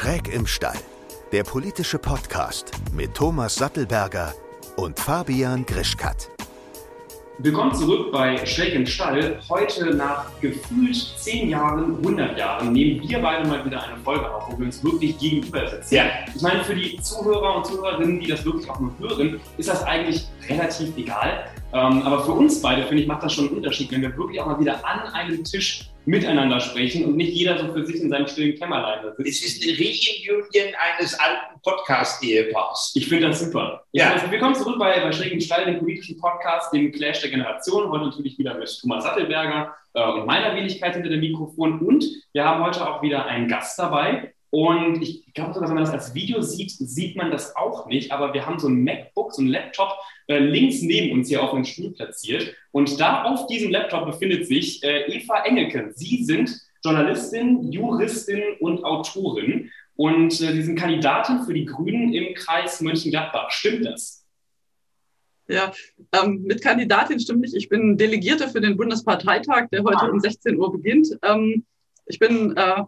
Schräg 0.00 0.32
im 0.32 0.46
Stall, 0.46 0.78
der 1.30 1.44
politische 1.44 1.98
Podcast 1.98 2.72
mit 2.90 3.12
Thomas 3.12 3.56
Sattelberger 3.56 4.32
und 4.76 4.98
Fabian 4.98 5.66
Grischkat. 5.66 6.30
Willkommen 7.36 7.74
zurück 7.74 8.10
bei 8.10 8.46
Schräg 8.46 8.72
im 8.72 8.86
Stall. 8.86 9.38
Heute 9.50 9.94
nach 9.94 10.30
gefühlt 10.40 10.96
10 10.96 11.50
Jahren, 11.50 11.98
100 11.98 12.38
Jahren 12.38 12.72
nehmen 12.72 13.06
wir 13.06 13.18
beide 13.20 13.46
mal 13.46 13.62
wieder 13.62 13.82
eine 13.82 13.98
Folge 13.98 14.34
auf, 14.34 14.50
wo 14.50 14.58
wir 14.58 14.64
uns 14.64 14.82
wirklich 14.82 15.18
gegenüber 15.18 15.68
sitzen. 15.68 15.94
Ja. 15.94 16.04
Ich 16.34 16.40
meine, 16.40 16.64
für 16.64 16.74
die 16.74 16.98
Zuhörer 17.02 17.56
und 17.56 17.66
Zuhörerinnen, 17.66 18.20
die 18.20 18.26
das 18.26 18.42
wirklich 18.46 18.70
auch 18.70 18.80
nur 18.80 18.98
hören, 18.98 19.38
ist 19.58 19.68
das 19.68 19.82
eigentlich 19.82 20.26
relativ 20.48 20.96
egal. 20.96 21.44
Ähm, 21.74 22.02
aber 22.02 22.24
für 22.24 22.32
uns 22.32 22.62
beide, 22.62 22.86
finde 22.86 23.02
ich, 23.02 23.06
macht 23.06 23.22
das 23.22 23.34
schon 23.34 23.48
einen 23.48 23.58
Unterschied, 23.58 23.92
wenn 23.92 24.00
wir 24.00 24.16
wirklich 24.16 24.40
auch 24.40 24.46
mal 24.46 24.58
wieder 24.58 24.82
an 24.82 25.12
einem 25.12 25.44
Tisch 25.44 25.90
miteinander 26.10 26.58
sprechen 26.58 27.04
und 27.04 27.16
nicht 27.16 27.32
jeder 27.32 27.56
so 27.56 27.72
für 27.72 27.86
sich 27.86 28.02
in 28.02 28.10
seinem 28.10 28.26
stillen 28.26 28.58
Kämmerlein 28.58 28.98
sitzt. 29.16 29.28
Es 29.28 29.44
ist 29.44 29.62
eine 29.62 29.78
Reunion 29.78 30.74
eines 30.74 31.14
alten 31.14 31.60
Podcast-Ehepaars. 31.62 32.92
Ich 32.96 33.08
finde 33.08 33.28
das 33.28 33.38
super. 33.38 33.84
Ja. 33.92 34.14
Also, 34.14 34.28
willkommen 34.28 34.56
zurück 34.56 34.76
bei, 34.80 34.98
bei 35.00 35.12
Schrägen 35.12 35.40
Stall, 35.40 35.66
dem 35.66 35.78
politischen 35.78 36.18
Podcast, 36.18 36.72
dem 36.74 36.90
Clash 36.90 37.20
der 37.20 37.30
Generation. 37.30 37.90
Heute 37.90 38.06
natürlich 38.06 38.36
wieder 38.38 38.54
mit 38.58 38.76
Thomas 38.80 39.04
Sattelberger 39.04 39.72
äh, 39.94 40.04
und 40.04 40.26
meiner 40.26 40.54
Wenigkeit 40.56 40.94
hinter 40.94 41.10
dem 41.10 41.20
Mikrofon. 41.20 41.78
Und 41.78 42.04
wir 42.32 42.44
haben 42.44 42.64
heute 42.64 42.88
auch 42.88 43.02
wieder 43.02 43.26
einen 43.26 43.46
Gast 43.46 43.78
dabei. 43.78 44.34
Und 44.50 45.00
ich 45.00 45.32
glaube 45.32 45.54
sogar, 45.54 45.68
wenn 45.68 45.76
man 45.76 45.84
das 45.84 45.92
als 45.92 46.12
Video 46.12 46.42
sieht, 46.42 46.72
sieht 46.72 47.14
man 47.16 47.30
das 47.30 47.54
auch 47.54 47.86
nicht. 47.86 48.10
Aber 48.10 48.34
wir 48.34 48.46
haben 48.46 48.58
so 48.58 48.66
ein 48.66 48.82
MacBook, 48.82 49.32
so 49.32 49.42
ein 49.42 49.46
Laptop 49.46 49.96
links 50.38 50.82
neben 50.82 51.18
uns 51.18 51.28
hier 51.28 51.42
auf 51.42 51.50
dem 51.50 51.64
Stuhl 51.64 51.92
platziert. 51.92 52.54
Und 52.70 53.00
da 53.00 53.24
auf 53.24 53.46
diesem 53.46 53.70
Laptop 53.70 54.06
befindet 54.06 54.46
sich 54.46 54.82
äh, 54.82 55.12
Eva 55.12 55.44
Engelken. 55.44 55.92
Sie 55.94 56.24
sind 56.24 56.56
Journalistin, 56.84 57.70
Juristin 57.72 58.42
und 58.60 58.84
Autorin. 58.84 59.70
Und 59.96 60.32
äh, 60.40 60.52
Sie 60.52 60.62
sind 60.62 60.78
Kandidatin 60.78 61.42
für 61.42 61.52
die 61.52 61.64
Grünen 61.64 62.12
im 62.12 62.34
Kreis 62.34 62.80
Mönchengladbach. 62.80 63.50
Stimmt 63.50 63.84
das? 63.84 64.24
Ja, 65.48 65.72
ähm, 66.12 66.42
mit 66.44 66.62
Kandidatin 66.62 67.18
stimmt 67.18 67.40
nicht. 67.40 67.54
Ich 67.54 67.68
bin 67.68 67.98
Delegierte 67.98 68.48
für 68.48 68.60
den 68.60 68.76
Bundesparteitag, 68.76 69.68
der 69.72 69.82
heute 69.82 70.10
um 70.10 70.20
16 70.20 70.56
Uhr 70.56 70.70
beginnt. 70.70 71.08
Ähm, 71.22 71.64
ich 72.06 72.20
bin 72.20 72.56
äh, 72.56 72.84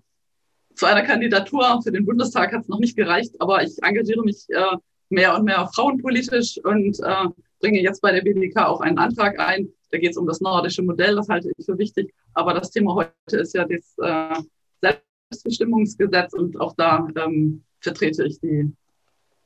zu 0.74 0.86
einer 0.86 1.02
Kandidatur 1.02 1.82
für 1.82 1.92
den 1.92 2.06
Bundestag 2.06 2.52
hat 2.52 2.62
es 2.62 2.68
noch 2.68 2.78
nicht 2.78 2.96
gereicht, 2.96 3.34
aber 3.40 3.62
ich 3.62 3.82
engagiere 3.82 4.22
mich 4.22 4.46
äh, 4.48 4.76
mehr 5.12 5.36
und 5.36 5.44
mehr 5.44 5.68
frauenpolitisch 5.74 6.58
und 6.64 6.98
äh, 7.00 7.28
bringe 7.60 7.80
jetzt 7.80 8.00
bei 8.00 8.12
der 8.12 8.22
BDK 8.22 8.66
auch 8.66 8.80
einen 8.80 8.98
Antrag 8.98 9.38
ein. 9.38 9.68
Da 9.90 9.98
geht 9.98 10.10
es 10.10 10.16
um 10.16 10.26
das 10.26 10.40
nordische 10.40 10.82
Modell, 10.82 11.16
das 11.16 11.28
halte 11.28 11.50
ich 11.56 11.64
für 11.64 11.78
wichtig. 11.78 12.12
Aber 12.34 12.54
das 12.54 12.70
Thema 12.70 12.94
heute 12.94 13.36
ist 13.36 13.54
ja 13.54 13.66
das 13.66 13.94
äh, 13.98 14.42
Selbstbestimmungsgesetz 14.80 16.32
und 16.32 16.60
auch 16.60 16.74
da 16.76 17.06
ähm, 17.16 17.62
vertrete 17.80 18.24
ich 18.24 18.40
die 18.40 18.72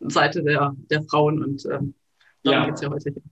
Seite 0.01 0.43
der, 0.43 0.75
der 0.91 1.03
Frauen 1.03 1.43
und 1.43 1.65
ähm, 1.67 1.95
darum 2.43 2.61
ja. 2.61 2.65
geht 2.67 2.75
es 2.75 2.81
ja 2.81 2.91
heute 2.91 3.11
hier. 3.11 3.23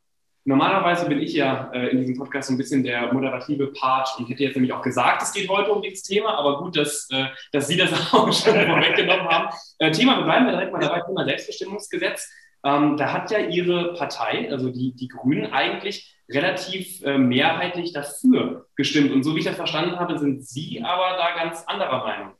Normalerweise 0.47 1.09
bin 1.09 1.21
ich 1.21 1.33
ja 1.33 1.71
äh, 1.73 1.89
in 1.89 2.01
diesem 2.01 2.17
Podcast 2.17 2.49
so 2.49 2.55
ein 2.55 2.59
bisschen 2.59 2.85
der 2.85 3.13
moderative 3.15 3.69
Part 3.69 4.11
und 4.19 4.29
hätte 4.29 4.43
jetzt 4.43 4.55
nämlich 4.55 4.75
auch 4.75 4.83
gesagt, 4.83 5.23
es 5.23 5.33
geht 5.33 5.49
heute 5.49 5.73
um 5.73 5.81
dieses 5.81 6.03
Thema, 6.03 6.37
aber 6.37 6.59
gut, 6.59 6.77
dass, 6.77 7.09
äh, 7.11 7.27
dass 7.53 7.67
Sie 7.67 7.79
das 7.79 7.93
auch 8.13 8.31
schon 8.31 8.53
vorweggenommen 8.53 9.27
haben. 9.27 9.55
Äh, 9.79 9.91
Thema, 9.91 10.19
wir 10.19 10.25
bleiben 10.25 10.47
direkt 10.47 10.71
mal 10.71 10.81
dabei, 10.81 11.01
Thema 11.01 11.25
Selbstbestimmungsgesetz. 11.25 12.31
Ähm, 12.63 12.99
da 12.99 13.13
hat 13.13 13.31
ja 13.31 13.39
Ihre 13.39 13.95
Partei, 13.95 14.51
also 14.51 14.71
die, 14.71 14.95
die 14.95 15.09
Grünen, 15.09 15.51
eigentlich 15.51 16.15
relativ 16.31 17.03
äh, 17.05 17.17
mehrheitlich 17.17 17.95
dafür 17.95 18.67
gestimmt. 18.77 19.13
Und 19.13 19.23
so 19.23 19.35
wie 19.35 19.39
ich 19.39 19.45
das 19.47 19.57
verstanden 19.57 19.99
habe, 19.99 20.19
sind 20.19 20.47
Sie 20.47 20.83
aber 20.83 21.17
da 21.17 21.43
ganz 21.43 21.65
anderer 21.67 22.05
Meinung. 22.05 22.33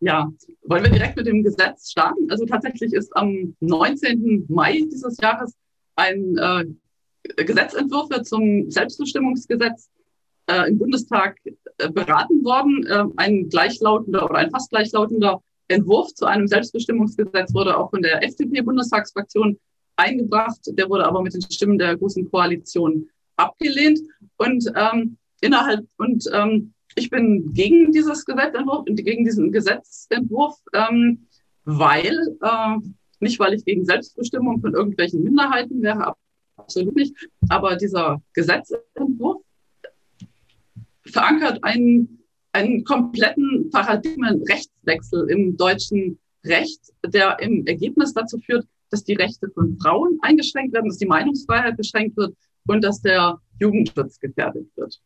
Ja, 0.00 0.28
wollen 0.64 0.84
wir 0.84 0.90
direkt 0.90 1.16
mit 1.16 1.26
dem 1.26 1.42
Gesetz 1.42 1.92
starten? 1.92 2.30
Also 2.30 2.44
tatsächlich 2.44 2.92
ist 2.92 3.16
am 3.16 3.56
19. 3.60 4.46
Mai 4.48 4.82
dieses 4.90 5.18
Jahres 5.18 5.54
ein 5.96 6.36
äh, 6.38 7.44
Gesetzentwurf 7.44 8.08
zum 8.22 8.70
Selbstbestimmungsgesetz 8.70 9.90
äh, 10.46 10.68
im 10.68 10.78
Bundestag 10.78 11.38
äh, 11.78 11.90
beraten 11.90 12.44
worden. 12.44 12.86
Äh, 12.86 13.04
ein 13.16 13.48
gleichlautender 13.48 14.24
oder 14.24 14.36
ein 14.36 14.50
fast 14.50 14.70
gleichlautender 14.70 15.40
Entwurf 15.68 16.12
zu 16.14 16.26
einem 16.26 16.46
Selbstbestimmungsgesetz 16.46 17.54
wurde 17.54 17.76
auch 17.76 17.90
von 17.90 18.02
der 18.02 18.22
FDP-Bundestagsfraktion 18.24 19.58
eingebracht. 19.96 20.60
Der 20.66 20.88
wurde 20.88 21.06
aber 21.06 21.22
mit 21.22 21.34
den 21.34 21.42
Stimmen 21.42 21.78
der 21.78 21.96
Großen 21.96 22.30
Koalition 22.30 23.08
abgelehnt. 23.36 24.00
Und 24.36 24.70
ähm, 24.74 25.16
innerhalb 25.40 25.86
und 25.98 26.28
ähm, 26.32 26.72
ich 26.94 27.08
bin 27.08 27.52
gegen 27.54 27.90
dieses 27.92 28.24
Gesetzentwurf, 28.24 28.84
gegen 28.86 29.24
diesen 29.24 29.50
Gesetzentwurf, 29.50 30.56
ähm, 30.74 31.26
weil 31.64 32.36
äh, 32.42 32.76
nicht, 33.22 33.38
weil 33.38 33.54
ich 33.54 33.64
gegen 33.64 33.84
Selbstbestimmung 33.84 34.60
von 34.60 34.74
irgendwelchen 34.74 35.22
Minderheiten 35.22 35.82
wäre, 35.82 36.14
absolut 36.56 36.96
nicht. 36.96 37.14
Aber 37.48 37.76
dieser 37.76 38.22
Gesetzentwurf 38.34 39.42
verankert 41.06 41.62
einen, 41.62 42.20
einen 42.52 42.84
kompletten 42.84 43.70
Paradigmenrechtswechsel 43.70 45.30
im 45.30 45.56
deutschen 45.56 46.18
Recht, 46.44 46.80
der 47.06 47.38
im 47.40 47.66
Ergebnis 47.66 48.12
dazu 48.12 48.38
führt, 48.38 48.66
dass 48.90 49.04
die 49.04 49.14
Rechte 49.14 49.48
von 49.50 49.78
Frauen 49.80 50.18
eingeschränkt 50.22 50.74
werden, 50.74 50.88
dass 50.88 50.98
die 50.98 51.06
Meinungsfreiheit 51.06 51.76
beschränkt 51.76 52.16
wird 52.16 52.36
und 52.66 52.82
dass 52.84 53.00
der 53.00 53.40
Jugendschutz 53.58 54.18
gefährdet 54.18 54.68
wird. 54.76 55.00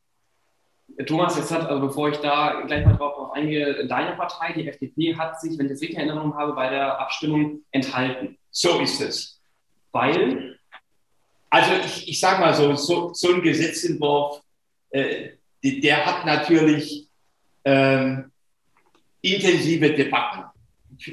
Thomas, 1.05 1.37
jetzt 1.37 1.51
hat, 1.51 1.69
also 1.69 1.87
bevor 1.87 2.09
ich 2.09 2.17
da 2.19 2.63
gleich 2.67 2.85
mal 2.87 2.97
drauf, 2.97 3.33
eingehe, 3.33 3.87
deine 3.87 4.17
Partei, 4.17 4.53
die 4.53 4.67
FDP, 4.67 5.15
hat 5.17 5.41
sich, 5.41 5.59
wenn 5.59 5.67
ich 5.67 5.73
das 5.73 5.81
richtig 5.83 5.99
in 5.99 6.09
Erinnerung 6.09 6.35
habe, 6.35 6.55
bei 6.55 6.71
der 6.71 6.99
Abstimmung 6.99 7.61
enthalten. 7.71 8.39
So 8.51 8.81
ist 8.81 9.01
es. 9.01 9.41
Weil? 9.93 10.59
Also 11.51 11.73
ich, 11.85 12.09
ich 12.09 12.21
sage 12.21 12.41
mal 12.41 12.55
so, 12.55 12.75
so, 12.77 13.13
so, 13.13 13.35
ein 13.35 13.43
Gesetzentwurf, 13.43 14.41
äh, 14.91 15.31
der 15.63 16.07
hat 16.07 16.25
natürlich 16.25 17.09
ähm, 17.65 18.31
intensive 19.21 19.93
Debatten 19.93 20.45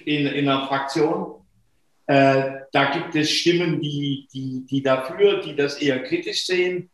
in, 0.05 0.27
in 0.27 0.47
einer 0.47 0.67
Fraktion. 0.67 1.41
Äh, 2.07 2.61
da 2.71 2.91
gibt 2.91 3.15
es 3.15 3.31
Stimmen, 3.31 3.81
die, 3.81 4.27
die, 4.33 4.65
die 4.69 4.81
dafür, 4.81 5.41
die 5.41 5.55
das 5.55 5.81
eher 5.81 6.03
kritisch 6.03 6.45
sehen. 6.45 6.89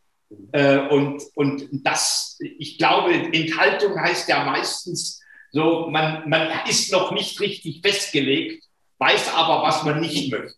Äh, 0.52 0.78
und, 0.90 1.24
und 1.36 1.70
das, 1.72 2.38
ich 2.40 2.78
glaube, 2.78 3.14
Enthaltung 3.14 4.00
heißt 4.00 4.30
ja 4.30 4.44
meistens 4.46 5.22
so, 5.52 5.88
man, 5.90 6.30
man 6.30 6.50
ist 6.68 6.92
noch 6.92 7.12
nicht 7.12 7.40
richtig 7.40 7.82
festgelegt, 7.82 8.64
weiß 9.00 9.34
aber, 9.34 9.64
was 9.64 9.84
man 9.84 10.00
nicht 10.02 10.32
möchte. 10.32 10.54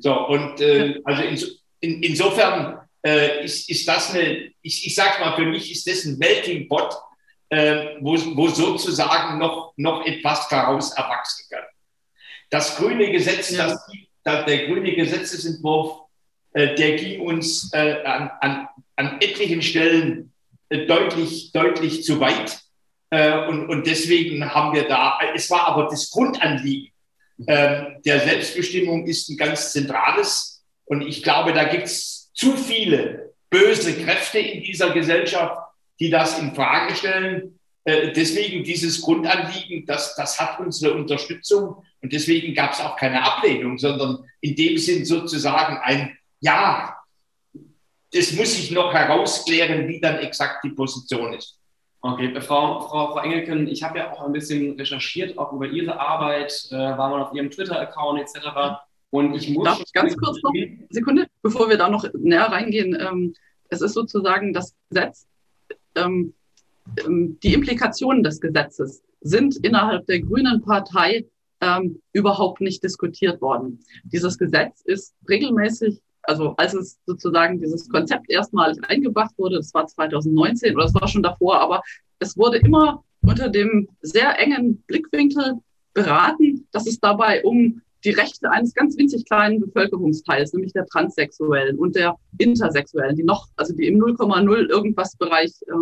So, 0.00 0.26
und 0.28 0.60
äh, 0.60 1.00
also 1.04 1.22
in, 1.22 1.38
in, 1.80 2.02
insofern 2.02 2.80
äh, 3.04 3.44
ist, 3.44 3.68
ist 3.68 3.86
das 3.88 4.14
eine, 4.14 4.52
ich, 4.62 4.86
ich 4.86 4.94
sage 4.94 5.20
mal, 5.20 5.34
für 5.34 5.46
mich 5.46 5.70
ist 5.70 5.86
das 5.86 6.04
ein 6.04 6.18
Melting 6.18 6.68
Pot, 6.68 6.94
äh, 7.48 7.96
wo, 8.00 8.16
wo 8.36 8.48
sozusagen 8.48 9.38
noch, 9.38 9.72
noch 9.76 10.04
etwas 10.06 10.48
daraus 10.48 10.92
erwachsen 10.92 11.46
kann. 11.50 11.64
Das 12.50 12.76
grüne 12.76 13.10
Gesetz, 13.10 13.54
das, 13.54 13.80
der 14.24 14.66
grüne 14.66 14.94
Gesetzesentwurf 14.94 16.07
äh, 16.58 16.74
der 16.74 16.96
ging 16.96 17.20
uns 17.20 17.72
äh, 17.72 18.02
an, 18.04 18.30
an, 18.40 18.68
an 18.96 19.20
etlichen 19.20 19.62
Stellen 19.62 20.32
äh, 20.70 20.86
deutlich, 20.86 21.52
deutlich 21.52 22.02
zu 22.02 22.18
weit. 22.20 22.58
und, 23.10 23.70
und 23.70 23.86
deswegen 23.86 24.44
haben 24.54 24.74
wir 24.74 24.86
da, 24.86 25.18
es 25.34 25.48
war 25.50 25.68
aber 25.68 25.84
das 25.84 26.10
Grundanliegen 26.10 26.92
ähm, 27.46 28.02
der 28.04 28.20
Selbstbestimmung 28.20 29.06
ist 29.06 29.30
ein 29.30 29.38
ganz 29.38 29.72
zentrales. 29.72 30.62
Und 30.84 31.00
ich 31.00 31.22
glaube, 31.22 31.54
da 31.54 31.64
gibt 31.64 31.84
es 31.84 32.30
zu 32.34 32.54
viele 32.54 33.32
böse 33.48 33.94
Kräfte 33.94 34.40
in 34.40 34.62
dieser 34.62 34.90
Gesellschaft, 34.90 35.56
die 36.00 36.10
das 36.10 36.38
in 36.38 36.54
Frage 36.54 36.94
stellen. 36.96 37.58
deswegen 37.86 38.62
dieses 38.64 39.00
Grundanliegen, 39.00 39.86
das, 39.86 40.14
das 40.16 40.38
hat 40.38 40.60
unsere 40.60 40.92
Unterstützung. 40.92 41.82
Und 42.02 42.12
deswegen 42.12 42.52
gab 42.52 42.72
es 42.72 42.80
auch 42.80 42.96
keine 42.96 43.22
Ablehnung, 43.22 43.78
sondern 43.78 44.24
in 44.42 44.54
dem 44.54 44.76
Sinn 44.76 45.06
sozusagen 45.06 45.78
ein 45.78 46.17
ja, 46.40 46.96
das 48.12 48.32
muss 48.32 48.58
ich 48.58 48.70
noch 48.70 48.92
herausklären, 48.92 49.86
wie 49.88 50.00
dann 50.00 50.16
exakt 50.18 50.64
die 50.64 50.70
Position 50.70 51.34
ist. 51.34 51.58
Okay, 52.00 52.40
Frau, 52.40 52.80
Frau, 52.80 53.12
Frau 53.12 53.18
Engelken, 53.18 53.66
ich 53.66 53.82
habe 53.82 53.98
ja 53.98 54.12
auch 54.12 54.24
ein 54.24 54.32
bisschen 54.32 54.78
recherchiert, 54.78 55.36
auch 55.36 55.52
über 55.52 55.66
Ihre 55.66 55.98
Arbeit, 55.98 56.68
äh, 56.70 56.76
war 56.76 57.10
mal 57.10 57.22
auf 57.22 57.34
Ihrem 57.34 57.50
Twitter-Account 57.50 58.20
etc. 58.20 58.46
Und 59.10 59.34
ich 59.34 59.50
muss. 59.50 59.64
Darf 59.64 59.80
ich 59.80 59.92
ganz 59.92 60.16
kurz 60.16 60.40
noch 60.42 60.52
eine 60.54 60.86
Sekunde, 60.90 61.26
bevor 61.42 61.68
wir 61.68 61.76
da 61.76 61.88
noch 61.88 62.06
näher 62.14 62.46
reingehen? 62.46 62.96
Ähm, 63.00 63.34
es 63.68 63.80
ist 63.80 63.94
sozusagen 63.94 64.52
das 64.52 64.74
Gesetz, 64.88 65.26
ähm, 65.96 66.34
ähm, 67.04 67.38
die 67.42 67.52
Implikationen 67.52 68.22
des 68.22 68.40
Gesetzes 68.40 69.02
sind 69.20 69.56
innerhalb 69.64 70.06
der 70.06 70.20
Grünen 70.20 70.62
Partei 70.62 71.26
ähm, 71.60 72.00
überhaupt 72.12 72.60
nicht 72.60 72.82
diskutiert 72.84 73.40
worden. 73.40 73.80
Dieses 74.04 74.38
Gesetz 74.38 74.82
ist 74.84 75.14
regelmäßig 75.28 76.00
also 76.28 76.54
als 76.56 76.74
es 76.74 76.98
sozusagen 77.06 77.58
dieses 77.58 77.88
Konzept 77.88 78.30
erstmalig 78.30 78.78
eingebracht 78.84 79.32
wurde, 79.38 79.56
das 79.56 79.72
war 79.72 79.86
2019 79.86 80.74
oder 80.74 80.84
das 80.84 80.94
war 80.94 81.08
schon 81.08 81.22
davor, 81.22 81.58
aber 81.58 81.82
es 82.18 82.36
wurde 82.36 82.58
immer 82.58 83.02
unter 83.22 83.48
dem 83.48 83.88
sehr 84.02 84.38
engen 84.38 84.82
Blickwinkel 84.86 85.54
beraten, 85.94 86.66
dass 86.70 86.86
es 86.86 87.00
dabei 87.00 87.42
um 87.44 87.80
die 88.04 88.10
Rechte 88.10 88.50
eines 88.50 88.74
ganz 88.74 88.96
winzig 88.98 89.24
kleinen 89.24 89.60
Bevölkerungsteils, 89.60 90.52
nämlich 90.52 90.72
der 90.74 90.86
Transsexuellen 90.86 91.78
und 91.78 91.96
der 91.96 92.14
Intersexuellen, 92.36 93.16
die 93.16 93.24
noch, 93.24 93.48
also 93.56 93.74
die 93.74 93.86
im 93.86 93.98
0,0 93.98 94.68
irgendwas 94.68 95.16
Bereich 95.16 95.50
äh, 95.62 95.72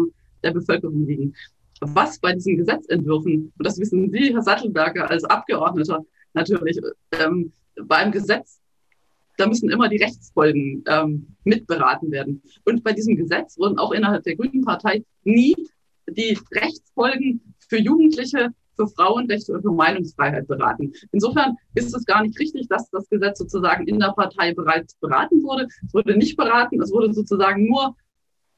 der 0.44 0.52
Bevölkerung 0.52 1.06
liegen. 1.06 1.34
Was 1.81 2.20
bei 2.20 2.32
diesen 2.32 2.56
Gesetzentwürfen, 2.56 3.52
und 3.58 3.66
das 3.66 3.78
wissen 3.78 4.10
Sie, 4.10 4.32
Herr 4.32 4.42
Sattelberger, 4.42 5.10
als 5.10 5.25
Abgeordneter 5.25 6.06
natürlich, 6.32 6.81
ähm, 7.20 7.52
beim 7.84 8.12
Gesetz, 8.12 8.60
da 9.36 9.46
müssen 9.46 9.70
immer 9.70 9.88
die 9.88 10.02
Rechtsfolgen 10.02 10.84
ähm, 10.86 11.36
mitberaten 11.44 12.10
werden. 12.10 12.42
Und 12.64 12.82
bei 12.82 12.92
diesem 12.92 13.16
Gesetz 13.16 13.58
wurden 13.58 13.78
auch 13.78 13.92
innerhalb 13.92 14.24
der 14.24 14.36
Grünen 14.36 14.64
Partei 14.64 15.04
nie 15.24 15.54
die 16.08 16.38
Rechtsfolgen 16.52 17.54
für 17.68 17.78
Jugendliche 17.78 18.50
für 18.76 18.86
Frauenrechte 18.86 19.52
und 19.52 19.62
für 19.62 19.72
Meinungsfreiheit 19.72 20.46
beraten. 20.46 20.92
Insofern 21.12 21.56
ist 21.74 21.94
es 21.94 22.04
gar 22.04 22.22
nicht 22.22 22.38
richtig, 22.38 22.68
dass 22.68 22.90
das 22.90 23.08
Gesetz 23.08 23.38
sozusagen 23.38 23.86
in 23.86 23.98
der 23.98 24.12
Partei 24.12 24.54
bereits 24.54 24.94
beraten 24.96 25.42
wurde. 25.42 25.66
Es 25.86 25.94
wurde 25.94 26.16
nicht 26.16 26.36
beraten, 26.36 26.80
es 26.80 26.92
wurde 26.92 27.12
sozusagen 27.12 27.66
nur 27.66 27.96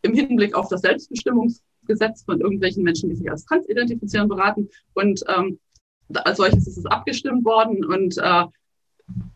im 0.02 0.14
Hinblick 0.14 0.54
auf 0.54 0.68
das 0.68 0.82
Selbstbestimmungsgesetz 0.82 2.24
von 2.24 2.40
irgendwelchen 2.40 2.82
Menschen, 2.82 3.08
die 3.10 3.16
sich 3.16 3.30
als 3.30 3.44
trans 3.44 3.68
identifizieren, 3.68 4.28
beraten. 4.28 4.68
Und 4.94 5.22
ähm, 5.28 5.58
als 6.12 6.38
solches 6.38 6.66
ist 6.66 6.78
es 6.78 6.86
abgestimmt 6.86 7.44
worden. 7.44 7.84
Und 7.84 8.18
äh, 8.18 8.44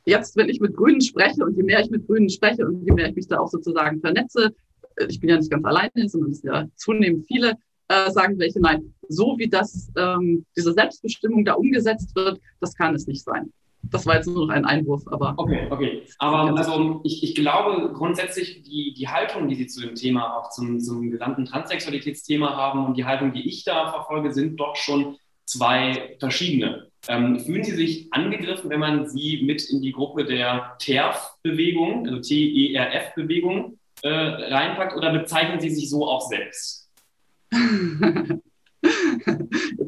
jetzt, 0.05 0.37
wenn 0.37 0.49
ich 0.49 0.61
mit 0.61 0.77
Grünen 0.77 1.01
spreche 1.01 1.45
und 1.45 1.57
je 1.57 1.63
mehr 1.63 1.81
ich 1.81 1.91
mit 1.91 2.07
Grünen 2.07 2.29
spreche 2.29 2.67
und 2.67 2.85
je 2.85 2.93
mehr 2.93 3.09
ich 3.09 3.17
mich 3.17 3.29
da 3.29 3.39
auch 3.39 3.49
sozusagen 3.49 4.01
vernetze, 4.01 4.55
äh, 4.97 5.07
ich 5.09 5.21
bin 5.21 5.31
ja 5.31 5.37
nicht 5.37 5.51
ganz 5.51 5.65
alleine, 5.65 6.09
sondern 6.09 6.31
es 6.31 6.41
sind 6.41 6.53
ja 6.53 6.67
zunehmend 6.77 7.27
viele, 7.27 7.57
äh, 7.89 8.11
sagen 8.11 8.39
welche, 8.39 8.61
nein, 8.61 8.95
so 9.09 9.37
wie 9.39 9.49
das, 9.49 9.91
ähm, 9.97 10.45
diese 10.57 10.73
Selbstbestimmung 10.73 11.45
da 11.45 11.55
umgesetzt 11.55 12.15
wird, 12.15 12.41
das 12.61 12.75
kann 12.75 12.95
es 12.95 13.07
nicht 13.07 13.23
sein. 13.23 13.53
Das 13.91 14.07
war 14.07 14.15
jetzt 14.15 14.27
nur 14.27 14.47
noch 14.47 14.55
ein 14.55 14.65
Einwurf, 14.65 15.03
aber. 15.09 15.35
Okay, 15.37 15.67
okay. 15.69 16.03
Aber 16.19 16.57
also 16.57 17.01
ich, 17.05 17.23
ich 17.25 17.35
glaube 17.35 17.93
grundsätzlich, 17.93 18.63
die, 18.63 18.95
die 18.97 19.09
Haltung, 19.09 19.49
die 19.49 19.57
Sie 19.57 19.67
zu 19.67 19.81
dem 19.81 19.97
Thema, 19.97 20.37
auch 20.37 20.51
zum, 20.51 20.79
zum 20.79 21.11
gesamten 21.11 21.45
Transsexualitätsthema 21.45 22.57
haben 22.57 22.87
und 22.87 22.97
die 22.97 23.05
Haltung, 23.05 23.33
die 23.33 23.47
ich 23.49 23.65
da 23.65 23.91
verfolge, 23.91 24.33
sind 24.33 24.61
doch 24.61 24.77
schon 24.77 25.17
zwei 25.45 26.17
verschiedene. 26.21 26.92
Ähm, 27.09 27.41
fühlen 27.41 27.65
Sie 27.65 27.75
sich 27.75 28.13
angegriffen, 28.13 28.71
wenn 28.71 28.81
man 28.81 29.09
Sie 29.09 29.43
mit 29.43 29.69
in 29.71 29.83
die 29.83 29.93
Gruppe 29.93 30.25
der 30.25 30.77
TERF-Bewegung, 30.79 32.07
also 32.07 32.21
T-E-R-F-Bewegung, 32.21 33.79
äh, 34.03 34.09
reinpackt 34.09 34.97
oder 34.97 35.13
bezeichnen 35.13 35.61
Sie 35.61 35.71
sich 35.71 35.91
so 35.91 36.07
auch 36.07 36.29
selbst? 36.29 36.89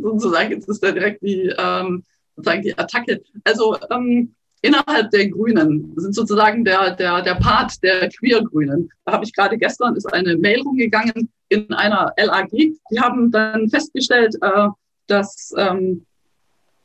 sozusagen, 0.04 0.50
jetzt 0.50 0.68
ist 0.68 0.82
da 0.82 0.92
direkt 0.92 1.22
die, 1.22 1.52
ähm, 1.56 2.04
sozusagen 2.36 2.62
die 2.62 2.76
Attacke. 2.76 3.22
Also 3.44 3.76
ähm, 3.90 4.34
innerhalb 4.62 5.10
der 5.10 5.28
Grünen 5.28 5.92
sind 5.96 6.14
sozusagen 6.14 6.64
der, 6.64 6.94
der, 6.96 7.22
der 7.22 7.34
Part 7.34 7.82
der 7.82 8.08
Queer-Grünen. 8.08 8.90
Da 9.04 9.12
habe 9.12 9.24
ich 9.24 9.34
gerade 9.34 9.58
gestern 9.58 9.96
ist 9.96 10.12
eine 10.12 10.36
Mail 10.36 10.60
rumgegangen 10.62 11.28
in 11.48 11.72
einer 11.72 12.12
LAG. 12.16 12.50
Die 12.50 13.00
haben 13.00 13.30
dann 13.30 13.68
festgestellt, 13.68 14.36
äh, 14.40 14.68
dass 15.06 15.52
ähm, 15.56 16.06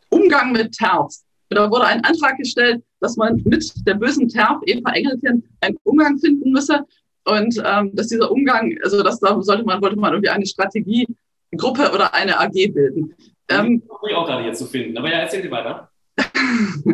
Umgang 0.10 0.52
mit 0.52 0.74
TERFs, 0.74 1.26
da 1.50 1.70
wurde 1.70 1.86
ein 1.86 2.04
Antrag 2.04 2.38
gestellt, 2.38 2.84
dass 3.00 3.18
man 3.18 3.42
mit 3.46 3.72
der 3.88 3.96
bösen 3.96 4.28
TERF, 4.28 4.60
Eva 4.66 4.92
Engelken, 4.92 5.44
einen 5.62 5.78
Umgang 5.84 6.18
finden 6.20 6.52
müsse. 6.52 6.86
Und 7.26 7.62
ähm, 7.66 7.96
dass 7.96 8.08
dieser 8.08 8.32
Umgang, 8.32 8.78
also 8.84 9.04
das 9.04 9.20
da 9.20 9.40
sollte 9.42 9.64
man, 9.64 9.82
wollte 9.82 9.98
man 9.98 10.14
irgendwie 10.14 10.30
eine 10.30 10.46
Strategiegruppe 10.46 11.92
oder 11.94 12.14
eine 12.14 12.40
AG 12.40 12.54
bilden. 12.54 13.14
Ähm, 13.50 13.84
ich 14.08 14.16
auch 14.16 14.26
gerade 14.26 14.46
jetzt 14.46 14.60
zu 14.60 14.66
finden, 14.66 14.98
aber 14.98 15.10
ja, 15.10 15.20
erzählen 15.20 15.44
Sie 15.44 15.52
weiter. 15.52 15.90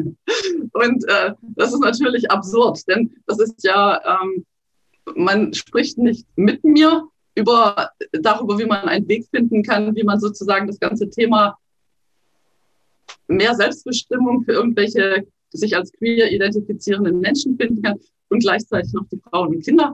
und 0.74 1.10
äh, 1.10 1.34
das 1.42 1.74
ist 1.74 1.80
natürlich 1.80 2.30
absurd, 2.32 2.88
denn 2.88 3.14
das 3.28 3.40
ist 3.40 3.64
ja, 3.64 4.00
ähm, 4.22 4.46
man 5.16 5.54
spricht 5.54 5.98
nicht 5.98 6.26
mit 6.36 6.64
mir 6.64 7.08
über, 7.36 7.92
darüber, 8.12 8.58
wie 8.58 8.66
man 8.66 8.88
einen 8.88 9.08
Weg 9.08 9.28
finden 9.30 9.64
kann, 9.64 9.96
wie 9.96 10.04
man 10.04 10.20
sozusagen 10.20 10.68
das 10.68 10.80
ganze 10.80 11.10
Thema 11.10 11.58
mehr 13.27 13.56
Selbstbestimmung 13.56 14.44
für 14.44 14.54
irgendwelche 14.54 15.25
sich 15.51 15.75
als 15.75 15.92
queer 15.94 16.31
identifizierenden 16.31 17.19
Menschen 17.19 17.57
finden 17.57 17.81
kann 17.81 18.00
und 18.30 18.39
gleichzeitig 18.39 18.92
noch 18.94 19.07
die 19.12 19.19
Frauen 19.30 19.56
und 19.56 19.63
Kinder 19.63 19.94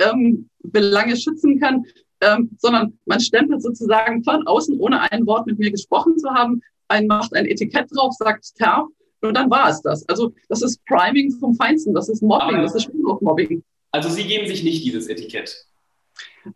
ähm, 0.00 0.48
Belange 0.62 1.16
schützen 1.16 1.60
kann, 1.60 1.84
ähm, 2.20 2.50
sondern 2.58 2.98
man 3.04 3.20
stempelt 3.20 3.62
sozusagen 3.62 4.24
von 4.24 4.46
außen, 4.46 4.78
ohne 4.80 5.10
ein 5.12 5.26
Wort 5.26 5.46
mit 5.46 5.58
mir 5.58 5.70
gesprochen 5.70 6.18
zu 6.18 6.28
haben, 6.30 6.60
ein 6.88 7.06
macht 7.06 7.34
ein 7.34 7.46
Etikett 7.46 7.88
drauf, 7.94 8.14
sagt 8.18 8.54
TERF 8.56 8.88
und 9.22 9.34
dann 9.34 9.50
war 9.50 9.68
es 9.68 9.82
das. 9.82 10.08
Also 10.08 10.32
das 10.48 10.62
ist 10.62 10.84
Priming 10.86 11.32
vom 11.38 11.54
Feinsten, 11.54 11.94
das 11.94 12.08
ist 12.08 12.22
Mobbing, 12.22 12.56
Aber, 12.56 12.62
das 12.62 12.74
ist 12.74 12.84
Schulhochmobbing. 12.84 13.62
Also 13.92 14.08
Sie 14.08 14.24
geben 14.24 14.46
sich 14.46 14.62
nicht 14.62 14.84
dieses 14.84 15.08
Etikett? 15.08 15.66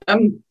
Ähm, 0.06 0.42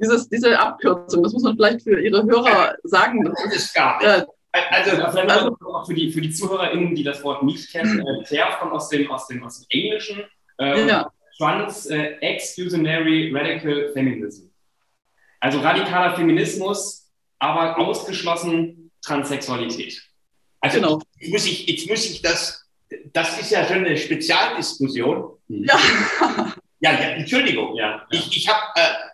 dieses, 0.00 0.28
diese 0.28 0.58
Abkürzung, 0.58 1.22
das 1.22 1.32
muss 1.32 1.42
man 1.42 1.56
vielleicht 1.56 1.82
für 1.82 2.00
Ihre 2.00 2.24
Hörer 2.24 2.76
sagen. 2.84 3.24
Das 3.24 3.54
ist 3.54 3.74
gar 3.74 3.98
nicht. 3.98 4.26
Äh, 4.52 4.60
also, 4.70 4.90
also, 5.02 5.56
auch 5.66 5.86
für 5.86 5.94
die, 5.94 6.10
für 6.10 6.20
die 6.20 6.30
ZuhörerInnen, 6.30 6.94
die 6.94 7.04
das 7.04 7.22
Wort 7.22 7.42
nicht 7.44 7.70
kennen, 7.70 8.00
äh, 8.00 8.24
TERF 8.24 8.58
kommt 8.58 8.72
aus 8.72 8.88
dem, 8.88 9.10
aus 9.10 9.28
dem, 9.28 9.44
aus 9.44 9.60
dem 9.60 9.66
Englischen. 9.70 10.24
Ähm, 10.58 10.88
ja. 10.88 11.10
Trans 11.38 11.86
äh, 11.86 12.16
Exclusionary 12.20 13.32
Radical 13.34 13.92
Feminism. 13.92 14.48
Also 15.38 15.60
radikaler 15.60 16.14
Feminismus, 16.16 17.10
aber 17.38 17.78
ausgeschlossen 17.78 18.90
Transsexualität. 19.02 20.02
Also 20.60 20.80
genau. 20.80 21.00
jetzt, 21.18 21.32
muss 21.32 21.46
ich, 21.46 21.66
jetzt 21.66 21.88
muss 21.88 22.04
ich 22.04 22.20
das, 22.20 22.68
das 23.12 23.40
ist 23.40 23.50
ja 23.50 23.64
schon 23.64 23.78
eine 23.78 23.96
Spezialdiskussion. 23.96 25.38
Ja. 25.48 25.78
Ja, 26.80 26.92
ja 26.92 26.98
Entschuldigung. 27.10 27.74
Ja, 27.76 27.90
ja. 27.90 28.06
Ich, 28.10 28.36
ich 28.36 28.48
habe 28.48 28.60
äh, 28.74 28.80
äh, 28.80 29.09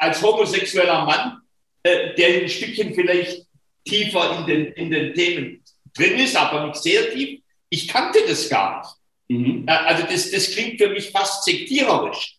als 0.00 0.22
homosexueller 0.22 1.04
Mann, 1.04 1.40
äh, 1.82 2.14
der 2.14 2.42
ein 2.42 2.48
Stückchen 2.48 2.94
vielleicht 2.94 3.46
tiefer 3.84 4.38
in 4.38 4.46
den, 4.46 4.72
in 4.72 4.90
den 4.90 5.14
Themen 5.14 5.62
drin 5.94 6.18
ist, 6.18 6.36
aber 6.36 6.66
nicht 6.66 6.82
sehr 6.82 7.10
tief, 7.10 7.40
ich 7.68 7.88
kannte 7.88 8.20
das 8.26 8.48
gar 8.48 8.80
nicht. 9.28 9.40
Mhm. 9.40 9.64
Also 9.66 10.04
das, 10.04 10.30
das 10.30 10.50
klingt 10.50 10.80
für 10.80 10.90
mich 10.90 11.10
fast 11.10 11.44
sektiererisch. 11.44 12.38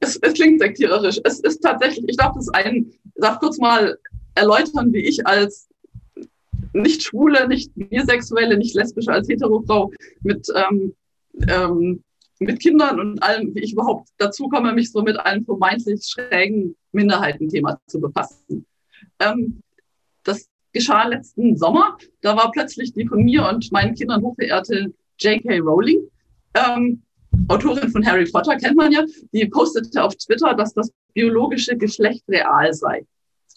Es, 0.00 0.16
es 0.16 0.34
klingt 0.34 0.60
sektiererisch. 0.60 1.20
Es 1.24 1.40
ist 1.40 1.60
tatsächlich, 1.60 2.04
ich 2.08 2.16
darf 2.16 2.34
das 2.34 2.48
ein, 2.50 2.92
darf 3.16 3.38
kurz 3.38 3.58
mal 3.58 3.96
erläutern, 4.34 4.92
wie 4.92 5.06
ich 5.06 5.26
als 5.26 5.68
nicht 6.72 7.02
schwule, 7.02 7.48
nicht 7.48 7.70
bisexuelle, 7.74 8.56
nicht 8.56 8.74
lesbische, 8.74 9.12
als 9.12 9.28
Heterofrau 9.28 9.92
mit, 10.22 10.46
ähm, 10.54 10.94
ähm, 11.48 12.02
mit 12.40 12.60
Kindern 12.60 13.00
und 13.00 13.22
allem, 13.22 13.54
wie 13.54 13.60
ich 13.60 13.72
überhaupt 13.72 14.08
dazu 14.18 14.48
komme, 14.48 14.72
mich 14.72 14.92
so 14.92 15.02
mit 15.02 15.18
einem 15.18 15.44
vermeintlich 15.44 16.06
schrägen 16.06 16.76
Minderheitenthema 16.92 17.80
zu 17.86 18.00
befassen. 18.00 18.66
Ähm, 19.18 19.62
das 20.24 20.48
geschah 20.72 21.06
letzten 21.06 21.56
Sommer. 21.56 21.98
Da 22.20 22.36
war 22.36 22.50
plötzlich 22.52 22.92
die 22.92 23.06
von 23.06 23.24
mir 23.24 23.48
und 23.48 23.72
meinen 23.72 23.94
Kindern 23.94 24.22
hochverehrte 24.22 24.92
J.K. 25.18 25.58
Rowling, 25.58 26.08
ähm, 26.54 27.02
Autorin 27.48 27.90
von 27.90 28.06
Harry 28.06 28.24
Potter, 28.30 28.56
kennt 28.56 28.76
man 28.76 28.92
ja, 28.92 29.04
die 29.32 29.46
postete 29.46 30.02
auf 30.02 30.14
Twitter, 30.16 30.54
dass 30.54 30.74
das 30.74 30.92
biologische 31.14 31.76
Geschlecht 31.76 32.22
real 32.28 32.72
sei. 32.72 33.06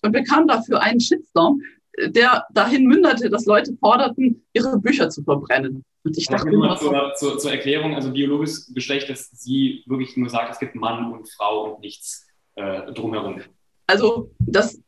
Und 0.01 0.13
bekam 0.13 0.47
dafür 0.47 0.81
einen 0.81 0.99
Shitstorm, 0.99 1.61
der 1.97 2.45
dahin 2.53 2.85
münderte, 2.85 3.29
dass 3.29 3.45
Leute 3.45 3.75
forderten, 3.79 4.45
ihre 4.53 4.79
Bücher 4.79 5.09
zu 5.09 5.23
verbrennen. 5.23 5.83
Und 6.03 6.17
ich 6.17 6.27
dachte 6.27 6.49
nur 6.49 6.75
zur, 6.77 7.13
zur, 7.15 7.37
zur, 7.37 7.51
Erklärung, 7.51 7.93
also 7.93 8.11
biologisches 8.11 8.73
Geschlecht, 8.73 9.09
dass 9.09 9.29
sie 9.31 9.83
wirklich 9.85 10.17
nur 10.17 10.29
sagt, 10.29 10.53
es 10.53 10.59
gibt 10.59 10.75
Mann 10.75 11.11
und 11.11 11.29
Frau 11.29 11.73
und 11.73 11.81
nichts 11.81 12.27
äh, 12.55 12.91
drumherum. 12.93 13.41
Also 13.87 14.31
das, 14.39 14.79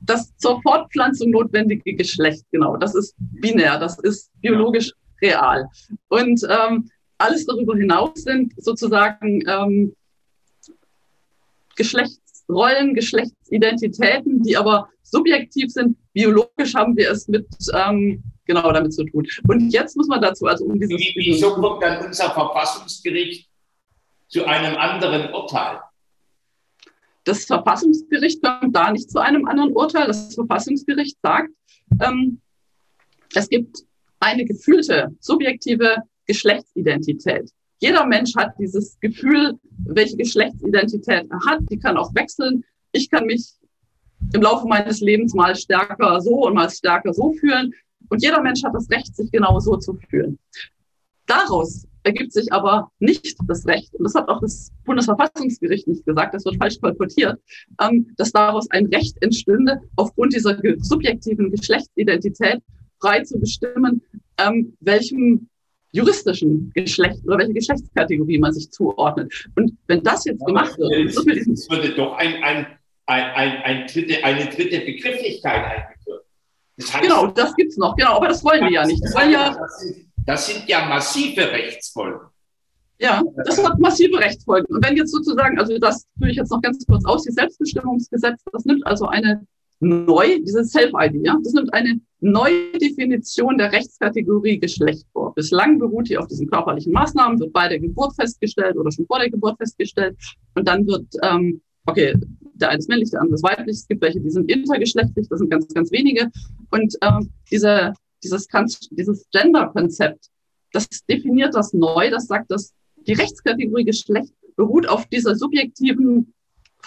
das 0.00 0.34
zur 0.36 0.62
Fortpflanzung 0.62 1.30
notwendige 1.30 1.94
Geschlecht, 1.94 2.44
genau, 2.52 2.76
das 2.76 2.94
ist 2.94 3.14
binär, 3.18 3.78
das 3.78 3.98
ist 3.98 4.30
biologisch 4.40 4.88
ja 4.88 4.96
real. 5.22 5.68
Und 6.08 6.42
ähm, 6.48 6.90
alles 7.18 7.46
darüber 7.46 7.76
hinaus 7.76 8.22
sind 8.22 8.52
sozusagen 8.56 9.42
ähm, 9.46 9.94
Geschlechtsrollen, 11.76 12.94
Geschlechtsidentitäten, 12.94 14.42
die 14.42 14.56
aber 14.56 14.88
subjektiv 15.02 15.70
sind. 15.70 15.96
Biologisch 16.16 16.74
haben 16.74 16.96
wir 16.96 17.10
es 17.10 17.28
mit 17.28 17.46
ähm, 17.74 18.22
genau 18.46 18.72
damit 18.72 18.94
zu 18.94 19.04
tun. 19.04 19.26
Und 19.48 19.68
jetzt 19.68 19.98
muss 19.98 20.08
man 20.08 20.22
dazu 20.22 20.46
also 20.46 20.64
um 20.64 20.80
dieses. 20.80 20.98
Wie, 20.98 21.12
wieso 21.14 21.52
kommt 21.56 21.82
dann 21.82 22.06
unser 22.06 22.30
Verfassungsgericht 22.30 23.50
zu 24.28 24.46
einem 24.46 24.78
anderen 24.78 25.30
Urteil? 25.34 25.78
Das 27.24 27.44
Verfassungsgericht 27.44 28.42
kommt 28.42 28.74
da 28.74 28.92
nicht 28.92 29.10
zu 29.10 29.18
einem 29.18 29.46
anderen 29.46 29.74
Urteil. 29.74 30.06
Das 30.06 30.34
Verfassungsgericht 30.34 31.18
sagt, 31.20 31.50
ähm, 32.02 32.40
es 33.34 33.50
gibt 33.50 33.80
eine 34.18 34.46
gefühlte, 34.46 35.14
subjektive 35.20 35.98
Geschlechtsidentität. 36.24 37.50
Jeder 37.80 38.06
Mensch 38.06 38.34
hat 38.36 38.54
dieses 38.58 38.98
Gefühl, 39.00 39.58
welche 39.84 40.16
Geschlechtsidentität 40.16 41.26
er 41.30 41.40
hat. 41.46 41.60
Die 41.70 41.78
kann 41.78 41.98
auch 41.98 42.14
wechseln. 42.14 42.64
Ich 42.92 43.10
kann 43.10 43.26
mich 43.26 43.52
im 44.32 44.42
Laufe 44.42 44.66
meines 44.66 45.00
Lebens 45.00 45.34
mal 45.34 45.54
stärker 45.54 46.20
so 46.20 46.46
und 46.46 46.54
mal 46.54 46.70
stärker 46.70 47.12
so 47.12 47.32
fühlen. 47.32 47.72
Und 48.08 48.22
jeder 48.22 48.40
Mensch 48.42 48.62
hat 48.64 48.74
das 48.74 48.88
Recht, 48.90 49.14
sich 49.16 49.30
genau 49.30 49.58
so 49.58 49.76
zu 49.76 49.98
fühlen. 50.08 50.38
Daraus 51.26 51.86
ergibt 52.04 52.32
sich 52.32 52.52
aber 52.52 52.90
nicht 53.00 53.36
das 53.48 53.66
Recht, 53.66 53.92
und 53.94 54.04
das 54.04 54.14
hat 54.14 54.28
auch 54.28 54.40
das 54.40 54.70
Bundesverfassungsgericht 54.84 55.88
nicht 55.88 56.06
gesagt, 56.06 56.34
das 56.34 56.44
wird 56.44 56.56
falsch 56.56 56.80
kolportiert, 56.80 57.40
ähm, 57.82 58.06
dass 58.16 58.30
daraus 58.30 58.70
ein 58.70 58.86
Recht 58.86 59.20
entstünde, 59.22 59.80
aufgrund 59.96 60.32
dieser 60.32 60.56
subjektiven 60.78 61.50
Geschlechtsidentität 61.50 62.62
frei 63.00 63.22
zu 63.24 63.40
bestimmen, 63.40 64.02
ähm, 64.38 64.76
welchem 64.80 65.48
juristischen 65.90 66.70
Geschlecht 66.74 67.24
oder 67.26 67.38
welche 67.38 67.54
Geschlechtskategorie 67.54 68.38
man 68.38 68.52
sich 68.52 68.70
zuordnet. 68.70 69.32
Und 69.56 69.72
wenn 69.86 70.02
das 70.02 70.24
jetzt 70.26 70.44
gemacht 70.44 70.78
wird, 70.78 70.92
es 71.10 71.70
würde 71.70 71.94
doch 71.94 72.16
ein, 72.18 72.42
ein, 72.42 72.66
ein, 73.06 73.24
ein, 73.34 73.62
ein 73.62 73.86
dritte, 73.86 74.24
eine 74.24 74.46
dritte 74.46 74.80
Begrifflichkeit 74.80 75.64
eingeführt. 75.64 76.24
Das 76.76 76.92
heißt, 76.92 77.02
genau, 77.02 77.26
das 77.28 77.54
gibt's 77.54 77.76
noch. 77.76 77.96
Genau, 77.96 78.16
aber 78.16 78.28
das 78.28 78.44
wollen 78.44 78.62
wir 78.62 78.72
ja 78.72 78.86
nicht. 78.86 79.02
Das, 79.02 79.14
ja, 79.14 79.56
das, 79.56 79.80
sind, 79.80 80.06
das 80.26 80.46
sind 80.46 80.68
ja 80.68 80.84
massive 80.86 81.50
Rechtsfolgen. 81.50 82.20
Ja, 82.98 83.22
das 83.44 83.62
hat 83.62 83.78
massive 83.78 84.18
Rechtsfolgen. 84.18 84.74
Und 84.74 84.84
wenn 84.84 84.96
jetzt 84.96 85.12
sozusagen, 85.12 85.58
also 85.58 85.78
das 85.78 86.06
führe 86.18 86.30
ich 86.30 86.36
jetzt 86.36 86.50
noch 86.50 86.62
ganz 86.62 86.84
kurz 86.86 87.04
aus, 87.04 87.24
die 87.24 87.32
Selbstbestimmungsgesetz, 87.32 88.42
das 88.52 88.64
nimmt 88.64 88.86
also 88.86 89.06
eine 89.06 89.46
neu, 89.80 90.38
dieses 90.40 90.70
Self-ID, 90.70 91.26
ja, 91.26 91.36
das 91.42 91.52
nimmt 91.52 91.72
eine 91.74 92.00
neue 92.20 92.72
Definition 92.72 93.58
der 93.58 93.72
Rechtskategorie 93.72 94.58
Geschlecht 94.58 95.06
vor. 95.12 95.34
Bislang 95.34 95.78
beruht 95.78 96.08
die 96.08 96.16
auf 96.16 96.26
diesen 96.26 96.48
körperlichen 96.48 96.92
Maßnahmen, 96.92 97.38
wird 97.38 97.52
bei 97.52 97.68
der 97.68 97.78
Geburt 97.78 98.14
festgestellt 98.14 98.76
oder 98.76 98.90
schon 98.90 99.06
vor 99.06 99.18
der 99.18 99.30
Geburt 99.30 99.58
festgestellt. 99.58 100.16
Und 100.54 100.66
dann 100.66 100.86
wird, 100.86 101.06
ähm, 101.22 101.60
okay, 101.86 102.14
der 102.54 102.70
eine 102.70 102.78
ist 102.78 102.88
männlich, 102.88 103.10
der 103.10 103.20
andere 103.20 103.36
ist 103.36 103.42
weiblich. 103.42 103.76
Es 103.76 103.88
gibt 103.88 104.02
welche, 104.02 104.20
die 104.20 104.30
sind 104.30 104.50
intergeschlechtlich, 104.50 105.28
das 105.28 105.38
sind 105.38 105.50
ganz, 105.50 105.68
ganz 105.72 105.90
wenige. 105.92 106.30
Und 106.70 106.96
ähm, 107.02 107.30
diese, 107.50 107.92
dieses, 108.22 108.48
dieses 108.90 109.26
Gender-Konzept, 109.30 110.28
das 110.72 110.88
definiert 111.08 111.54
das 111.54 111.72
neu, 111.72 112.10
das 112.10 112.26
sagt, 112.26 112.50
dass 112.50 112.74
die 113.06 113.12
Rechtskategorie 113.12 113.84
Geschlecht 113.84 114.32
beruht 114.56 114.88
auf 114.88 115.06
dieser 115.06 115.36
subjektiven 115.36 116.32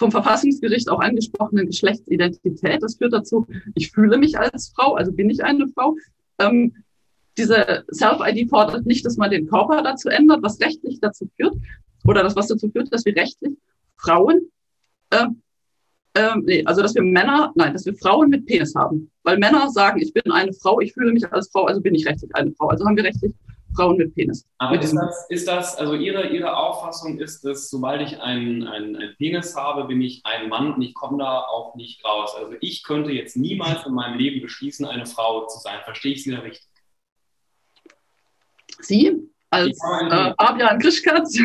vom 0.00 0.10
Verfassungsgericht 0.10 0.88
auch 0.88 1.00
angesprochenen 1.00 1.66
Geschlechtsidentität. 1.66 2.82
Das 2.82 2.96
führt 2.96 3.12
dazu, 3.12 3.46
ich 3.74 3.90
fühle 3.90 4.18
mich 4.18 4.38
als 4.38 4.72
Frau, 4.74 4.94
also 4.94 5.12
bin 5.12 5.28
ich 5.28 5.44
eine 5.44 5.68
Frau. 5.68 5.94
Ähm, 6.38 6.74
diese 7.36 7.84
Self-ID 7.92 8.48
fordert 8.48 8.86
nicht, 8.86 9.04
dass 9.04 9.16
man 9.16 9.30
den 9.30 9.46
Körper 9.46 9.82
dazu 9.82 10.08
ändert, 10.08 10.42
was 10.42 10.60
rechtlich 10.60 11.00
dazu 11.00 11.28
führt, 11.36 11.54
oder 12.06 12.22
das, 12.22 12.34
was 12.34 12.48
dazu 12.48 12.70
führt, 12.70 12.92
dass 12.92 13.04
wir 13.04 13.14
rechtlich 13.14 13.56
Frauen, 13.96 14.50
äh, 15.10 15.26
äh, 16.14 16.34
nee, 16.42 16.64
also 16.64 16.82
dass 16.82 16.94
wir 16.94 17.02
Männer, 17.02 17.52
nein, 17.54 17.72
dass 17.72 17.86
wir 17.86 17.94
Frauen 17.94 18.30
mit 18.30 18.46
Penis 18.46 18.74
haben. 18.74 19.10
Weil 19.22 19.38
Männer 19.38 19.70
sagen, 19.70 20.00
ich 20.00 20.12
bin 20.12 20.30
eine 20.32 20.52
Frau, 20.52 20.80
ich 20.80 20.92
fühle 20.92 21.12
mich 21.12 21.30
als 21.32 21.50
Frau, 21.50 21.66
also 21.66 21.80
bin 21.80 21.94
ich 21.94 22.06
rechtlich 22.06 22.34
eine 22.34 22.52
Frau. 22.52 22.68
Also 22.68 22.84
haben 22.84 22.96
wir 22.96 23.04
rechtlich 23.04 23.32
Frauen 23.76 23.96
mit 23.96 24.14
Penis. 24.14 24.44
Aber 24.58 24.72
mit 24.72 24.82
ist, 24.82 24.94
das, 24.94 25.26
ist 25.28 25.46
das, 25.46 25.76
also 25.76 25.94
Ihre, 25.94 26.28
Ihre 26.28 26.56
Auffassung 26.56 27.18
ist 27.18 27.44
es, 27.44 27.70
sobald 27.70 28.02
ich 28.02 28.20
einen, 28.20 28.66
einen, 28.66 28.96
einen 28.96 29.14
Penis 29.16 29.54
habe, 29.54 29.84
bin 29.84 30.00
ich 30.00 30.22
ein 30.24 30.48
Mann 30.48 30.74
und 30.74 30.82
ich 30.82 30.94
komme 30.94 31.18
da 31.18 31.42
auch 31.42 31.76
nicht 31.76 32.04
raus. 32.04 32.34
Also 32.36 32.56
ich 32.60 32.82
könnte 32.82 33.12
jetzt 33.12 33.36
niemals 33.36 33.86
in 33.86 33.94
meinem 33.94 34.18
Leben 34.18 34.40
beschließen, 34.42 34.86
eine 34.86 35.06
Frau 35.06 35.46
zu 35.46 35.60
sein. 35.60 35.78
Verstehe 35.84 36.12
ich 36.12 36.24
Sie 36.24 36.32
da 36.32 36.40
richtig? 36.40 36.66
Sie 38.80 39.29
als 39.50 39.78
äh, 40.10 40.32
Fabian 40.38 40.78
Krischkatz, 40.78 41.38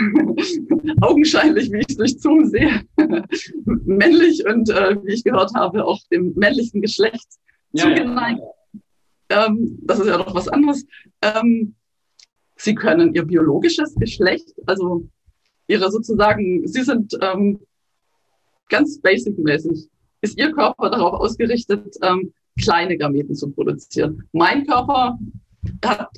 augenscheinlich, 1.02 1.72
wie 1.72 1.80
ich 1.80 1.90
es 1.90 1.98
durch 1.98 2.20
Zoom 2.20 2.46
sehe, 2.46 2.82
männlich 3.66 4.46
und 4.46 4.70
äh, 4.70 4.96
wie 5.04 5.14
ich 5.14 5.24
gehört 5.24 5.54
habe, 5.56 5.86
auch 5.86 6.00
dem 6.12 6.34
männlichen 6.36 6.82
Geschlecht 6.82 7.28
ja, 7.72 7.84
zugeneigt. 7.84 8.42
Ja. 9.30 9.48
Ähm, 9.48 9.80
das 9.82 10.00
ist 10.00 10.08
ja 10.08 10.18
noch 10.18 10.36
was 10.36 10.48
anderes. 10.48 10.86
Ähm, 11.22 11.76
Sie 12.56 12.76
können 12.76 13.14
ihr 13.14 13.26
biologisches 13.26 13.96
Geschlecht, 13.96 14.54
also 14.66 15.08
ihre 15.68 15.92
sozusagen, 15.92 16.68
sie 16.68 16.84
sind 16.84 17.18
ähm, 17.22 17.60
ganz 18.70 19.00
basic-mäßig, 19.02 19.90
ist 20.22 20.38
ihr 20.38 20.52
Körper 20.54 20.90
darauf 20.90 21.20
ausgerichtet, 21.20 21.96
ähm, 22.02 22.34
kleine 22.60 22.98
Gameten 22.98 23.36
zu 23.36 23.52
produzieren. 23.52 24.24
Mein 24.32 24.66
Körper 24.66 25.20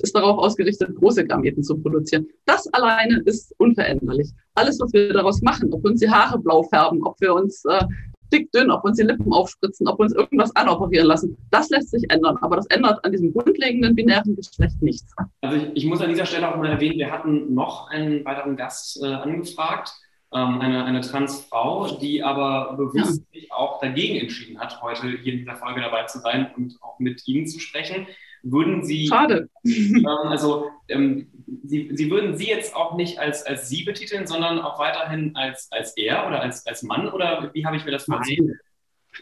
ist 0.02 0.14
darauf 0.14 0.38
ausgerichtet, 0.38 0.94
große 0.96 1.26
Gameten 1.26 1.62
zu 1.62 1.78
produzieren. 1.78 2.26
Das 2.46 2.66
alleine 2.72 3.20
ist 3.24 3.54
unveränderlich. 3.58 4.30
Alles, 4.54 4.80
was 4.80 4.92
wir 4.92 5.12
daraus 5.12 5.42
machen, 5.42 5.72
ob 5.72 5.82
wir 5.82 5.90
uns 5.90 6.00
die 6.00 6.10
Haare 6.10 6.38
blau 6.38 6.62
färben, 6.62 7.02
ob 7.04 7.20
wir 7.20 7.34
uns 7.34 7.64
äh, 7.64 7.84
dick, 8.32 8.50
dünn, 8.52 8.70
ob 8.70 8.84
wir 8.84 8.88
uns 8.88 8.98
die 8.98 9.04
Lippen 9.04 9.32
aufspritzen, 9.32 9.88
ob 9.88 9.98
wir 9.98 10.04
uns 10.04 10.14
irgendwas 10.14 10.54
anoperieren 10.56 11.06
lassen. 11.06 11.36
Das 11.50 11.70
lässt 11.70 11.90
sich 11.90 12.10
ändern, 12.10 12.36
aber 12.40 12.56
das 12.56 12.66
ändert 12.66 13.04
an 13.04 13.12
diesem 13.12 13.32
grundlegenden 13.32 13.94
binären 13.94 14.36
Geschlecht 14.36 14.80
nichts. 14.82 15.14
Also 15.40 15.56
ich, 15.56 15.70
ich 15.74 15.86
muss 15.86 16.00
an 16.00 16.10
dieser 16.10 16.26
Stelle 16.26 16.52
auch 16.52 16.56
mal 16.56 16.68
erwähnen, 16.68 16.98
wir 16.98 17.10
hatten 17.10 17.54
noch 17.54 17.90
einen 17.90 18.24
weiteren 18.24 18.56
Gast 18.56 19.02
äh, 19.02 19.06
angefragt, 19.06 19.92
ähm, 20.32 20.60
eine, 20.60 20.84
eine 20.84 21.00
Transfrau, 21.00 21.98
die 21.98 22.22
aber 22.22 22.76
bewusst 22.76 23.22
ja. 23.32 23.40
sich 23.40 23.52
auch 23.52 23.80
dagegen 23.80 24.20
entschieden 24.20 24.60
hat, 24.60 24.82
heute 24.82 25.08
hier 25.08 25.32
in 25.32 25.38
dieser 25.38 25.56
Folge 25.56 25.80
dabei 25.80 26.04
zu 26.04 26.18
sein 26.18 26.50
und 26.56 26.76
auch 26.82 26.98
mit 26.98 27.26
Ihnen 27.26 27.46
zu 27.46 27.58
sprechen. 27.58 28.06
Würden 28.42 28.84
Sie, 28.84 29.06
Schade. 29.06 29.48
Ähm, 29.64 30.06
also 30.06 30.70
ähm, 30.88 31.28
Sie, 31.64 31.90
Sie 31.92 32.10
würden 32.10 32.36
Sie 32.36 32.46
jetzt 32.46 32.74
auch 32.74 32.96
nicht 32.96 33.18
als, 33.18 33.44
als 33.44 33.68
Sie 33.68 33.84
betiteln, 33.84 34.26
sondern 34.26 34.60
auch 34.60 34.78
weiterhin 34.78 35.34
als, 35.34 35.68
als 35.70 35.96
er 35.96 36.26
oder 36.26 36.40
als, 36.40 36.66
als 36.66 36.82
Mann 36.82 37.08
oder 37.08 37.50
wie 37.52 37.64
habe 37.66 37.76
ich 37.76 37.84
mir 37.84 37.90
das 37.90 38.04
vorzustellen? 38.04 38.58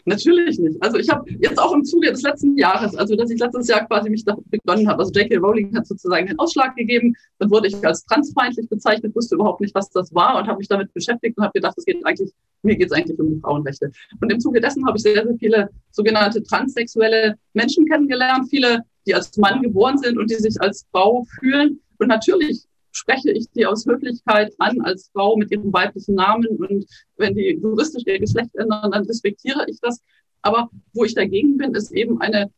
Natürlich 0.05 0.59
nicht. 0.59 0.81
Also 0.81 0.97
ich 0.97 1.09
habe 1.09 1.29
jetzt 1.39 1.59
auch 1.59 1.73
im 1.73 1.83
Zuge 1.83 2.11
des 2.11 2.21
letzten 2.21 2.57
Jahres, 2.57 2.95
also 2.95 3.15
dass 3.15 3.29
ich 3.29 3.39
letztes 3.39 3.67
Jahr 3.67 3.85
quasi 3.87 4.09
mich 4.09 4.23
da 4.23 4.37
begonnen 4.49 4.87
habe, 4.87 4.99
also 4.99 5.11
J.K. 5.11 5.37
Rowling 5.37 5.75
hat 5.75 5.87
sozusagen 5.87 6.27
den 6.27 6.37
Ausschlag 6.39 6.75
gegeben, 6.75 7.15
dann 7.39 7.49
wurde 7.49 7.67
ich 7.67 7.85
als 7.85 8.05
transfeindlich 8.05 8.69
bezeichnet, 8.69 9.15
wusste 9.15 9.35
überhaupt 9.35 9.61
nicht, 9.61 9.73
was 9.75 9.89
das 9.89 10.13
war 10.13 10.37
und 10.37 10.47
habe 10.47 10.59
mich 10.59 10.67
damit 10.67 10.93
beschäftigt 10.93 11.37
und 11.37 11.43
habe 11.43 11.53
gedacht, 11.53 11.75
es 11.77 11.85
geht 11.85 12.05
eigentlich, 12.05 12.31
mir 12.61 12.75
geht 12.75 12.87
es 12.87 12.91
eigentlich 12.91 13.19
um 13.19 13.33
die 13.35 13.39
Frauenrechte. 13.39 13.91
Und 14.21 14.31
im 14.31 14.39
Zuge 14.39 14.61
dessen 14.61 14.85
habe 14.85 14.97
ich 14.97 15.03
sehr, 15.03 15.23
sehr 15.23 15.37
viele 15.39 15.69
sogenannte 15.91 16.43
transsexuelle 16.43 17.35
Menschen 17.53 17.85
kennengelernt, 17.85 18.47
viele, 18.49 18.83
die 19.07 19.15
als 19.15 19.35
Mann 19.37 19.61
geboren 19.61 19.97
sind 19.97 20.17
und 20.17 20.29
die 20.29 20.35
sich 20.35 20.59
als 20.61 20.85
Frau 20.91 21.25
fühlen. 21.39 21.79
Und 21.97 22.07
natürlich 22.07 22.65
spreche 22.91 23.31
ich 23.31 23.49
die 23.51 23.65
aus 23.65 23.85
Höflichkeit 23.85 24.53
an 24.59 24.81
als 24.81 25.09
Frau 25.13 25.37
mit 25.37 25.51
ihrem 25.51 25.71
weiblichen 25.71 26.15
Namen. 26.15 26.47
Und 26.47 26.85
wenn 27.17 27.35
die 27.35 27.59
juristisch 27.61 28.03
ihr 28.05 28.19
Geschlecht 28.19 28.55
ändern, 28.55 28.91
dann 28.91 29.05
respektiere 29.05 29.65
ich 29.67 29.79
das. 29.81 30.01
Aber 30.41 30.69
wo 30.93 31.03
ich 31.03 31.15
dagegen 31.15 31.57
bin, 31.57 31.73
ist 31.73 31.91
eben 31.91 32.21
eine 32.21 32.51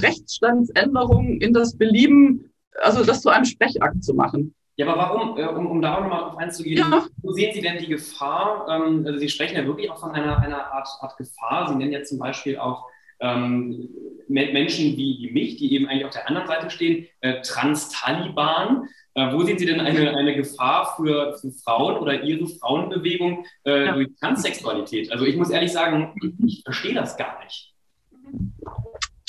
Rechtsstandsänderung 0.00 1.40
in 1.40 1.52
das 1.52 1.76
Belieben, 1.76 2.52
also 2.82 3.04
das 3.04 3.22
zu 3.22 3.30
einem 3.30 3.44
Sprechakt 3.44 4.02
zu 4.02 4.14
machen. 4.14 4.54
Ja, 4.76 4.88
aber 4.88 4.98
warum, 4.98 5.38
äh, 5.38 5.46
um, 5.46 5.66
um 5.66 5.80
da 5.80 5.96
auch 5.96 6.00
nochmal 6.00 6.22
drauf 6.22 6.36
einzugehen, 6.36 6.78
ja. 6.78 7.06
wo 7.22 7.30
sehen 7.30 7.54
Sie 7.54 7.60
denn 7.60 7.78
die 7.78 7.86
Gefahr? 7.86 8.66
Ähm, 8.68 9.04
also 9.06 9.20
Sie 9.20 9.28
sprechen 9.28 9.56
ja 9.56 9.64
wirklich 9.64 9.88
auch 9.88 9.98
von 9.98 10.10
einer, 10.10 10.38
einer 10.38 10.72
Art, 10.72 10.88
Art 11.00 11.16
Gefahr. 11.16 11.68
Sie 11.68 11.76
nennen 11.76 11.92
ja 11.92 12.02
zum 12.02 12.18
Beispiel 12.18 12.58
auch 12.58 12.88
ähm, 13.24 13.88
Menschen 14.28 14.96
wie, 14.96 15.18
wie 15.20 15.32
mich, 15.32 15.56
die 15.56 15.74
eben 15.74 15.88
eigentlich 15.88 16.04
auf 16.04 16.12
der 16.12 16.28
anderen 16.28 16.46
Seite 16.46 16.70
stehen, 16.70 17.06
äh, 17.20 17.40
Trans-Taliban. 17.42 18.88
Äh, 19.14 19.32
wo 19.32 19.42
sehen 19.42 19.58
Sie 19.58 19.66
denn 19.66 19.80
eine, 19.80 20.16
eine 20.16 20.34
Gefahr 20.34 20.94
für, 20.96 21.36
für 21.38 21.52
Frauen 21.52 21.98
oder 21.98 22.22
Ihre 22.22 22.46
Frauenbewegung 22.46 23.46
äh, 23.64 23.86
ja. 23.86 23.92
durch 23.92 24.08
Transsexualität? 24.20 25.12
Also 25.12 25.24
ich 25.24 25.36
muss 25.36 25.50
ehrlich 25.50 25.72
sagen, 25.72 26.14
ich 26.44 26.62
verstehe 26.64 26.94
das 26.94 27.16
gar 27.16 27.42
nicht. 27.44 27.72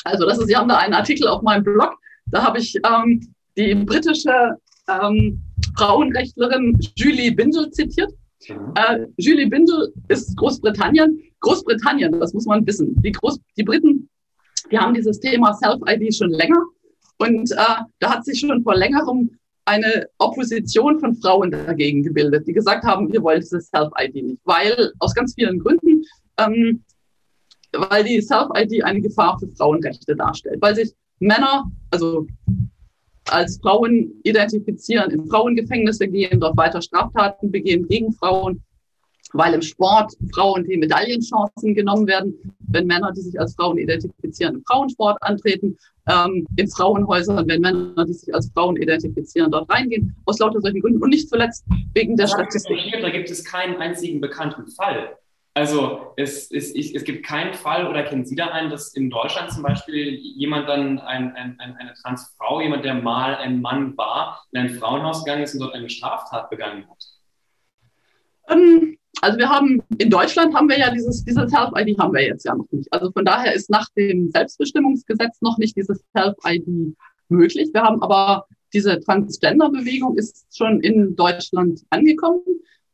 Also 0.03 0.25
das 0.25 0.39
ist, 0.39 0.47
Sie 0.47 0.55
haben 0.55 0.69
da 0.69 0.77
einen 0.77 0.93
Artikel 0.93 1.27
auf 1.27 1.41
meinem 1.41 1.63
Blog, 1.63 1.97
da 2.27 2.43
habe 2.43 2.59
ich 2.59 2.75
ähm, 2.75 3.33
die 3.57 3.75
britische 3.75 4.57
ähm, 4.89 5.41
Frauenrechtlerin 5.77 6.79
Julie 6.95 7.31
Bindel 7.31 7.69
zitiert. 7.71 8.11
Äh, 8.47 9.07
Julie 9.17 9.47
Bindel 9.47 9.93
ist 10.07 10.35
Großbritannien. 10.37 11.21
Großbritannien, 11.39 12.19
das 12.19 12.33
muss 12.33 12.45
man 12.45 12.65
wissen. 12.65 12.95
Die, 13.01 13.11
Groß 13.11 13.39
die 13.57 13.63
Briten, 13.63 14.09
die 14.71 14.77
haben 14.77 14.93
dieses 14.93 15.19
Thema 15.19 15.53
Self-ID 15.53 16.13
schon 16.13 16.31
länger. 16.31 16.61
Und 17.17 17.51
äh, 17.51 17.83
da 17.99 18.09
hat 18.09 18.25
sich 18.25 18.39
schon 18.39 18.63
vor 18.63 18.75
längerem 18.75 19.31
eine 19.65 20.07
Opposition 20.19 20.99
von 20.99 21.15
Frauen 21.15 21.51
dagegen 21.51 22.03
gebildet, 22.03 22.47
die 22.47 22.53
gesagt 22.53 22.83
haben, 22.83 23.11
wir 23.11 23.23
wollen 23.23 23.39
dieses 23.39 23.67
Self-ID 23.67 24.15
nicht, 24.15 24.41
weil 24.43 24.93
aus 24.99 25.15
ganz 25.15 25.33
vielen 25.33 25.59
Gründen, 25.59 26.03
ähm, 26.37 26.83
weil 27.71 28.03
die 28.03 28.21
Self-ID 28.21 28.83
eine 28.83 29.01
Gefahr 29.01 29.39
für 29.39 29.47
Frauenrechte 29.55 30.15
darstellt, 30.15 30.61
weil 30.61 30.75
sich 30.75 30.93
Männer, 31.19 31.71
also 31.89 32.27
als 33.29 33.59
Frauen 33.61 34.13
identifizieren, 34.23 35.11
in 35.11 35.27
Frauengefängnisse 35.27 36.07
gehen, 36.07 36.39
dort 36.39 36.57
weiter 36.57 36.81
Straftaten 36.81 37.51
begehen 37.51 37.87
gegen 37.87 38.13
Frauen, 38.13 38.61
weil 39.33 39.53
im 39.53 39.61
Sport 39.61 40.13
Frauen 40.33 40.63
die 40.63 40.77
Medaillenchancen 40.77 41.73
genommen 41.73 42.07
werden, 42.07 42.35
wenn 42.67 42.87
Männer, 42.87 43.11
die 43.11 43.21
sich 43.21 43.39
als 43.39 43.55
Frauen 43.55 43.77
identifizieren, 43.77 44.55
im 44.55 44.63
Frauensport 44.63 45.17
antreten, 45.21 45.77
ähm, 46.07 46.45
in 46.55 46.69
Frauenhäusern, 46.69 47.47
wenn 47.47 47.61
Männer, 47.61 48.05
die 48.05 48.13
sich 48.13 48.33
als 48.33 48.51
Frauen 48.53 48.77
identifizieren, 48.77 49.51
dort 49.51 49.69
reingehen, 49.69 50.15
aus 50.25 50.39
lauter 50.39 50.61
solchen 50.61 50.81
Gründen 50.81 51.01
und 51.01 51.09
nicht 51.09 51.27
zuletzt 51.27 51.65
wegen 51.93 52.15
der 52.15 52.27
Statistik. 52.27 52.77
Da 53.01 53.09
gibt 53.09 53.29
es 53.29 53.43
keinen 53.43 53.77
einzigen 53.77 54.21
bekannten 54.21 54.67
Fall. 54.67 55.17
Also 55.57 56.11
es, 56.17 56.51
es, 56.51 56.75
es 56.75 57.03
gibt 57.05 57.25
keinen 57.25 57.53
Fall 57.53 57.87
oder 57.87 58.03
kennen 58.03 58.25
Sie 58.25 58.35
da 58.35 58.47
einen, 58.47 58.69
dass 58.69 58.93
in 58.93 59.09
Deutschland 59.09 59.51
zum 59.51 59.63
Beispiel 59.63 60.13
jemand 60.13 60.67
dann, 60.67 60.99
ein, 60.99 61.33
ein, 61.33 61.57
eine 61.59 61.93
Transfrau, 61.93 62.59
jemand, 62.59 62.83
der 62.83 62.95
mal 62.95 63.35
ein 63.37 63.61
Mann 63.61 63.95
war, 63.95 64.45
in 64.51 64.59
ein 64.59 64.69
Frauenhaus 64.71 65.23
gegangen 65.23 65.43
ist 65.43 65.53
und 65.53 65.61
dort 65.61 65.73
eine 65.73 65.89
Straftat 65.89 66.49
begangen 66.49 66.85
hat? 66.89 67.05
Ähm, 68.49 68.97
also 69.21 69.37
wir 69.37 69.49
haben 69.49 69.81
in 69.97 70.09
Deutschland 70.09 70.53
haben 70.53 70.67
wir 70.67 70.77
ja 70.77 70.91
dieses, 70.91 71.23
diese 71.23 71.47
Self-ID 71.47 71.97
haben 71.99 72.13
wir 72.13 72.25
jetzt 72.25 72.43
ja 72.43 72.53
noch 72.53 72.69
nicht. 72.71 72.91
Also 72.91 73.09
von 73.13 73.23
daher 73.23 73.53
ist 73.53 73.69
nach 73.69 73.87
dem 73.95 74.29
Selbstbestimmungsgesetz 74.31 75.41
noch 75.41 75.57
nicht 75.57 75.77
dieses 75.77 76.03
Self-ID 76.17 76.97
möglich. 77.29 77.69
Wir 77.71 77.81
haben 77.81 78.03
aber 78.03 78.45
diese 78.73 78.99
Transgender-Bewegung 78.99 80.17
ist 80.17 80.45
schon 80.53 80.81
in 80.81 81.15
Deutschland 81.15 81.81
angekommen. 81.91 82.41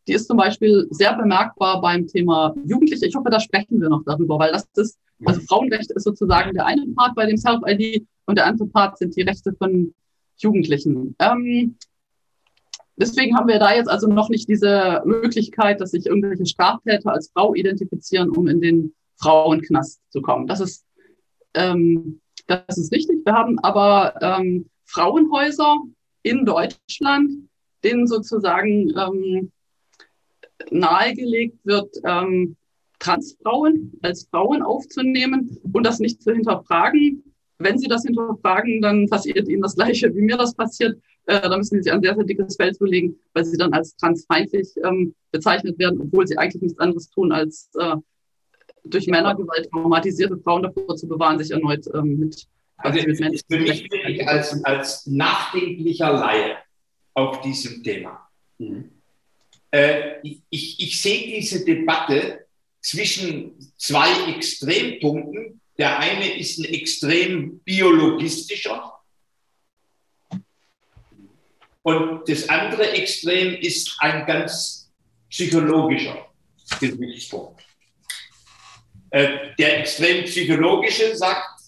Die 0.08 0.14
ist 0.14 0.28
zum 0.28 0.38
Beispiel 0.38 0.88
sehr 0.90 1.16
bemerkbar 1.16 1.82
beim 1.82 2.08
Thema 2.08 2.56
Jugendliche. 2.66 3.06
Ich 3.06 3.16
hoffe, 3.16 3.30
da 3.30 3.40
sprechen 3.40 3.80
wir 3.80 3.90
noch 3.90 4.04
darüber, 4.04 4.40
weil 4.40 4.52
das 4.52 4.68
ist, 4.76 4.98
also 5.26 5.42
Frauenrechte 5.42 5.94
ist 5.94 6.04
sozusagen 6.04 6.54
der 6.54 6.66
eine 6.66 6.88
Part 6.96 7.16
bei 7.16 7.26
dem 7.26 7.38
Self-ID 7.38 8.06
und 8.26 8.38
der 8.38 8.48
andere 8.48 8.68
Part 8.68 8.98
sind 8.98 9.16
die 9.16 9.22
Rechte 9.22 9.54
von 9.54 9.94
Jugendlichen. 10.38 11.16
Ähm, 11.20 11.78
deswegen 12.96 13.38
haben 13.38 13.48
wir 13.48 13.60
da 13.60 13.76
jetzt 13.76 13.90
also 13.90 14.08
noch 14.08 14.30
nicht 14.30 14.50
diese 14.50 15.02
Möglichkeit, 15.06 15.80
dass 15.80 15.92
sich 15.92 16.08
irgendwelche 16.08 16.46
Straftäter 16.46 17.12
als 17.12 17.30
Frau 17.32 17.54
identifizieren, 17.54 18.30
um 18.32 18.48
in 18.48 18.60
den 18.60 18.94
Frauenknast 19.18 20.02
zu 20.10 20.22
kommen. 20.22 20.48
Das 20.48 20.60
ist, 20.60 20.84
ähm, 21.54 22.22
das 22.48 22.78
ist 22.78 22.92
richtig. 22.92 23.24
Wir 23.24 23.34
haben 23.34 23.60
aber 23.60 24.16
ähm, 24.22 24.70
Frauenhäuser 24.86 25.78
in 26.24 26.46
Deutschland, 26.46 27.50
denen 27.84 28.08
sozusagen 28.08 28.94
ähm, 28.98 29.52
nahegelegt 30.70 31.58
wird, 31.64 31.96
ähm, 32.04 32.56
Transfrauen 33.02 33.94
als 34.02 34.28
Frauen 34.30 34.62
aufzunehmen 34.62 35.58
und 35.74 35.86
das 35.86 36.00
nicht 36.00 36.22
zu 36.22 36.32
hinterfragen. 36.32 37.24
Wenn 37.58 37.78
sie 37.78 37.88
das 37.88 38.04
hinterfragen, 38.04 38.82
dann 38.82 39.08
passiert 39.08 39.50
ihnen 39.50 39.62
das 39.62 39.76
Gleiche, 39.76 40.14
wie 40.16 40.22
mir 40.22 40.38
das 40.38 40.54
passiert. 40.54 41.00
Äh, 41.26 41.42
da 41.42 41.58
müssen 41.58 41.76
sie 41.76 41.84
sich 41.84 41.92
ein 41.92 42.02
sehr, 42.02 42.16
sehr 42.16 42.24
dickes 42.24 42.56
Feld 42.56 42.76
zulegen, 42.76 43.20
weil 43.34 43.46
sie 43.46 43.58
dann 43.58 43.74
als 43.74 43.96
transfeindlich 43.96 44.70
ähm, 44.84 45.14
bezeichnet 45.32 45.78
werden, 45.80 46.02
obwohl 46.02 46.28
sie 46.28 46.38
eigentlich 46.38 46.62
nichts 46.62 46.80
anderes 46.80 47.10
tun, 47.10 47.32
als 47.32 47.70
äh, 47.80 47.96
durch 48.84 49.08
Männergewalt 49.08 49.70
traumatisierte 49.70 50.38
Frauen 50.38 50.64
davor 50.64 50.96
zu 50.96 51.08
bewahren, 51.08 51.38
sich 51.38 51.52
erneut 51.52 51.86
ähm, 51.94 52.20
mit, 52.20 52.48
also 52.78 53.00
mit 53.08 53.20
Menschen 53.20 53.46
für 53.50 53.60
mich 53.60 53.84
wirklich 53.92 54.28
als, 54.28 54.64
als 54.66 55.06
nachdenklicher 55.08 56.14
Laie 56.14 56.56
auf 57.14 57.42
diesem 57.42 57.84
Thema. 57.84 58.28
Mhm 58.58 59.01
äh, 59.72 60.20
ich, 60.50 60.80
ich 60.80 61.02
sehe 61.02 61.36
diese 61.40 61.66
Debatte 61.66 62.46
zwischen 62.82 63.74
zwei 63.78 64.34
Extrempunkten. 64.36 65.62
Der 65.78 66.00
eine 66.00 66.38
ist 66.38 66.60
ein 66.60 66.66
extrem 66.66 67.60
biologistischer 67.60 69.02
und 71.84 72.30
das 72.30 72.48
andere 72.50 72.92
Extrem 72.92 73.56
ist 73.56 73.96
ein 74.00 74.26
ganz 74.26 74.92
psychologischer 75.30 76.28
Gesichtspunkt. 76.80 77.64
Äh, 79.10 79.56
der 79.58 79.80
extrem 79.80 80.26
psychologische 80.26 81.16
sagt, 81.16 81.62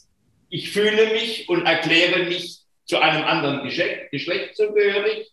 ich 0.50 0.72
fühle 0.72 1.14
mich 1.14 1.50
und 1.50 1.66
erkläre 1.66 2.26
mich 2.26 2.62
zu 2.86 3.00
einem 3.00 3.24
anderen 3.24 3.64
Geschlecht, 3.64 4.12
Geschlecht 4.12 4.56
zugehörig 4.56 5.33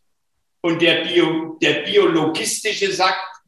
und 0.63 0.81
der, 0.83 1.05
Bio, 1.05 1.59
der 1.61 1.83
biologistische 1.83 2.93
sagt, 2.93 3.43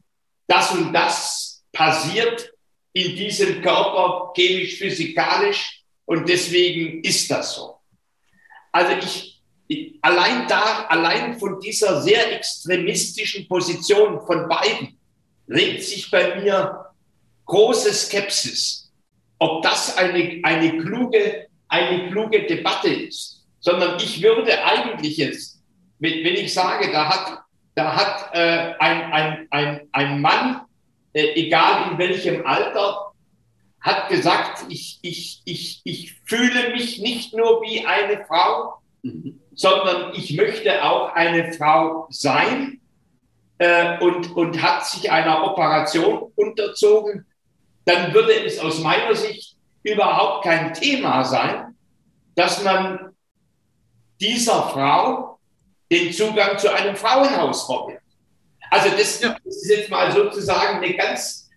das 0.47 0.73
und 0.73 0.93
das 0.93 1.63
passiert 1.73 2.53
in 2.93 3.17
diesem 3.17 3.63
Körper 3.63 4.33
chemisch, 4.35 4.77
physikalisch 4.77 5.83
und 6.05 6.29
deswegen 6.29 7.03
ist 7.03 7.31
das 7.31 7.55
so. 7.55 7.77
Also 8.71 8.93
ich, 8.99 9.43
ich 9.69 9.99
allein 10.03 10.47
da, 10.49 10.87
allein 10.89 11.39
von 11.39 11.61
dieser 11.61 12.03
sehr 12.03 12.33
extremistischen 12.35 13.49
Position 13.49 14.21
von 14.27 14.49
beiden 14.49 14.99
regt 15.49 15.83
sich 15.83 16.11
bei 16.11 16.41
mir 16.41 16.87
große 17.47 17.93
Skepsis, 17.93 18.93
ob 19.39 19.63
das 19.63 19.97
eine, 19.97 20.41
eine, 20.43 20.79
kluge, 20.79 21.49
eine 21.69 22.11
kluge 22.11 22.47
Debatte 22.47 22.89
ist, 22.89 23.45
sondern 23.61 23.97
ich 23.99 24.23
würde 24.23 24.65
eigentlich 24.65 25.17
jetzt 25.17 25.62
wenn 26.03 26.35
ich 26.35 26.53
sage, 26.53 26.91
da 26.91 27.09
hat, 27.09 27.45
da 27.75 27.95
hat 27.95 28.35
äh, 28.35 28.75
ein, 28.79 29.13
ein, 29.13 29.47
ein, 29.51 29.89
ein 29.93 30.21
Mann, 30.21 30.63
äh, 31.13 31.33
egal 31.35 31.93
in 31.93 31.99
welchem 31.99 32.45
Alter, 32.45 33.13
hat 33.81 34.09
gesagt, 34.09 34.65
ich, 34.69 34.99
ich, 35.03 35.43
ich, 35.45 35.81
ich 35.85 36.15
fühle 36.25 36.71
mich 36.71 37.01
nicht 37.01 37.35
nur 37.35 37.63
wie 37.63 37.87
eine 37.87 38.25
Frau, 38.27 38.81
mhm. 39.03 39.41
sondern 39.55 40.13
ich 40.15 40.37
möchte 40.37 40.85
auch 40.85 41.13
eine 41.15 41.53
Frau 41.53 42.07
sein 42.11 42.81
äh, 43.59 43.99
und, 44.01 44.35
und 44.37 44.61
hat 44.61 44.85
sich 44.87 45.11
einer 45.11 45.45
Operation 45.45 46.33
unterzogen, 46.35 47.27
dann 47.85 48.13
würde 48.13 48.45
es 48.45 48.59
aus 48.59 48.81
meiner 48.81 49.15
Sicht 49.15 49.57
überhaupt 49.85 50.45
kein 50.45 50.75
Thema 50.75 51.25
sein, 51.25 51.77
dass 52.35 52.63
man 52.65 53.15
dieser 54.21 54.63
Frau 54.69 55.33
den 55.93 56.13
Zugang 56.13 56.59
zu 56.59 56.73
einem 56.73 56.97
Frauenhaus 56.97 57.67
verwehrt. 57.67 58.03
Also 58.71 58.89
das, 58.97 59.21
das, 59.21 59.37
ist 59.45 59.69
jetzt 59.69 59.91
mal 59.91 60.11
sozusagen 60.11 60.83
eine 60.83 60.95
ganz, 60.95 61.51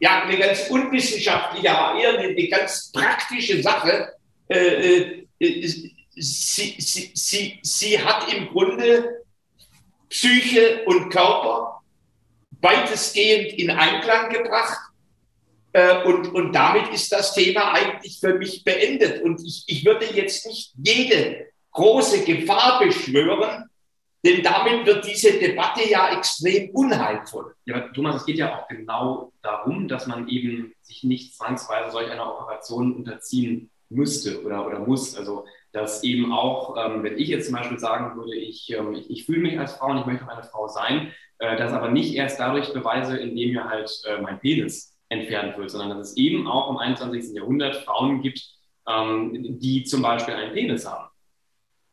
ja, 0.00 0.22
eine 0.22 0.38
ganz 0.38 0.70
unwissenschaftliche, 0.70 1.70
aber 1.70 2.00
eher 2.00 2.18
eine, 2.18 2.28
eine 2.28 2.48
ganz 2.48 2.90
praktische 2.90 3.62
Sache. 3.62 4.14
Äh, 4.48 4.56
äh, 4.58 5.26
sie, 5.38 6.74
sie, 6.78 7.10
sie, 7.14 7.58
sie 7.62 8.02
hat 8.02 8.32
im 8.32 8.48
Grunde 8.48 9.22
Psyche 10.08 10.84
und 10.86 11.10
Körper 11.10 11.82
weitestgehend 12.62 13.52
in 13.58 13.70
Einklang 13.70 14.30
gebracht. 14.30 14.78
Äh, 15.74 16.04
und, 16.04 16.28
und 16.28 16.54
damit 16.54 16.88
ist 16.94 17.12
das 17.12 17.34
Thema 17.34 17.74
eigentlich 17.74 18.18
für 18.18 18.32
mich 18.32 18.64
beendet. 18.64 19.22
Und 19.22 19.42
ich, 19.44 19.64
ich 19.66 19.84
würde 19.84 20.06
jetzt 20.06 20.46
nicht 20.46 20.72
jede 20.82 21.48
große 21.76 22.24
Gefahr 22.24 22.80
beschwören, 22.80 23.68
denn 24.24 24.42
damit 24.42 24.86
wird 24.86 25.06
diese 25.06 25.38
Debatte 25.38 25.88
ja 25.88 26.16
extrem 26.16 26.70
unheilvoll. 26.70 27.54
Ja, 27.64 27.76
aber 27.76 27.92
Thomas, 27.92 28.16
es 28.16 28.26
geht 28.26 28.38
ja 28.38 28.58
auch 28.58 28.66
genau 28.66 29.32
darum, 29.42 29.86
dass 29.86 30.06
man 30.06 30.28
eben 30.28 30.72
sich 30.82 31.04
nicht 31.04 31.36
zwangsweise 31.36 31.92
solch 31.92 32.10
einer 32.10 32.28
Operation 32.28 32.96
unterziehen 32.96 33.70
müsste 33.88 34.42
oder, 34.42 34.66
oder 34.66 34.80
muss. 34.80 35.16
Also, 35.16 35.44
dass 35.72 36.02
eben 36.02 36.32
auch, 36.32 36.76
ähm, 36.76 37.04
wenn 37.04 37.18
ich 37.18 37.28
jetzt 37.28 37.46
zum 37.46 37.54
Beispiel 37.54 37.78
sagen 37.78 38.16
würde, 38.16 38.34
ich, 38.34 38.72
ähm, 38.72 38.94
ich, 38.94 39.10
ich 39.10 39.26
fühle 39.26 39.40
mich 39.40 39.58
als 39.60 39.74
Frau 39.74 39.90
und 39.90 39.98
ich 39.98 40.06
möchte 40.06 40.24
auch 40.24 40.32
eine 40.32 40.42
Frau 40.42 40.66
sein, 40.66 41.12
äh, 41.38 41.56
das 41.56 41.72
aber 41.72 41.90
nicht 41.90 42.14
erst 42.14 42.40
dadurch 42.40 42.72
beweise, 42.72 43.16
indem 43.18 43.52
mir 43.52 43.68
halt 43.68 43.90
äh, 44.08 44.20
mein 44.20 44.40
Penis 44.40 44.96
entfernt 45.08 45.56
wird, 45.56 45.70
sondern 45.70 45.98
dass 45.98 46.10
es 46.10 46.16
eben 46.16 46.48
auch 46.48 46.70
im 46.70 46.78
21. 46.78 47.34
Jahrhundert 47.36 47.76
Frauen 47.76 48.22
gibt, 48.22 48.42
ähm, 48.88 49.58
die 49.60 49.84
zum 49.84 50.02
Beispiel 50.02 50.34
einen 50.34 50.52
Penis 50.52 50.86
haben. 50.86 51.08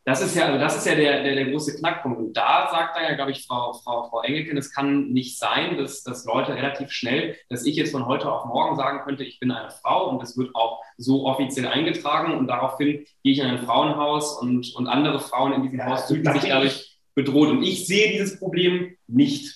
Das 0.05 0.21
ist 0.21 0.35
ja, 0.35 0.47
also 0.47 0.59
das 0.59 0.75
ist 0.75 0.85
ja 0.85 0.95
der, 0.95 1.23
der, 1.23 1.35
der 1.35 1.45
große 1.49 1.77
Knackpunkt. 1.77 2.19
Und 2.19 2.33
da 2.33 2.67
sagt 2.69 2.97
dann 2.97 3.03
ja, 3.03 3.15
glaube 3.15 3.31
ich, 3.31 3.47
Frau, 3.47 3.71
Frau, 3.71 4.09
Frau 4.09 4.21
Engelken, 4.21 4.57
es 4.57 4.73
kann 4.73 5.07
nicht 5.09 5.39
sein, 5.39 5.77
dass, 5.77 6.03
dass 6.03 6.25
Leute 6.25 6.53
relativ 6.55 6.91
schnell, 6.91 7.37
dass 7.49 7.65
ich 7.65 7.77
jetzt 7.77 7.93
von 7.93 8.05
heute 8.05 8.29
auf 8.29 8.43
morgen 8.45 8.75
sagen 8.75 8.99
könnte, 9.05 9.23
ich 9.23 9.39
bin 9.39 9.51
eine 9.51 9.71
Frau 9.71 10.09
und 10.09 10.21
das 10.21 10.37
wird 10.37 10.53
auch 10.55 10.81
so 10.97 11.25
offiziell 11.25 11.67
eingetragen 11.67 12.37
und 12.37 12.47
daraufhin 12.47 13.05
gehe 13.23 13.33
ich 13.33 13.39
in 13.39 13.45
ein 13.45 13.65
Frauenhaus 13.65 14.41
und, 14.41 14.75
und 14.75 14.87
andere 14.87 15.21
Frauen 15.21 15.53
in 15.53 15.63
diesem 15.63 15.79
ja, 15.79 15.85
Haus 15.85 16.07
fühlen 16.07 16.25
sich 16.33 16.49
dadurch 16.49 16.99
bedroht. 17.15 17.49
Und 17.49 17.63
ich 17.63 17.87
sehe 17.87 18.11
dieses 18.11 18.39
Problem 18.39 18.97
nicht. 19.07 19.55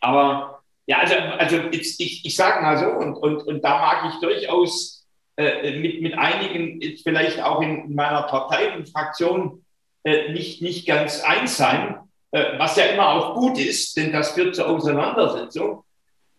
Aber 0.00 0.62
ja, 0.86 0.98
also, 0.98 1.14
also 1.14 1.56
ich, 1.70 2.00
ich, 2.00 2.24
ich 2.24 2.34
sage 2.34 2.62
mal 2.62 2.78
so, 2.78 2.86
und, 2.86 3.14
und, 3.14 3.42
und 3.46 3.62
da 3.62 3.78
mag 3.78 4.12
ich 4.12 4.20
durchaus 4.20 5.06
äh, 5.36 5.78
mit, 5.78 6.00
mit 6.00 6.16
einigen, 6.16 6.80
vielleicht 7.02 7.42
auch 7.42 7.60
in 7.60 7.94
meiner 7.94 8.22
Partei 8.22 8.74
und 8.74 8.88
Fraktion, 8.88 9.62
äh, 10.04 10.32
nicht, 10.32 10.62
nicht 10.62 10.86
ganz 10.86 11.20
eins 11.20 11.56
sein, 11.56 11.98
äh, 12.32 12.58
was 12.58 12.76
ja 12.76 12.86
immer 12.86 13.08
auch 13.08 13.34
gut 13.34 13.58
ist, 13.58 13.96
denn 13.96 14.12
das 14.12 14.32
führt 14.32 14.56
zur 14.56 14.68
Auseinandersetzung. 14.68 15.84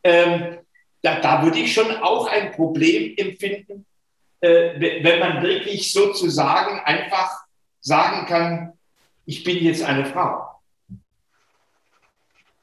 Ähm, 0.03 0.59
da, 1.01 1.19
da 1.19 1.43
würde 1.43 1.59
ich 1.59 1.73
schon 1.73 1.95
auch 1.97 2.27
ein 2.27 2.51
Problem 2.51 3.13
empfinden, 3.17 3.85
äh, 4.41 5.03
wenn 5.03 5.19
man 5.19 5.41
wirklich 5.41 5.91
sozusagen 5.91 6.79
einfach 6.81 7.31
sagen 7.79 8.25
kann, 8.25 8.73
ich 9.25 9.43
bin 9.43 9.63
jetzt 9.63 9.83
eine 9.83 10.05
Frau. 10.05 10.49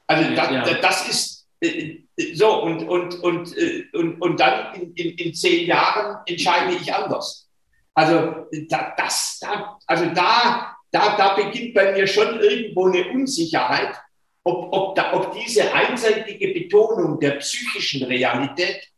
Also 0.07 0.35
da, 0.35 0.51
ja. 0.51 0.73
das 0.75 1.07
ist 1.07 1.47
äh, 1.61 1.99
so 2.33 2.63
und, 2.63 2.83
und, 2.87 3.15
und, 3.23 3.57
äh, 3.57 3.85
und, 3.93 4.21
und 4.21 4.39
dann 4.39 4.75
in, 4.75 4.93
in, 4.93 5.17
in 5.17 5.33
zehn 5.33 5.67
Jahren 5.67 6.17
entscheide 6.25 6.73
ich 6.75 6.93
anders. 6.93 7.49
Also 7.93 8.47
da, 8.69 8.93
das, 8.97 9.39
da, 9.39 9.77
also 9.85 10.05
da 10.13 10.70
da, 10.91 11.15
da 11.17 11.35
beginnt 11.35 11.73
bei 11.73 11.93
mir 11.93 12.05
schon 12.05 12.39
irgendwo 12.39 12.87
eine 12.87 13.09
Unsicherheit, 13.09 13.95
ob, 14.43 14.73
ob, 14.73 14.95
da, 14.95 15.13
ob 15.13 15.33
diese 15.33 15.73
einseitige 15.73 16.47
Betonung 16.49 17.19
der 17.19 17.31
psychischen 17.31 18.03
Realität 18.03 18.91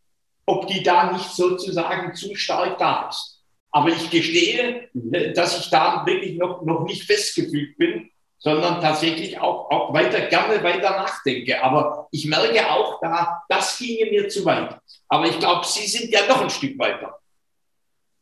ob 0.45 0.67
die 0.67 0.84
da 0.84 1.12
nicht 1.12 1.29
sozusagen 1.29 2.13
zu 2.13 2.36
stark 2.36 2.77
da 2.77 3.10
ist. 3.10 3.41
Aber 3.71 3.89
ich 3.89 4.10
gestehe, 4.10 4.89
dass 4.93 5.60
ich 5.60 5.69
da 5.69 6.06
wirklich 6.06 6.38
noch, 6.38 6.62
noch 6.63 6.84
nicht 6.84 7.03
festgefügt 7.03 7.77
bin, 7.77 8.10
sondern 8.38 8.82
tatsächlich 8.82 9.39
auch, 9.39 9.71
auch 9.71 9.93
weiter 9.93 10.27
gerne 10.27 10.62
weiter 10.63 10.91
nachdenke. 10.91 11.63
Aber 11.63 12.08
ich 12.12 12.25
merke 12.25 12.69
auch 12.69 12.99
da, 13.01 13.41
das 13.49 13.77
ginge 13.77 14.12
mir 14.12 14.27
zu 14.27 14.45
weit. 14.45 14.77
Aber 15.08 15.27
ich 15.27 15.39
glaube, 15.39 15.65
Sie 15.65 15.88
sind 15.88 16.12
ja 16.12 16.27
noch 16.27 16.41
ein 16.41 16.49
Stück 16.49 16.77
weiter. 16.77 17.17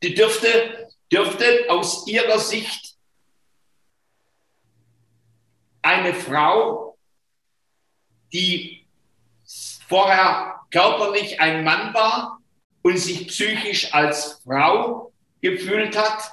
Die 0.03 0.13
dürfte, 0.13 0.89
dürfte 1.12 1.65
aus 1.69 2.07
Ihrer 2.07 2.39
Sicht 2.39 2.90
eine 5.82 6.13
Frau, 6.13 6.98
die 8.34 8.86
vorher 9.88 10.62
körperlich 10.72 11.39
ein 11.41 11.63
Mann 11.63 11.94
war 11.94 12.39
und 12.82 12.98
sich 12.98 13.28
psychisch 13.28 13.94
als 13.94 14.41
Frau 14.44 15.12
gefühlt 15.41 15.98
hat, 15.98 16.32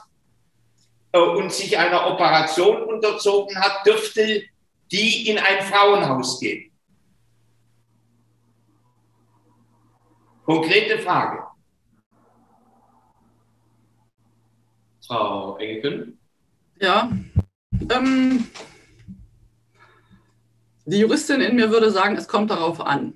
äh, 1.13 1.19
und 1.19 1.53
sich 1.53 1.79
einer 1.79 2.07
Operation 2.07 2.83
unterzogen 2.83 3.57
hat, 3.59 3.87
dürfte 3.87 4.45
die 4.91 5.29
in 5.29 5.39
ein 5.39 5.63
Frauenhaus 5.63 6.41
gehen? 6.41 6.71
Konkrete 10.45 10.99
Frage. 10.99 11.45
Frau 15.07 15.57
Engelken? 15.59 16.19
Ja. 16.81 17.11
Ähm, 17.91 18.47
die 20.91 20.99
Juristin 20.99 21.41
in 21.41 21.57
mir 21.57 21.71
würde 21.71 21.91
sagen, 21.91 22.17
es 22.17 22.29
kommt 22.29 22.51
darauf 22.51 22.81
an. 22.81 23.15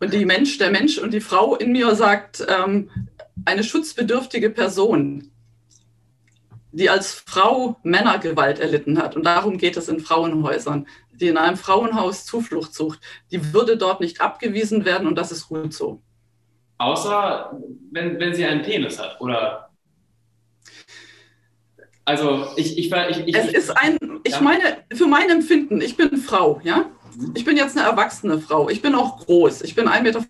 Und 0.00 0.12
die 0.12 0.24
Mensch, 0.24 0.58
der 0.58 0.70
Mensch 0.70 0.98
und 0.98 1.12
die 1.12 1.20
Frau 1.20 1.56
in 1.56 1.72
mir 1.72 1.94
sagt, 1.94 2.46
ähm, 2.48 2.90
eine 3.44 3.64
schutzbedürftige 3.64 4.50
Person 4.50 5.30
die 6.72 6.90
als 6.90 7.12
Frau 7.14 7.78
Männergewalt 7.82 8.58
erlitten 8.58 8.98
hat, 8.98 9.16
und 9.16 9.24
darum 9.24 9.58
geht 9.58 9.76
es 9.76 9.88
in 9.88 10.00
Frauenhäusern, 10.00 10.86
die 11.12 11.28
in 11.28 11.36
einem 11.36 11.56
Frauenhaus 11.56 12.24
Zuflucht 12.24 12.74
sucht, 12.74 13.00
die 13.30 13.52
würde 13.52 13.76
dort 13.76 14.00
nicht 14.00 14.20
abgewiesen 14.20 14.84
werden 14.84 15.08
und 15.08 15.16
das 15.16 15.32
ist 15.32 15.48
gut 15.48 15.72
so. 15.72 16.00
Außer 16.78 17.58
wenn, 17.90 18.20
wenn 18.20 18.34
sie 18.34 18.44
einen 18.44 18.62
Penis 18.62 18.98
hat, 18.98 19.20
oder? 19.20 19.70
Also 22.04 22.46
ich, 22.56 22.78
ich, 22.78 22.92
ich, 22.92 23.26
ich 23.26 23.36
Es 23.36 23.52
ist 23.52 23.70
ein, 23.70 23.98
ich 24.22 24.34
ja. 24.34 24.40
meine, 24.40 24.84
für 24.94 25.06
mein 25.06 25.28
Empfinden, 25.28 25.80
ich 25.80 25.96
bin 25.96 26.16
Frau, 26.16 26.60
ja? 26.62 26.86
Ich 27.34 27.44
bin 27.44 27.56
jetzt 27.56 27.76
eine 27.76 27.86
erwachsene 27.86 28.38
Frau. 28.38 28.68
Ich 28.68 28.82
bin 28.82 28.94
auch 28.94 29.24
groß. 29.26 29.62
Ich 29.62 29.74
bin 29.74 29.88
1,85 29.88 30.02
Meter 30.02 30.24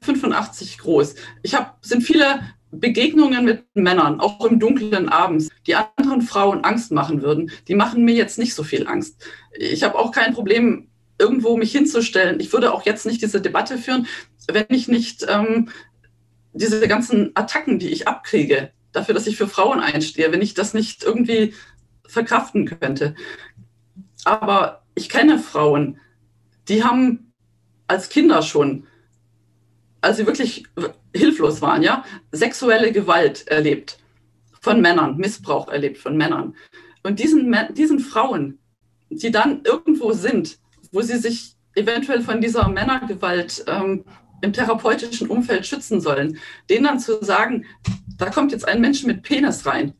groß. 0.78 1.14
Ich 1.42 1.54
habe, 1.54 1.70
sind 1.82 2.02
viele 2.02 2.40
Begegnungen 2.70 3.44
mit 3.44 3.64
Männern, 3.74 4.20
auch 4.20 4.44
im 4.44 4.60
dunklen 4.60 5.08
abends, 5.08 5.48
die 5.66 5.74
anderen 5.74 6.22
Frauen 6.22 6.64
Angst 6.64 6.92
machen 6.92 7.22
würden, 7.22 7.50
die 7.66 7.74
machen 7.74 8.04
mir 8.04 8.14
jetzt 8.14 8.38
nicht 8.38 8.54
so 8.54 8.62
viel 8.62 8.86
Angst. 8.86 9.24
Ich 9.52 9.82
habe 9.82 9.98
auch 9.98 10.12
kein 10.12 10.34
Problem, 10.34 10.88
irgendwo 11.18 11.56
mich 11.56 11.72
hinzustellen. 11.72 12.40
Ich 12.40 12.52
würde 12.52 12.72
auch 12.72 12.84
jetzt 12.84 13.06
nicht 13.06 13.22
diese 13.22 13.40
Debatte 13.40 13.78
führen, 13.78 14.06
wenn 14.50 14.66
ich 14.68 14.88
nicht 14.88 15.26
ähm, 15.28 15.68
diese 16.52 16.86
ganzen 16.88 17.32
Attacken, 17.34 17.78
die 17.78 17.88
ich 17.88 18.06
abkriege, 18.06 18.70
dafür, 18.92 19.14
dass 19.14 19.26
ich 19.26 19.36
für 19.36 19.48
Frauen 19.48 19.80
einstehe, 19.80 20.32
wenn 20.32 20.42
ich 20.42 20.54
das 20.54 20.74
nicht 20.74 21.02
irgendwie 21.02 21.54
verkraften 22.06 22.66
könnte. 22.66 23.14
Aber 24.24 24.82
ich 24.94 25.08
kenne 25.08 25.38
Frauen, 25.38 25.98
die 26.68 26.84
haben 26.84 27.32
als 27.86 28.08
Kinder 28.08 28.42
schon 28.42 28.86
als 30.00 30.16
sie 30.16 30.26
wirklich 30.26 30.64
hilflos 31.14 31.60
waren, 31.60 31.82
ja, 31.82 32.04
sexuelle 32.32 32.92
Gewalt 32.92 33.46
erlebt 33.48 33.98
von 34.60 34.80
Männern, 34.80 35.16
Missbrauch 35.16 35.68
erlebt 35.68 35.98
von 35.98 36.16
Männern. 36.16 36.54
Und 37.02 37.20
diesen, 37.20 37.54
diesen 37.74 38.00
Frauen, 38.00 38.58
die 39.08 39.30
dann 39.30 39.62
irgendwo 39.64 40.12
sind, 40.12 40.58
wo 40.92 41.00
sie 41.00 41.18
sich 41.18 41.54
eventuell 41.74 42.22
von 42.22 42.40
dieser 42.40 42.68
Männergewalt 42.68 43.64
ähm, 43.66 44.04
im 44.42 44.52
therapeutischen 44.52 45.28
Umfeld 45.28 45.66
schützen 45.66 46.00
sollen, 46.00 46.38
denen 46.68 46.84
dann 46.84 47.00
zu 47.00 47.22
sagen, 47.24 47.64
da 48.16 48.30
kommt 48.30 48.52
jetzt 48.52 48.66
ein 48.66 48.80
Mensch 48.80 49.04
mit 49.04 49.22
Penis 49.22 49.66
rein, 49.66 49.94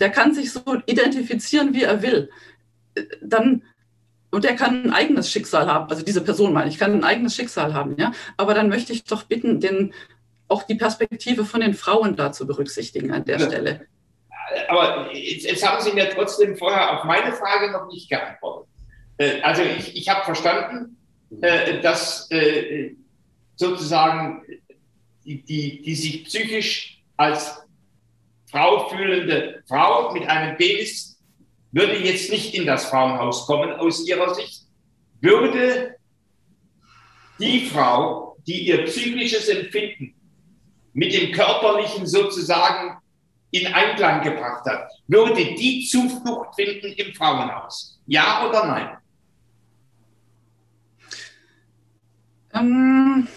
der 0.00 0.10
kann 0.10 0.34
sich 0.34 0.52
so 0.52 0.62
identifizieren, 0.86 1.74
wie 1.74 1.82
er 1.82 2.02
will, 2.02 2.30
dann 3.20 3.62
und 4.32 4.46
er 4.46 4.56
kann 4.56 4.86
ein 4.86 4.92
eigenes 4.92 5.30
Schicksal 5.30 5.66
haben, 5.66 5.90
also 5.90 6.02
diese 6.02 6.22
Person 6.22 6.52
meine 6.52 6.70
ich, 6.70 6.78
kann 6.78 6.92
ein 6.92 7.04
eigenes 7.04 7.36
Schicksal 7.36 7.74
haben, 7.74 7.96
ja. 7.98 8.12
Aber 8.38 8.54
dann 8.54 8.70
möchte 8.70 8.92
ich 8.92 9.04
doch 9.04 9.24
bitten, 9.24 9.60
den, 9.60 9.92
auch 10.48 10.62
die 10.62 10.74
Perspektive 10.74 11.44
von 11.44 11.60
den 11.60 11.74
Frauen 11.74 12.16
da 12.16 12.32
zu 12.32 12.46
berücksichtigen 12.46 13.12
an 13.12 13.26
der 13.26 13.38
ja. 13.38 13.46
Stelle. 13.46 13.86
Aber 14.68 15.14
jetzt, 15.14 15.44
jetzt, 15.44 15.66
haben 15.66 15.82
Sie 15.82 15.92
mir 15.92 16.10
trotzdem 16.10 16.56
vorher 16.56 16.98
auf 16.98 17.04
meine 17.04 17.32
Frage 17.32 17.70
noch 17.72 17.86
nicht 17.88 18.08
geantwortet. 18.08 18.68
Äh, 19.18 19.40
also 19.42 19.62
ich, 19.62 19.96
ich 19.96 20.08
habe 20.08 20.24
verstanden, 20.24 20.96
äh, 21.42 21.80
dass 21.80 22.30
äh, 22.30 22.94
sozusagen 23.56 24.42
die, 25.24 25.42
die, 25.42 25.82
die 25.82 25.94
sich 25.94 26.24
psychisch 26.24 27.02
als 27.16 27.62
Frau 28.50 28.88
fühlende 28.88 29.62
Frau 29.66 30.12
mit 30.12 30.26
einem 30.26 30.56
Penis 30.56 31.11
würde 31.72 31.96
jetzt 31.98 32.30
nicht 32.30 32.54
in 32.54 32.66
das 32.66 32.86
Frauenhaus 32.86 33.46
kommen 33.46 33.72
aus 33.72 34.06
Ihrer 34.06 34.34
Sicht, 34.34 34.62
würde 35.20 35.96
die 37.38 37.66
Frau, 37.66 38.36
die 38.46 38.68
ihr 38.68 38.84
psychisches 38.84 39.48
Empfinden 39.48 40.14
mit 40.92 41.12
dem 41.12 41.32
körperlichen 41.32 42.06
sozusagen 42.06 42.98
in 43.50 43.66
Einklang 43.66 44.22
gebracht 44.22 44.64
hat, 44.66 44.90
würde 45.06 45.54
die 45.54 45.86
Zuflucht 45.86 46.54
finden 46.54 46.92
im 46.92 47.14
Frauenhaus? 47.14 48.00
Ja 48.06 48.48
oder 48.48 48.66
nein? 48.66 48.96
Ähm, 52.54 53.28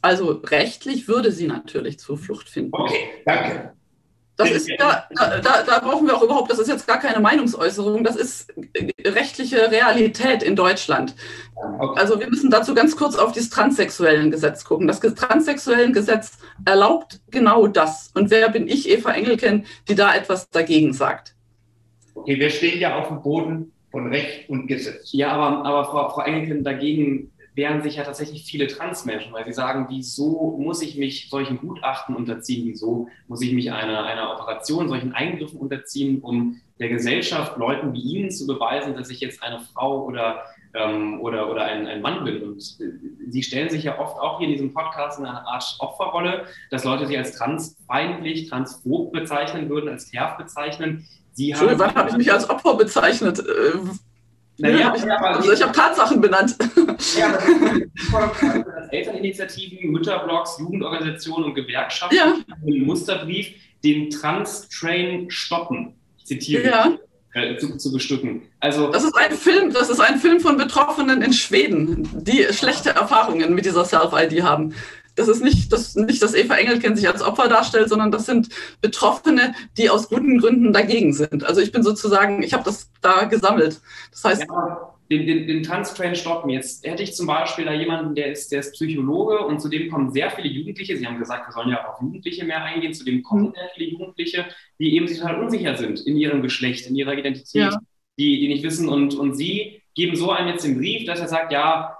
also 0.00 0.30
rechtlich 0.30 1.08
würde 1.08 1.32
sie 1.32 1.46
natürlich 1.46 1.98
Zuflucht 1.98 2.48
finden. 2.48 2.74
Okay, 2.74 3.22
danke. 3.24 3.74
Das 4.40 4.50
ist 4.50 4.68
ja, 4.68 5.04
da, 5.14 5.62
da, 5.62 5.78
brauchen 5.80 6.06
wir 6.06 6.16
auch 6.16 6.22
überhaupt, 6.22 6.50
das 6.50 6.58
ist 6.58 6.68
jetzt 6.68 6.86
gar 6.86 6.98
keine 6.98 7.20
Meinungsäußerung, 7.20 8.02
das 8.04 8.16
ist 8.16 8.52
rechtliche 9.04 9.70
Realität 9.70 10.42
in 10.42 10.56
Deutschland. 10.56 11.14
Also 11.96 12.18
wir 12.18 12.28
müssen 12.28 12.50
dazu 12.50 12.74
ganz 12.74 12.96
kurz 12.96 13.16
auf 13.16 13.32
das 13.32 13.50
transsexuellen 13.50 14.30
Gesetz 14.30 14.64
gucken. 14.64 14.86
Das 14.86 15.00
transsexuellen 15.00 15.92
Gesetz 15.92 16.38
erlaubt 16.64 17.20
genau 17.30 17.66
das. 17.66 18.10
Und 18.14 18.30
wer 18.30 18.48
bin 18.48 18.66
ich, 18.66 18.88
Eva 18.88 19.12
Engelken, 19.12 19.66
die 19.88 19.94
da 19.94 20.14
etwas 20.14 20.48
dagegen 20.48 20.92
sagt? 20.92 21.34
Okay, 22.14 22.38
wir 22.38 22.50
stehen 22.50 22.80
ja 22.80 22.98
auf 22.98 23.08
dem 23.08 23.22
Boden 23.22 23.72
von 23.90 24.08
Recht 24.08 24.48
und 24.48 24.66
Gesetz. 24.66 25.12
Ja, 25.12 25.32
aber, 25.32 25.64
aber 25.64 25.84
Frau, 25.84 26.08
Frau 26.10 26.22
Engelken, 26.22 26.64
dagegen 26.64 27.30
wehren 27.54 27.82
sich 27.82 27.96
ja 27.96 28.04
tatsächlich 28.04 28.44
viele 28.44 28.66
Transmenschen, 28.66 29.32
weil 29.32 29.44
sie 29.44 29.52
sagen, 29.52 29.86
wieso 29.88 30.56
muss 30.58 30.82
ich 30.82 30.96
mich 30.96 31.28
solchen 31.28 31.58
Gutachten 31.58 32.14
unterziehen, 32.14 32.66
wieso 32.66 33.08
muss 33.28 33.42
ich 33.42 33.52
mich 33.52 33.72
einer, 33.72 34.04
einer 34.04 34.32
Operation, 34.32 34.88
solchen 34.88 35.12
Eingriffen 35.12 35.58
unterziehen, 35.58 36.20
um 36.20 36.60
der 36.78 36.88
Gesellschaft, 36.88 37.58
Leuten 37.58 37.92
wie 37.92 38.00
Ihnen 38.00 38.30
zu 38.30 38.46
beweisen, 38.46 38.94
dass 38.94 39.10
ich 39.10 39.20
jetzt 39.20 39.42
eine 39.42 39.60
Frau 39.60 40.04
oder, 40.06 40.42
ähm, 40.74 41.20
oder, 41.20 41.50
oder 41.50 41.64
ein, 41.64 41.86
ein 41.86 42.00
Mann 42.00 42.24
bin. 42.24 42.42
Und 42.42 42.58
äh, 42.80 43.28
Sie 43.28 43.42
stellen 43.42 43.68
sich 43.68 43.84
ja 43.84 43.98
oft 43.98 44.18
auch 44.18 44.38
hier 44.38 44.48
in 44.48 44.54
diesem 44.54 44.72
Podcast 44.72 45.18
in 45.18 45.26
eine 45.26 45.46
Art 45.46 45.76
Opferrolle, 45.78 46.46
dass 46.70 46.84
Leute 46.84 47.06
Sie 47.06 47.18
als 47.18 47.36
transfeindlich, 47.36 48.48
transphob 48.48 49.12
bezeichnen 49.12 49.68
würden, 49.68 49.90
als 49.90 50.10
TERF 50.10 50.38
bezeichnen. 50.38 51.06
Sie 51.32 51.54
haben, 51.54 51.78
wann 51.78 51.94
habe 51.94 52.10
ich 52.10 52.16
mich 52.16 52.32
als 52.32 52.48
Opfer 52.48 52.76
bezeichnet? 52.76 53.42
Naja, 54.60 54.92
ich, 54.96 55.04
also 55.04 55.52
ich 55.52 55.62
habe 55.62 55.72
Tatsachen 55.72 56.20
benannt. 56.20 56.56
Ja, 57.18 57.38
aber 58.12 58.92
Elterninitiativen, 58.92 59.90
Mütterblogs, 59.90 60.58
Jugendorganisationen 60.58 61.50
und 61.50 61.54
Gewerkschaften 61.54 62.14
ja. 62.14 62.34
einen 62.66 62.84
Musterbrief, 62.84 63.52
den 63.82 64.10
Trans-Train 64.10 65.30
stoppen, 65.30 65.94
zitiere 66.24 66.66
ja. 66.66 66.98
Äh, 67.32 67.56
zu, 67.58 67.76
zu, 67.76 67.92
bestücken. 67.92 68.42
Also, 68.58 68.90
das 68.90 69.04
ist 69.04 69.16
ein 69.16 69.32
Film, 69.32 69.72
das 69.72 69.88
ist 69.88 70.00
ein 70.00 70.18
Film 70.18 70.40
von 70.40 70.56
Betroffenen 70.56 71.22
in 71.22 71.32
Schweden, 71.32 72.08
die 72.24 72.44
schlechte 72.52 72.90
Erfahrungen 72.90 73.54
mit 73.54 73.64
dieser 73.64 73.84
Self-ID 73.84 74.42
haben 74.42 74.74
das 75.16 75.28
ist 75.28 75.42
nicht, 75.42 75.72
das, 75.72 75.94
nicht, 75.94 76.22
dass 76.22 76.34
Eva 76.34 76.56
Engelken 76.56 76.96
sich 76.96 77.08
als 77.08 77.22
Opfer 77.22 77.48
darstellt, 77.48 77.88
sondern 77.88 78.10
das 78.10 78.26
sind 78.26 78.48
Betroffene, 78.80 79.54
die 79.76 79.90
aus 79.90 80.08
guten 80.08 80.38
Gründen 80.38 80.72
dagegen 80.72 81.12
sind. 81.12 81.44
Also 81.44 81.60
ich 81.60 81.72
bin 81.72 81.82
sozusagen, 81.82 82.42
ich 82.42 82.52
habe 82.52 82.64
das 82.64 82.90
da 83.00 83.24
gesammelt. 83.24 83.80
Das 84.10 84.24
heißt. 84.24 84.46
Ja, 84.48 84.94
den, 85.10 85.26
den, 85.26 85.46
den 85.48 85.62
Tanztrain 85.62 86.14
stoppen. 86.14 86.50
Jetzt 86.50 86.86
hätte 86.86 87.02
ich 87.02 87.14
zum 87.14 87.26
Beispiel 87.26 87.64
da 87.64 87.72
jemanden, 87.72 88.14
der 88.14 88.30
ist, 88.30 88.52
der 88.52 88.60
ist 88.60 88.72
Psychologe 88.72 89.44
und 89.44 89.60
zu 89.60 89.68
dem 89.68 89.90
kommen 89.90 90.12
sehr 90.12 90.30
viele 90.30 90.48
Jugendliche. 90.48 90.96
Sie 90.96 91.06
haben 91.06 91.18
gesagt, 91.18 91.48
wir 91.48 91.52
sollen 91.52 91.70
ja 91.70 91.88
auf 91.88 92.00
Jugendliche 92.00 92.44
mehr 92.44 92.62
eingehen. 92.62 92.94
Zu 92.94 93.04
dem 93.04 93.22
kommen 93.22 93.52
sehr 93.52 93.70
viele 93.74 93.90
Jugendliche, 93.90 94.46
die 94.78 94.94
eben 94.94 95.08
sich 95.08 95.18
total 95.18 95.42
unsicher 95.42 95.76
sind 95.76 96.00
in 96.06 96.16
ihrem 96.16 96.42
Geschlecht, 96.42 96.86
in 96.86 96.94
ihrer 96.94 97.14
Identität, 97.14 97.72
ja. 97.72 97.78
die, 98.18 98.38
die 98.38 98.48
nicht 98.48 98.62
wissen. 98.62 98.88
Und, 98.88 99.14
und 99.14 99.34
Sie 99.34 99.82
geben 99.94 100.14
so 100.14 100.30
einem 100.30 100.48
jetzt 100.48 100.64
den 100.64 100.78
Brief, 100.78 101.04
dass 101.06 101.18
er 101.18 101.28
sagt, 101.28 101.50
ja, 101.50 101.96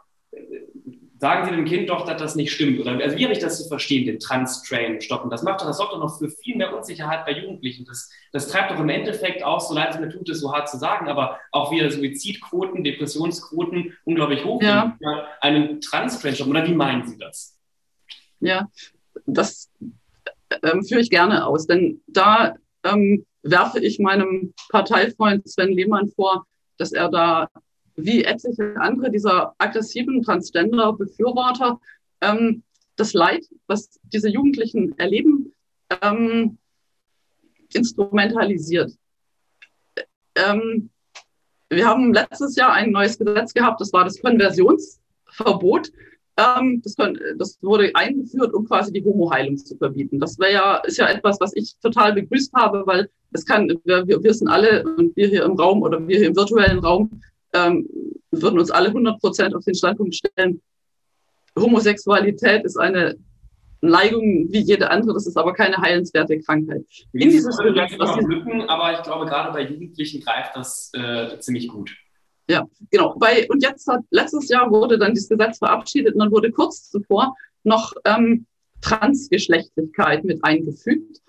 sagen 1.21 1.45
Sie 1.45 1.55
dem 1.55 1.67
Kind 1.67 1.91
doch, 1.91 2.07
dass 2.07 2.21
das 2.21 2.35
nicht 2.35 2.51
stimmt? 2.51 2.81
Oder 2.81 2.93
also 2.93 3.17
wie 3.17 3.25
habe 3.25 3.35
ich 3.35 3.39
das 3.39 3.63
zu 3.63 3.69
verstehen, 3.69 4.07
den 4.07 4.19
Trans-Train 4.19 5.03
stoppen? 5.03 5.31
Das 5.31 5.43
macht 5.43 5.61
doch, 5.61 5.67
das 5.67 5.77
sorgt 5.77 5.93
doch 5.93 5.99
noch 5.99 6.19
für 6.19 6.31
viel 6.31 6.57
mehr 6.57 6.75
Unsicherheit 6.75 7.27
bei 7.27 7.33
Jugendlichen. 7.33 7.85
Das, 7.85 8.11
das 8.33 8.49
treibt 8.49 8.71
doch 8.71 8.81
im 8.81 8.89
Endeffekt 8.89 9.43
auch, 9.43 9.61
so 9.61 9.75
leid 9.75 9.95
es 9.95 10.01
mir 10.01 10.09
tut, 10.09 10.29
es 10.31 10.41
so 10.41 10.53
hart 10.53 10.71
zu 10.71 10.79
sagen, 10.79 11.09
aber 11.09 11.39
auch 11.53 11.71
wieder 11.71 11.91
Suizidquoten, 11.91 12.83
Depressionsquoten 12.83 13.97
unglaublich 14.05 14.45
hoch. 14.45 14.63
Ja. 14.63 14.97
Einen 15.43 15.83
Trans-Train 15.83 16.35
stoppen. 16.35 16.53
Oder 16.53 16.67
wie 16.67 16.75
meinen 16.75 17.07
Sie 17.07 17.19
das? 17.19 17.59
Ja, 18.41 18.69
das 19.27 19.71
ähm, 20.63 20.83
führe 20.83 21.03
ich 21.03 21.11
gerne 21.11 21.47
aus, 21.47 21.67
denn 21.67 22.01
da 22.07 22.57
ähm, 22.83 23.27
werfe 23.43 23.79
ich 23.79 23.99
meinem 23.99 24.55
Parteifreund 24.71 25.47
Sven 25.47 25.73
Lehmann 25.73 26.09
vor, 26.09 26.47
dass 26.79 26.93
er 26.93 27.11
da 27.11 27.49
wie 28.05 28.25
etliche 28.25 28.75
andere 28.77 29.11
dieser 29.11 29.55
aggressiven 29.59 30.23
Transgender-Befürworter 30.23 31.81
ähm, 32.21 32.63
das 32.97 33.13
Leid, 33.15 33.47
was 33.67 33.99
diese 34.03 34.29
Jugendlichen 34.29 34.99
erleben, 34.99 35.53
ähm, 36.03 36.59
instrumentalisiert. 37.73 38.93
Ähm, 40.35 40.91
wir 41.69 41.87
haben 41.87 42.13
letztes 42.13 42.57
Jahr 42.57 42.73
ein 42.73 42.91
neues 42.91 43.19
Gesetz 43.19 43.55
gehabt, 43.55 43.81
das 43.81 43.93
war 43.93 44.05
das 44.05 44.21
Konversionsverbot. 44.21 45.93
Ähm, 46.37 46.83
das, 46.83 46.95
das, 47.37 47.59
wurde 47.61 47.91
eingeführt, 47.95 48.55
um 48.55 48.67
quasi 48.67 48.93
die 48.93 49.05
Homo-Heilung 49.05 49.57
zu 49.57 49.77
verbieten. 49.77 50.19
Das 50.19 50.39
wäre 50.39 50.53
ja, 50.53 50.77
ist 50.79 50.99
ja 50.99 51.09
etwas, 51.09 51.39
was 51.41 51.55
ich 51.55 51.77
total 51.81 52.13
begrüßt 52.15 52.53
habe, 52.55 52.87
weil 52.87 53.11
es 53.33 53.45
kann, 53.45 53.69
wir, 53.85 54.07
wir 54.07 54.23
wissen 54.23 54.49
alle 54.49 54.85
und 54.97 55.15
wir 55.17 55.29
hier 55.29 55.45
im 55.45 55.53
Raum 55.53 55.83
oder 55.83 56.07
wir 56.07 56.19
hier 56.19 56.29
im 56.29 56.37
virtuellen 56.37 56.79
Raum 56.79 57.21
ähm, 57.53 57.89
würden 58.31 58.59
uns 58.59 58.71
alle 58.71 58.89
100 58.89 59.21
Prozent 59.21 59.55
auf 59.55 59.65
den 59.65 59.75
Standpunkt 59.75 60.15
stellen, 60.15 60.61
Homosexualität 61.59 62.65
ist 62.65 62.77
eine 62.77 63.17
Neigung 63.81 64.47
wie 64.51 64.61
jede 64.61 64.91
andere, 64.91 65.15
das 65.15 65.27
ist 65.27 65.37
aber 65.37 65.53
keine 65.53 65.79
heilenswerte 65.79 66.39
Krankheit. 66.41 66.85
In 67.13 67.31
dieses 67.31 67.57
Gesetz, 67.57 67.93
was 67.99 68.17
Lücken, 68.21 68.63
aber 68.69 68.93
ich 68.93 69.03
glaube, 69.03 69.27
gerade 69.27 69.53
bei 69.53 69.63
Jugendlichen 69.63 70.21
greift 70.21 70.55
das 70.55 70.91
äh, 70.95 71.39
ziemlich 71.39 71.69
gut. 71.69 71.91
Ja, 72.49 72.67
genau. 72.91 73.17
Bei, 73.19 73.47
und 73.49 73.63
jetzt 73.63 73.87
hat 73.87 74.01
letztes 74.11 74.49
Jahr 74.49 74.71
wurde 74.71 74.99
dann 74.99 75.15
dieses 75.15 75.29
Gesetz 75.29 75.59
verabschiedet 75.59 76.15
und 76.15 76.21
dann 76.21 76.33
wurde 76.33 76.51
kurz 76.51 76.91
zuvor 76.91 77.35
noch 77.63 77.93
ähm, 78.05 78.47
Transgeschlechtlichkeit 78.81 80.25
mit 80.25 80.45
eingefügt, 80.45 81.23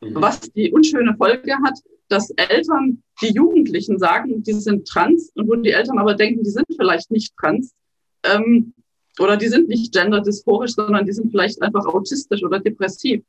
mhm. 0.00 0.14
was 0.16 0.40
die 0.40 0.72
unschöne 0.72 1.14
Folge 1.16 1.54
hat, 1.64 1.78
dass 2.08 2.30
Eltern 2.30 3.02
die 3.22 3.32
Jugendlichen 3.32 3.98
sagen, 3.98 4.42
die 4.42 4.52
sind 4.52 4.86
trans 4.86 5.30
und 5.34 5.48
wo 5.48 5.54
die 5.54 5.70
Eltern 5.70 5.98
aber 5.98 6.14
denken, 6.14 6.42
die 6.42 6.50
sind 6.50 6.66
vielleicht 6.76 7.10
nicht 7.10 7.34
trans 7.36 7.74
ähm, 8.24 8.74
oder 9.18 9.36
die 9.36 9.48
sind 9.48 9.68
nicht 9.68 9.92
genderdysphorisch, 9.92 10.74
sondern 10.74 11.06
die 11.06 11.12
sind 11.12 11.30
vielleicht 11.30 11.62
einfach 11.62 11.86
autistisch 11.86 12.42
oder 12.42 12.60
depressiv, 12.60 13.22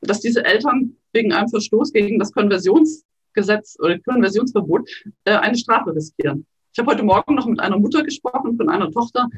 dass 0.00 0.20
diese 0.20 0.44
Eltern 0.44 0.96
wegen 1.12 1.32
einem 1.32 1.48
Verstoß 1.48 1.92
gegen 1.92 2.18
das 2.18 2.32
Konversionsgesetz 2.32 3.76
oder 3.78 3.98
Konversionsverbot 4.00 4.88
äh, 5.24 5.32
eine 5.32 5.56
Strafe 5.56 5.94
riskieren. 5.94 6.46
Ich 6.72 6.78
habe 6.78 6.92
heute 6.92 7.04
Morgen 7.04 7.34
noch 7.34 7.46
mit 7.46 7.60
einer 7.60 7.78
Mutter 7.78 8.02
gesprochen 8.02 8.56
von 8.56 8.68
einer 8.68 8.90
Tochter, 8.90 9.28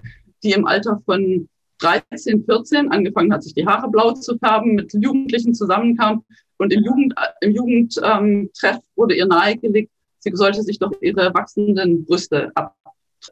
die 0.42 0.53
im 0.53 0.66
Alter 0.66 1.01
von 1.05 1.49
13, 1.79 2.44
14 2.44 2.90
angefangen 2.90 3.33
hat, 3.33 3.44
sich 3.44 3.55
die 3.55 3.66
Haare 3.66 3.88
blau 3.88 4.12
zu 4.12 4.37
färben, 4.38 4.75
mit 4.75 4.92
Jugendlichen 4.92 5.55
zusammenkam 5.55 6.25
und 6.59 6.73
im, 6.73 6.85
Jugend, 6.85 7.14
im 7.40 7.53
Jugendtreff 7.53 8.77
ähm, 8.77 8.83
wurde 8.97 9.14
ihr 9.14 9.27
nahegelegt, 9.27 9.90
sie 10.18 10.31
sollte 10.35 10.62
sich 10.62 10.79
doch 10.79 10.92
ihre 11.01 11.33
wachsenden 11.33 12.05
Brüste 12.05 12.51
ab, 12.55 12.77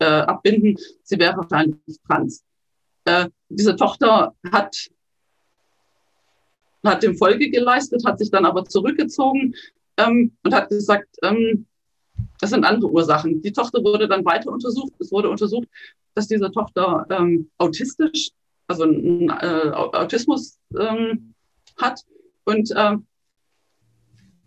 äh, 0.01 0.05
abbinden. 0.05 0.77
Sie 1.03 1.19
wäre 1.19 1.37
wahrscheinlich 1.37 1.99
trans. 2.07 2.45
Äh, 3.05 3.29
diese 3.49 3.77
Tochter 3.77 4.35
hat, 4.53 4.89
hat 6.85 7.03
dem 7.03 7.17
Folge 7.17 7.51
geleistet, 7.51 8.05
hat 8.07 8.19
sich 8.19 8.31
dann 8.31 8.45
aber 8.45 8.65
zurückgezogen 8.65 9.55
ähm, 9.97 10.37
und 10.43 10.55
hat 10.55 10.69
gesagt, 10.69 11.09
ähm, 11.23 11.67
das 12.41 12.51
sind 12.51 12.65
andere 12.65 12.91
Ursachen. 12.91 13.43
Die 13.43 13.53
Tochter 13.53 13.83
wurde 13.83 14.09
dann 14.09 14.25
weiter 14.25 14.51
untersucht. 14.51 14.93
Es 14.99 15.13
wurde 15.13 15.29
untersucht, 15.29 15.69
dass 16.15 16.29
diese 16.29 16.51
Tochter 16.51 17.07
ähm, 17.11 17.51
autistisch, 17.59 18.31
also 18.69 18.85
einen 18.85 19.29
äh, 19.29 19.71
Autismus 19.73 20.59
ähm, 20.79 21.35
hat. 21.77 22.01
Und 22.45 22.71
äh, 22.71 22.97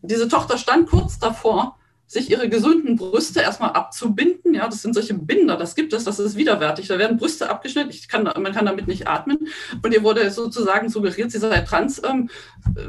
diese 0.01 0.27
Tochter 0.27 0.57
stand 0.57 0.89
kurz 0.89 1.19
davor, 1.19 1.77
sich 2.09 2.31
ihre 2.31 2.49
gesunden 2.49 2.95
Brüste 2.95 3.41
erstmal 3.41 3.73
abzubinden. 3.73 4.55
Ja, 4.55 4.65
das 4.65 4.81
sind 4.81 4.95
solche 4.95 5.13
Binder, 5.13 5.57
das 5.57 5.75
gibt 5.75 5.93
es, 5.93 6.03
das 6.03 6.17
ist 6.17 6.35
widerwärtig. 6.35 6.87
Da 6.87 6.97
werden 6.97 7.17
Brüste 7.17 7.49
abgeschnitten, 7.49 7.91
ich 7.91 8.07
kann, 8.07 8.23
man 8.23 8.51
kann 8.51 8.65
damit 8.65 8.87
nicht 8.87 9.07
atmen. 9.07 9.47
Und 9.83 9.93
ihr 9.93 10.03
wurde 10.03 10.31
sozusagen 10.31 10.89
suggeriert, 10.89 11.31
sie 11.31 11.37
sei 11.37 11.61
trans, 11.61 12.01
ähm, 12.03 12.29
äh, 12.75 12.81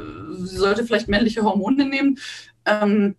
sie 0.43 0.57
sollte 0.57 0.85
vielleicht 0.85 1.07
männliche 1.07 1.43
Hormone 1.43 1.85
nehmen. 1.85 2.17
Ähm, 2.65 3.15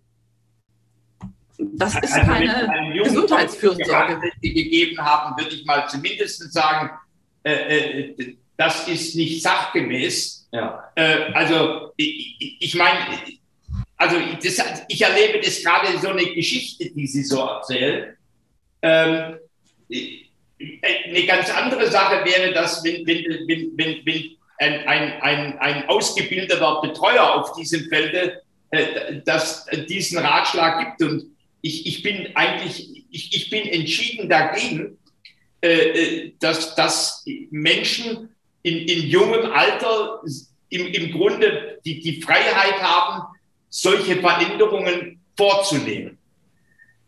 das 1.57 1.95
ist 1.95 2.13
also 2.13 2.31
keine 2.31 3.01
Gesundheitsfürsorge. 3.01 4.19
gegeben 4.41 4.97
haben, 4.97 5.41
würde 5.41 5.55
ich 5.55 5.65
mal 5.65 5.87
zumindest 5.87 6.51
sagen, 6.51 6.89
äh, 7.43 8.09
äh, 8.09 8.35
das 8.57 8.87
ist 8.87 9.15
nicht 9.15 9.41
sachgemäß. 9.41 10.49
Ja. 10.51 10.91
Äh, 10.95 11.31
also 11.33 11.93
ich, 11.95 12.57
ich 12.59 12.75
meine, 12.75 12.99
also 14.03 14.17
das, 14.43 14.83
ich 14.87 15.01
erlebe 15.01 15.39
das 15.39 15.63
gerade 15.63 15.97
so 15.99 16.09
eine 16.09 16.25
Geschichte, 16.33 16.89
die 16.91 17.07
Sie 17.07 17.23
so 17.23 17.39
erzählen. 17.39 18.17
Ähm, 18.81 19.37
eine 19.89 21.25
ganz 21.25 21.49
andere 21.49 21.89
Sache 21.89 22.25
wäre, 22.25 22.53
dass 22.53 22.83
wenn, 22.83 23.05
wenn, 23.07 23.25
wenn, 23.47 24.05
wenn, 24.05 24.37
ein, 24.59 24.87
ein, 24.87 25.21
ein, 25.21 25.59
ein 25.59 25.89
ausgebildeter 25.89 26.81
Betreuer 26.81 27.35
auf 27.35 27.53
diesem 27.53 27.89
Felde 27.89 28.41
äh, 28.73 29.21
dass 29.23 29.67
diesen 29.87 30.17
Ratschlag 30.17 30.97
gibt. 30.97 31.11
Und 31.11 31.25
ich, 31.61 31.85
ich 31.85 32.01
bin 32.01 32.35
eigentlich, 32.35 33.05
ich, 33.11 33.35
ich 33.35 33.49
bin 33.51 33.67
entschieden 33.67 34.27
dagegen, 34.27 34.97
äh, 35.61 35.67
äh, 35.67 36.33
dass, 36.39 36.73
dass 36.73 37.23
Menschen 37.51 38.29
in, 38.63 38.79
in 38.79 39.07
jungem 39.07 39.51
Alter 39.51 40.21
im, 40.69 40.87
im 40.87 41.11
Grunde 41.11 41.79
die, 41.85 41.99
die 41.99 42.19
Freiheit 42.19 42.81
haben, 42.81 43.32
solche 43.73 44.17
Veränderungen 44.17 45.19
vorzunehmen. 45.35 46.17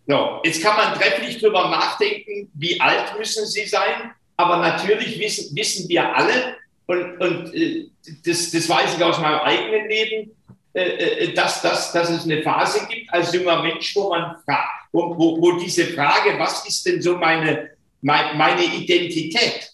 So, 0.08 0.39
jetzt 0.43 0.63
kann 0.63 0.75
man 0.75 0.93
trefflich 0.99 1.39
darüber 1.39 1.69
nachdenken, 1.69 2.49
wie 2.56 2.80
alt 2.82 3.17
müssen 3.17 3.45
sie 3.45 3.65
sein, 3.65 4.12
aber 4.36 4.58
natürlich 4.58 5.19
wissen, 5.19 5.56
wissen 5.56 5.88
wir 5.88 6.15
alle, 6.15 6.56
und, 6.88 7.19
und 7.19 7.54
äh, 7.54 7.88
das, 8.23 8.51
das 8.51 8.69
weiß 8.69 8.97
ich 8.97 9.04
aus 9.04 9.19
meinem 9.19 9.39
eigenen 9.39 9.89
Leben, 9.89 10.32
äh, 10.73 10.82
äh, 10.82 11.34
dass, 11.34 11.62
dass, 11.62 11.91
dass 11.91 12.10
es 12.10 12.25
eine 12.25 12.41
Phase 12.43 12.88
gibt 12.88 13.12
als 13.13 13.34
junger 13.34 13.62
Mensch, 13.62 13.95
wo 13.95 14.10
man 14.10 14.36
fragt, 14.43 14.88
wo, 14.91 15.17
wo, 15.17 15.41
wo 15.41 15.51
diese 15.54 15.86
Frage, 15.88 16.38
was 16.38 16.65
ist 16.67 16.86
denn 16.86 17.01
so 17.01 17.17
meine, 17.17 17.71
meine, 18.01 18.63
Identität, 18.63 19.71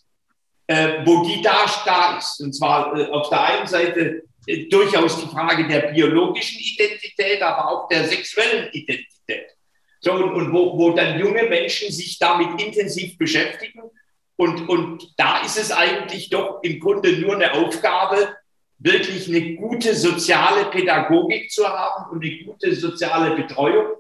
wo 1.04 1.26
die 1.26 1.42
da, 1.42 1.66
da 1.86 2.18
ist. 2.18 2.40
Und 2.40 2.54
zwar 2.54 2.94
auf 3.12 3.28
der 3.30 3.44
einen 3.44 3.68
Seite 3.68 4.24
durchaus 4.70 5.22
die 5.22 5.28
Frage 5.28 5.68
der 5.68 5.92
biologischen 5.92 6.60
Identität, 6.60 7.42
aber 7.42 7.70
auch 7.70 7.88
der 7.88 8.08
sexuellen 8.08 8.70
Identität. 8.72 9.52
So, 10.00 10.14
und, 10.14 10.34
und 10.34 10.54
wo, 10.54 10.78
wo 10.78 10.92
dann 10.92 11.20
junge 11.20 11.44
Menschen 11.44 11.92
sich 11.92 12.18
damit 12.18 12.62
intensiv 12.62 13.18
beschäftigen. 13.18 13.82
Und, 14.36 14.68
und 14.68 15.14
da 15.18 15.44
ist 15.46 15.58
es 15.58 15.72
eigentlich 15.72 16.30
doch 16.30 16.64
im 16.64 16.80
Grunde 16.80 17.18
nur 17.18 17.36
eine 17.36 17.54
Aufgabe, 17.54 18.36
wirklich 18.80 19.28
eine 19.28 19.56
gute 19.56 19.94
soziale 19.96 20.66
Pädagogik 20.72 21.52
zu 21.52 21.68
haben 21.68 22.10
und 22.12 22.26
eine 22.26 22.44
gute 22.44 22.74
soziale 22.76 23.36
Betreuung, 23.36 23.98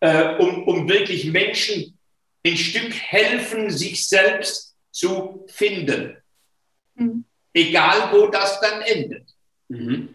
äh, 0.00 0.36
um, 0.36 0.68
um 0.68 0.88
wirklich 0.88 1.24
Menschen 1.24 1.98
ein 2.46 2.56
Stück 2.56 2.92
helfen, 2.92 3.70
sich 3.70 4.06
selbst 4.06 4.76
zu 4.90 5.46
finden. 5.48 6.18
Mhm. 6.94 7.24
Egal, 7.54 8.12
wo 8.12 8.26
das 8.26 8.60
dann 8.60 8.82
endet. 8.82 9.37
Mhm. 9.68 10.08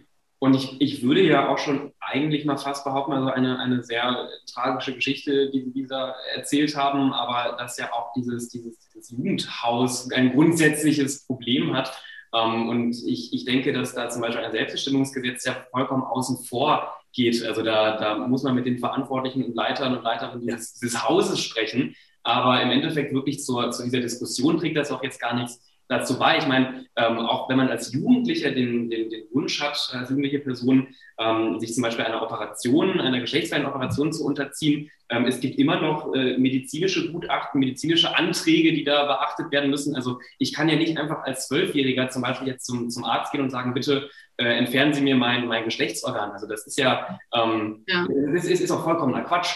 Und 0.44 0.56
ich, 0.56 0.82
ich 0.82 1.04
würde 1.04 1.22
ja 1.22 1.48
auch 1.48 1.58
schon 1.58 1.94
eigentlich 2.02 2.44
mal 2.44 2.58
fast 2.58 2.84
behaupten, 2.84 3.13
also 3.13 3.30
eine, 3.30 3.60
eine 3.60 3.82
sehr 3.82 4.28
tragische 4.54 4.94
Geschichte, 4.94 5.50
die 5.52 5.62
Sie 5.62 5.72
dieser 5.72 6.16
erzählt 6.36 6.76
haben, 6.76 7.13
aber 7.13 7.56
dass 7.58 7.78
ja 7.78 7.94
auch 7.94 8.12
dieses, 8.12 8.50
dieses, 8.50 8.78
dieses 8.80 9.12
Jugendhaus 9.12 10.12
ein 10.12 10.34
grundsätzliches 10.34 11.26
Problem 11.26 11.74
hat. 11.74 11.98
Ähm, 12.34 12.68
und 12.68 12.94
ich, 13.06 13.34
ich 13.34 13.46
denke, 13.46 13.72
dass 13.72 13.94
da 13.94 14.10
zum 14.10 14.22
Beispiel 14.22 14.44
ein 14.44 14.52
Selbstbestimmungsgesetz 14.52 15.46
ja 15.46 15.66
vollkommen 15.72 16.04
außen 16.04 16.44
vor 16.44 16.94
geht. 17.13 17.42
Also 17.46 17.63
da, 17.63 17.96
da 17.98 18.18
muss 18.18 18.44
man 18.44 18.56
mit 18.56 18.66
den 18.66 18.80
Verantwortlichen 18.80 19.46
und 19.46 19.56
Leitern 19.56 19.96
und 19.96 20.04
Leiterinnen 20.04 20.42
dieses, 20.42 20.74
dieses 20.74 21.08
Hauses 21.08 21.39
sprechen. 21.39 21.96
Aber 22.24 22.62
im 22.62 22.72
Endeffekt 22.72 23.13
wirklich 23.13 23.44
zur, 23.44 23.72
zu 23.72 23.84
dieser 23.84 24.02
Diskussion 24.02 24.58
trägt 24.58 24.76
das 24.76 24.92
auch 24.92 25.04
jetzt 25.04 25.22
gar 25.22 25.36
nichts 25.36 25.62
dazu 25.93 26.19
bei. 26.19 26.38
Ich 26.38 26.47
meine, 26.47 26.86
ähm, 26.95 27.19
auch 27.19 27.49
wenn 27.49 27.58
man 27.58 27.69
als 27.69 27.93
Jugendlicher 27.93 28.51
den, 28.51 28.89
den, 28.89 29.10
den 29.10 29.23
Wunsch 29.32 29.62
hat, 29.62 29.91
als 29.93 30.10
jugendliche 30.10 30.39
Person, 30.39 30.88
ähm, 31.19 31.60
sich 31.60 31.73
zum 31.73 31.84
Beispiel 31.84 32.06
einer 32.06 32.21
Operation, 32.21 32.99
einer 32.99 33.19
geschlechtsreichen 33.19 33.65
Operation 33.65 34.12
zu 34.12 34.25
unterziehen, 34.25 34.89
ähm, 35.10 35.25
es 35.25 35.39
gibt 35.39 35.58
immer 35.58 35.79
noch 35.79 36.13
äh, 36.13 36.38
medizinische 36.38 37.12
Gutachten, 37.12 37.60
medizinische 37.60 38.15
Anträge, 38.15 38.73
die 38.73 38.84
da 38.84 39.06
beachtet 39.06 39.51
werden 39.51 39.69
müssen. 39.69 39.95
Also 39.95 40.19
ich 40.39 40.53
kann 40.53 40.69
ja 40.69 40.75
nicht 40.75 40.97
einfach 40.97 41.23
als 41.23 41.47
Zwölfjähriger 41.47 42.10
zum 42.10 42.21
Beispiel 42.21 42.47
jetzt 42.47 42.65
zum, 42.65 42.89
zum 42.89 43.03
Arzt 43.03 43.32
gehen 43.32 43.41
und 43.41 43.49
sagen, 43.49 43.73
bitte 43.73 44.10
äh, 44.38 44.45
entfernen 44.45 44.93
Sie 44.93 45.01
mir 45.01 45.15
mein, 45.15 45.47
mein 45.47 45.65
Geschlechtsorgan. 45.65 46.32
Also 46.32 46.47
das 46.47 46.65
ist 46.65 46.77
ja, 46.79 47.19
ähm, 47.34 47.84
ja. 47.88 48.08
Das 48.34 48.45
ist, 48.45 48.62
ist 48.62 48.71
auch 48.71 48.84
vollkommener 48.84 49.21
Quatsch. 49.21 49.56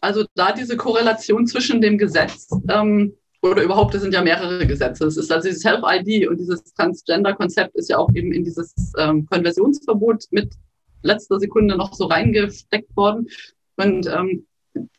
Also 0.00 0.24
da 0.34 0.52
diese 0.52 0.76
Korrelation 0.76 1.46
zwischen 1.46 1.80
dem 1.80 1.98
Gesetz 1.98 2.48
ähm, 2.68 3.16
oder 3.42 3.62
überhaupt, 3.62 3.94
es 3.94 4.02
sind 4.02 4.14
ja 4.14 4.22
mehrere 4.22 4.66
Gesetze. 4.66 5.06
Es 5.06 5.16
ist 5.16 5.30
also 5.30 5.48
dieses 5.48 5.62
Self-ID 5.62 6.28
und 6.28 6.38
dieses 6.38 6.62
Transgender-Konzept 6.74 7.74
ist 7.76 7.90
ja 7.90 7.98
auch 7.98 8.10
eben 8.14 8.32
in 8.32 8.44
dieses 8.44 8.74
ähm, 8.98 9.26
Konversionsverbot 9.26 10.24
mit 10.30 10.54
letzter 11.02 11.38
Sekunde 11.38 11.76
noch 11.76 11.94
so 11.94 12.06
reingesteckt 12.06 12.96
worden. 12.96 13.28
Und 13.76 14.06
ähm, 14.06 14.46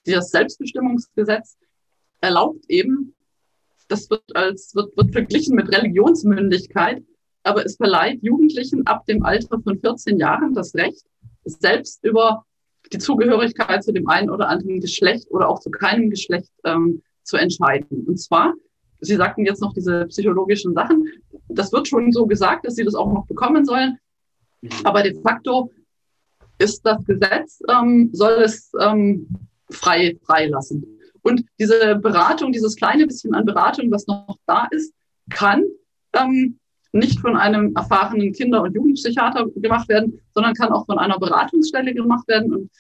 das 0.06 0.32
Selbstbestimmungsgesetz 0.32 1.58
erlaubt 2.22 2.66
eben, 2.70 3.14
das 3.88 4.10
wird 4.10 4.24
als 4.36 4.76
wird, 4.76 4.96
wird 4.98 5.12
verglichen 5.12 5.56
mit 5.56 5.70
Religionsmündigkeit, 5.76 7.04
aber 7.44 7.66
es 7.66 7.78
verleiht 7.78 8.22
Jugendlichen 8.22 8.86
ab 8.86 9.06
dem 9.06 9.24
Alter 9.24 9.60
von 9.62 9.80
14 9.80 10.18
Jahren 10.18 10.54
das 10.54 10.76
Recht, 10.76 11.06
selbst 11.46 12.04
über 12.04 12.46
die 12.92 12.98
Zugehörigkeit 12.98 13.84
zu 13.84 13.94
dem 13.94 14.08
einen 14.08 14.30
oder 14.30 14.50
anderen 14.50 14.80
Geschlecht 14.80 15.30
oder 15.32 15.50
auch 15.50 15.60
zu 15.60 15.70
keinem 15.70 16.10
Geschlecht 16.10 16.52
ähm, 16.64 17.02
zu 17.28 17.38
entscheiden. 17.38 18.06
Und 18.08 18.18
zwar, 18.20 18.54
Sie 19.00 19.16
sagten 19.16 19.46
jetzt 19.46 19.62
noch 19.62 19.74
diese 19.74 20.06
psychologischen 20.08 20.74
Sachen, 20.74 21.06
das 21.50 21.72
wird 21.72 21.88
schon 21.88 22.12
so 22.12 22.26
gesagt, 22.26 22.66
dass 22.66 22.76
Sie 22.76 22.84
das 22.84 22.96
auch 22.96 23.12
noch 23.12 23.28
bekommen 23.28 23.64
sollen. 23.64 24.00
Aber 24.84 25.04
de 25.04 25.20
facto 25.22 25.72
ist 26.58 26.82
das 26.84 27.04
Gesetz, 27.06 27.62
ähm, 27.70 28.10
soll 28.14 28.42
es 28.44 28.72
ähm, 28.80 29.28
frei 29.70 30.18
freilassen. 30.24 30.84
Und 31.22 31.44
diese 31.60 31.96
Beratung, 31.98 32.52
dieses 32.52 32.76
kleine 32.76 33.06
bisschen 33.06 33.36
an 33.36 33.46
Beratung, 33.46 33.92
was 33.92 34.08
noch 34.08 34.38
da 34.48 34.68
ist, 34.72 34.94
kann 35.30 35.64
ähm, 36.14 36.58
nicht 36.94 37.20
von 37.20 37.36
einem 37.36 37.76
erfahrenen 37.76 38.32
Kinder- 38.32 38.64
und 38.64 38.74
Jugendpsychiater 38.74 39.48
gemacht 39.56 39.90
werden, 39.90 40.20
sondern 40.34 40.54
kann 40.54 40.72
auch 40.72 40.86
von 40.86 40.98
einer 40.98 41.20
Beratungsstelle 41.20 41.94
gemacht 41.94 42.28
werden. 42.28 42.54
Und 42.54 42.72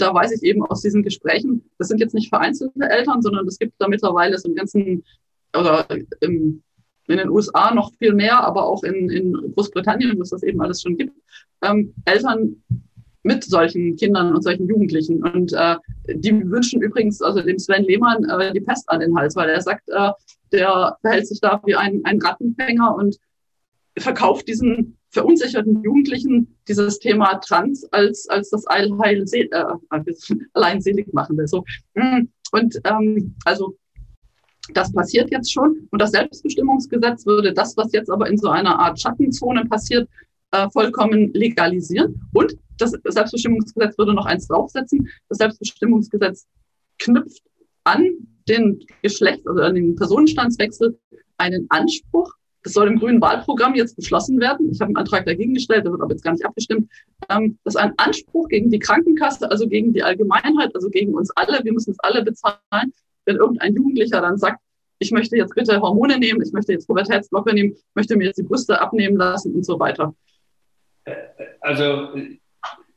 da 0.00 0.14
weiß 0.14 0.32
ich 0.32 0.42
eben 0.42 0.64
aus 0.64 0.82
diesen 0.82 1.02
Gesprächen, 1.02 1.68
das 1.78 1.88
sind 1.88 2.00
jetzt 2.00 2.14
nicht 2.14 2.28
vereinzelte 2.28 2.88
Eltern, 2.88 3.22
sondern 3.22 3.46
es 3.46 3.58
gibt 3.58 3.74
da 3.78 3.88
mittlerweile 3.88 4.38
so 4.38 4.48
einen 4.48 4.56
ganzen, 4.56 5.04
oder 5.56 5.86
im, 6.20 6.62
in 7.06 7.18
den 7.18 7.28
USA 7.28 7.74
noch 7.74 7.92
viel 7.98 8.14
mehr, 8.14 8.40
aber 8.40 8.66
auch 8.66 8.82
in, 8.82 9.10
in 9.10 9.52
Großbritannien, 9.54 10.16
wo 10.16 10.22
es 10.22 10.30
das 10.30 10.42
eben 10.42 10.60
alles 10.60 10.82
schon 10.82 10.96
gibt, 10.96 11.14
ähm, 11.62 11.94
Eltern 12.04 12.62
mit 13.22 13.42
solchen 13.42 13.96
Kindern 13.96 14.34
und 14.34 14.42
solchen 14.42 14.68
Jugendlichen. 14.68 15.22
Und 15.22 15.52
äh, 15.54 15.76
die 16.08 16.32
wünschen 16.50 16.82
übrigens 16.82 17.22
also 17.22 17.40
dem 17.40 17.58
Sven 17.58 17.84
Lehmann 17.84 18.24
äh, 18.24 18.52
die 18.52 18.60
Pest 18.60 18.88
an 18.88 19.00
den 19.00 19.16
Hals, 19.16 19.34
weil 19.34 19.48
er 19.48 19.60
sagt, 19.60 19.88
äh, 19.88 20.10
der 20.52 20.96
verhält 21.00 21.26
sich 21.26 21.40
da 21.40 21.60
wie 21.64 21.74
ein, 21.74 22.02
ein 22.04 22.20
Rattenfänger 22.20 22.94
und 22.94 23.16
verkauft 23.98 24.46
diesen 24.46 24.98
verunsicherten 25.14 25.82
Jugendlichen 25.82 26.54
dieses 26.68 26.98
Thema 26.98 27.36
Trans 27.36 27.84
als, 27.92 28.28
als 28.28 28.50
das 28.50 28.66
Allheil, 28.66 29.24
äh, 29.32 29.48
allein 30.52 30.80
selig 30.80 31.12
machen 31.14 31.38
will. 31.38 31.46
So. 31.46 31.64
Mm. 31.94 32.28
Und 32.52 32.80
ähm, 32.84 33.34
also 33.44 33.76
das 34.72 34.92
passiert 34.92 35.30
jetzt 35.30 35.52
schon. 35.52 35.88
Und 35.90 36.02
das 36.02 36.10
Selbstbestimmungsgesetz 36.10 37.26
würde 37.26 37.52
das, 37.52 37.76
was 37.76 37.92
jetzt 37.92 38.10
aber 38.10 38.28
in 38.28 38.38
so 38.38 38.48
einer 38.48 38.78
Art 38.78 39.00
Schattenzone 39.00 39.64
passiert, 39.66 40.08
äh, 40.50 40.68
vollkommen 40.70 41.32
legalisieren. 41.32 42.20
Und 42.32 42.56
das 42.78 42.92
Selbstbestimmungsgesetz 43.04 43.96
würde 43.98 44.14
noch 44.14 44.26
eins 44.26 44.48
draufsetzen. 44.48 45.08
Das 45.28 45.38
Selbstbestimmungsgesetz 45.38 46.46
knüpft 46.98 47.42
an 47.84 48.04
den 48.48 48.80
Geschlecht, 49.02 49.46
also 49.46 49.62
an 49.62 49.74
den 49.74 49.94
Personenstandswechsel 49.94 50.98
einen 51.38 51.66
Anspruch 51.70 52.32
das 52.64 52.72
soll 52.72 52.88
im 52.88 52.98
grünen 52.98 53.20
Wahlprogramm 53.20 53.74
jetzt 53.74 53.94
beschlossen 53.94 54.40
werden. 54.40 54.70
Ich 54.72 54.80
habe 54.80 54.88
einen 54.88 54.96
Antrag 54.96 55.26
dagegen 55.26 55.52
gestellt, 55.52 55.84
der 55.84 55.92
wird 55.92 56.00
aber 56.00 56.12
jetzt 56.12 56.24
gar 56.24 56.32
nicht 56.32 56.46
abgestimmt. 56.46 56.90
Ähm, 57.28 57.58
das 57.62 57.74
ist 57.74 57.80
ein 57.80 57.92
Anspruch 57.98 58.48
gegen 58.48 58.70
die 58.70 58.78
Krankenkasse, 58.78 59.50
also 59.50 59.68
gegen 59.68 59.92
die 59.92 60.02
Allgemeinheit, 60.02 60.74
also 60.74 60.88
gegen 60.88 61.14
uns 61.14 61.30
alle. 61.36 61.62
Wir 61.62 61.74
müssen 61.74 61.90
es 61.90 62.00
alle 62.00 62.24
bezahlen. 62.24 62.92
Wenn 63.26 63.36
irgendein 63.36 63.74
Jugendlicher 63.74 64.22
dann 64.22 64.38
sagt, 64.38 64.60
ich 64.98 65.10
möchte 65.12 65.36
jetzt 65.36 65.54
bitte 65.54 65.78
Hormone 65.78 66.18
nehmen, 66.18 66.40
ich 66.42 66.52
möchte 66.52 66.72
jetzt 66.72 66.86
Pubertätsblocker 66.86 67.52
nehmen, 67.52 67.76
möchte 67.94 68.16
mir 68.16 68.26
jetzt 68.26 68.38
die 68.38 68.44
Brüste 68.44 68.80
abnehmen 68.80 69.18
lassen 69.18 69.54
und 69.54 69.64
so 69.64 69.78
weiter. 69.78 70.14
Also 71.60 72.14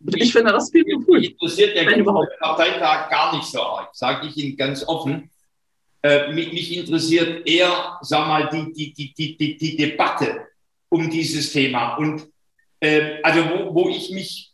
ich 0.05 0.31
finde 0.31 0.53
das 0.53 0.71
viel 0.71 0.85
zu 0.85 1.01
früh. 1.01 1.25
Interessiert 1.25 1.75
der 1.75 2.03
Parteitag 2.39 3.09
gar 3.09 3.35
nicht 3.35 3.47
so 3.47 3.61
arg, 3.61 3.89
sage 3.93 4.27
ich 4.27 4.37
Ihnen 4.37 4.55
ganz 4.55 4.87
offen. 4.87 5.29
Äh, 6.07 6.31
mich, 6.31 6.53
mich, 6.53 6.77
interessiert 6.77 7.45
eher, 7.45 7.97
sag 8.01 8.27
mal, 8.27 8.49
die, 8.49 8.71
die, 8.71 8.93
die, 8.93 9.13
die, 9.13 9.35
die, 9.35 9.57
die 9.57 9.75
Debatte 9.75 10.47
um 10.87 11.09
dieses 11.09 11.51
Thema. 11.51 11.97
Und 11.97 12.29
äh, 12.79 13.21
also 13.23 13.41
wo, 13.49 13.75
wo 13.75 13.89
ich 13.89 14.09
mich 14.11 14.53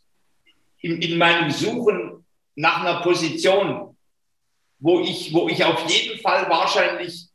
in, 0.80 1.00
in 1.00 1.16
meinem 1.16 1.52
Suchen 1.52 2.24
nach 2.56 2.80
einer 2.80 3.02
Position, 3.02 3.96
wo 4.80 4.98
ich, 4.98 5.32
wo 5.32 5.48
ich 5.48 5.64
auf 5.64 5.88
jeden 5.88 6.18
Fall 6.20 6.50
wahrscheinlich 6.50 7.28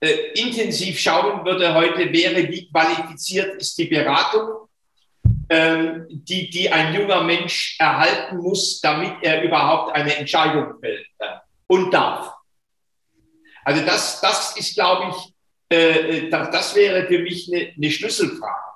äh, 0.00 0.32
intensiv 0.36 0.98
schauen 0.98 1.44
würde 1.44 1.74
heute, 1.74 2.10
wäre, 2.10 2.48
wie 2.48 2.66
qualifiziert 2.70 3.60
ist 3.60 3.76
die 3.76 3.84
Beratung, 3.84 4.68
ähm, 5.50 6.06
die, 6.08 6.48
die 6.48 6.70
ein 6.70 6.94
junger 6.94 7.22
Mensch 7.24 7.76
erhalten 7.78 8.38
muss, 8.38 8.80
damit 8.80 9.16
er 9.20 9.42
überhaupt 9.42 9.94
eine 9.94 10.16
Entscheidung 10.16 10.80
fällt 10.80 11.06
und 11.66 11.90
darf. 11.92 12.39
Also 13.64 13.84
das, 13.84 14.20
das 14.20 14.56
ist, 14.56 14.74
glaube 14.74 15.14
ich, 15.14 15.34
äh, 15.72 16.18
äh, 16.18 16.30
das, 16.30 16.74
wäre 16.74 17.06
für 17.06 17.20
mich 17.20 17.50
eine, 17.52 17.72
eine 17.76 17.90
Schlüsselfrage. 17.90 18.70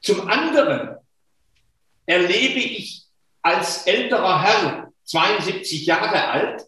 Zum 0.00 0.28
anderen 0.28 0.96
erlebe 2.06 2.58
ich 2.58 3.04
als 3.42 3.86
älterer 3.86 4.42
Herr, 4.42 4.92
72 5.04 5.86
Jahre 5.86 6.28
alt, 6.28 6.66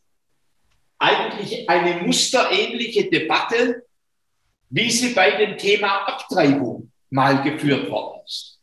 eigentlich 0.99 1.69
eine 1.69 2.03
musterähnliche 2.03 3.11
Debatte, 3.11 3.85
wie 4.71 4.91
sie 4.91 5.15
bei 5.15 5.33
dem 5.33 5.59
Thema 5.59 6.07
Abtreibung 6.07 6.93
mal 7.11 7.43
geführt 7.43 7.91
worden 7.91 8.21
ist. 8.25 8.61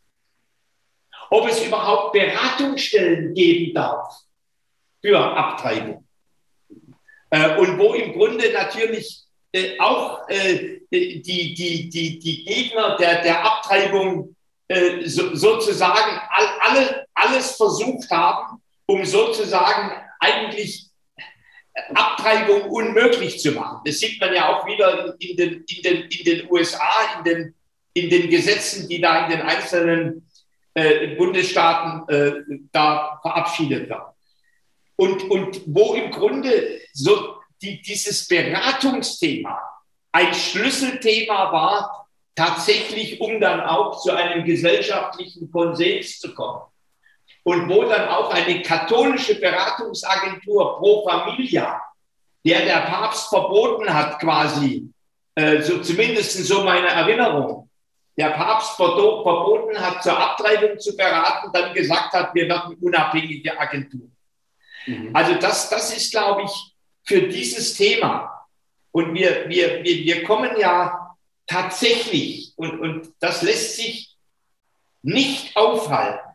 Ob 1.29 1.47
es 1.47 1.65
überhaupt 1.65 2.13
Beratungsstellen 2.13 3.33
geben 3.33 3.73
darf 3.73 4.21
für 5.01 5.19
Abtreibung. 5.19 6.02
Äh, 7.33 7.57
und 7.57 7.79
wo 7.79 7.95
im 7.95 8.13
Grunde 8.13 8.51
natürlich 8.53 9.23
äh, 9.51 9.79
auch 9.79 10.29
äh, 10.29 10.81
die, 10.91 11.23
die, 11.23 11.89
die, 11.89 12.19
die 12.19 12.45
Gegner 12.45 12.95
der, 12.97 13.23
der 13.23 13.43
Abtreibung 13.43 14.35
so, 15.05 15.35
sozusagen 15.35 16.19
all, 16.29 16.47
alle, 16.61 17.05
alles 17.13 17.57
versucht 17.57 18.09
haben, 18.09 18.61
um 18.87 19.05
sozusagen 19.05 19.91
eigentlich 20.19 20.87
Abtreibung 21.93 22.69
unmöglich 22.71 23.39
zu 23.39 23.51
machen. 23.51 23.81
Das 23.85 23.99
sieht 23.99 24.19
man 24.19 24.33
ja 24.33 24.49
auch 24.49 24.65
wieder 24.65 25.15
in 25.19 25.37
den, 25.37 25.65
in 25.67 25.83
den, 25.83 26.01
in 26.09 26.25
den 26.25 26.51
USA, 26.51 27.17
in 27.17 27.23
den, 27.23 27.55
in 27.93 28.09
den 28.09 28.29
Gesetzen, 28.29 28.87
die 28.87 29.01
da 29.01 29.25
in 29.25 29.31
den 29.31 29.41
einzelnen 29.41 30.27
äh, 30.73 31.15
Bundesstaaten 31.17 32.09
äh, 32.09 32.33
da 32.71 33.19
verabschiedet 33.21 33.89
werden. 33.89 34.12
Und, 34.95 35.29
und 35.29 35.61
wo 35.65 35.93
im 35.93 36.11
Grunde 36.11 36.79
so 36.93 37.35
die, 37.61 37.81
dieses 37.81 38.27
Beratungsthema 38.27 39.59
ein 40.11 40.33
Schlüsselthema 40.33 41.51
war, 41.51 42.07
tatsächlich, 42.35 43.19
um 43.19 43.39
dann 43.39 43.61
auch 43.61 44.01
zu 44.01 44.11
einem 44.11 44.43
gesellschaftlichen 44.43 45.51
Konsens 45.51 46.19
zu 46.19 46.33
kommen. 46.33 46.61
Und 47.43 47.69
wo 47.69 47.83
dann 47.83 48.07
auch 48.07 48.31
eine 48.31 48.61
katholische 48.61 49.39
Beratungsagentur 49.39 50.77
Pro 50.77 51.07
Familia, 51.07 51.81
der 52.45 52.65
der 52.65 52.81
Papst 52.81 53.29
verboten 53.29 53.93
hat, 53.93 54.19
quasi, 54.19 54.89
äh, 55.35 55.61
so 55.61 55.79
zumindest 55.79 56.45
so 56.45 56.63
meine 56.63 56.87
Erinnerung, 56.87 57.69
der 58.17 58.29
Papst 58.29 58.75
verboten 58.75 59.77
hat, 59.79 60.03
zur 60.03 60.17
Abtreibung 60.17 60.79
zu 60.79 60.95
beraten, 60.95 61.51
dann 61.51 61.73
gesagt 61.73 62.13
hat, 62.13 62.33
wir 62.33 62.47
werden 62.47 62.77
unabhängige 62.79 63.59
Agentur. 63.59 64.07
Mhm. 64.85 65.09
Also 65.13 65.35
das, 65.35 65.69
das 65.69 65.95
ist, 65.95 66.11
glaube 66.11 66.43
ich, 66.43 66.73
für 67.03 67.27
dieses 67.27 67.73
Thema. 67.73 68.47
Und 68.91 69.13
wir, 69.13 69.49
wir, 69.49 69.83
wir, 69.83 70.03
wir 70.03 70.23
kommen 70.23 70.51
ja 70.59 71.15
tatsächlich, 71.47 72.53
und, 72.55 72.79
und 72.79 73.13
das 73.19 73.41
lässt 73.41 73.75
sich 73.75 74.15
nicht 75.01 75.55
aufhalten, 75.55 76.29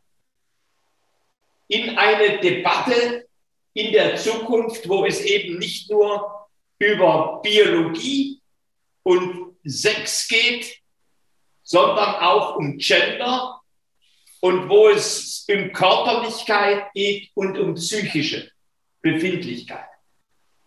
in 1.69 1.99
eine 1.99 2.39
Debatte 2.39 3.29
in 3.75 3.93
der 3.93 4.17
Zukunft, 4.17 4.89
wo 4.89 5.05
es 5.05 5.21
eben 5.21 5.59
nicht 5.59 5.91
nur 5.91 6.49
über 6.79 7.41
Biologie 7.43 8.41
und 9.03 9.57
Sex 9.65 10.27
geht, 10.29 10.79
sondern 11.63 12.17
auch 12.17 12.57
um 12.57 12.79
Gender 12.79 13.58
und 14.41 14.69
wo 14.69 14.89
es 14.89 15.47
um 15.51 15.73
Körperlichkeit 15.73 16.93
geht 16.95 17.31
und 17.35 17.59
um 17.59 17.75
psychische 17.75 18.51
Befindlichkeit. 19.01 19.87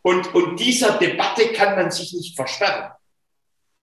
Und, 0.01 0.33
und 0.33 0.59
dieser 0.59 0.97
Debatte 0.97 1.47
kann 1.53 1.75
man 1.75 1.91
sich 1.91 2.11
nicht 2.13 2.35
versperren. 2.35 2.91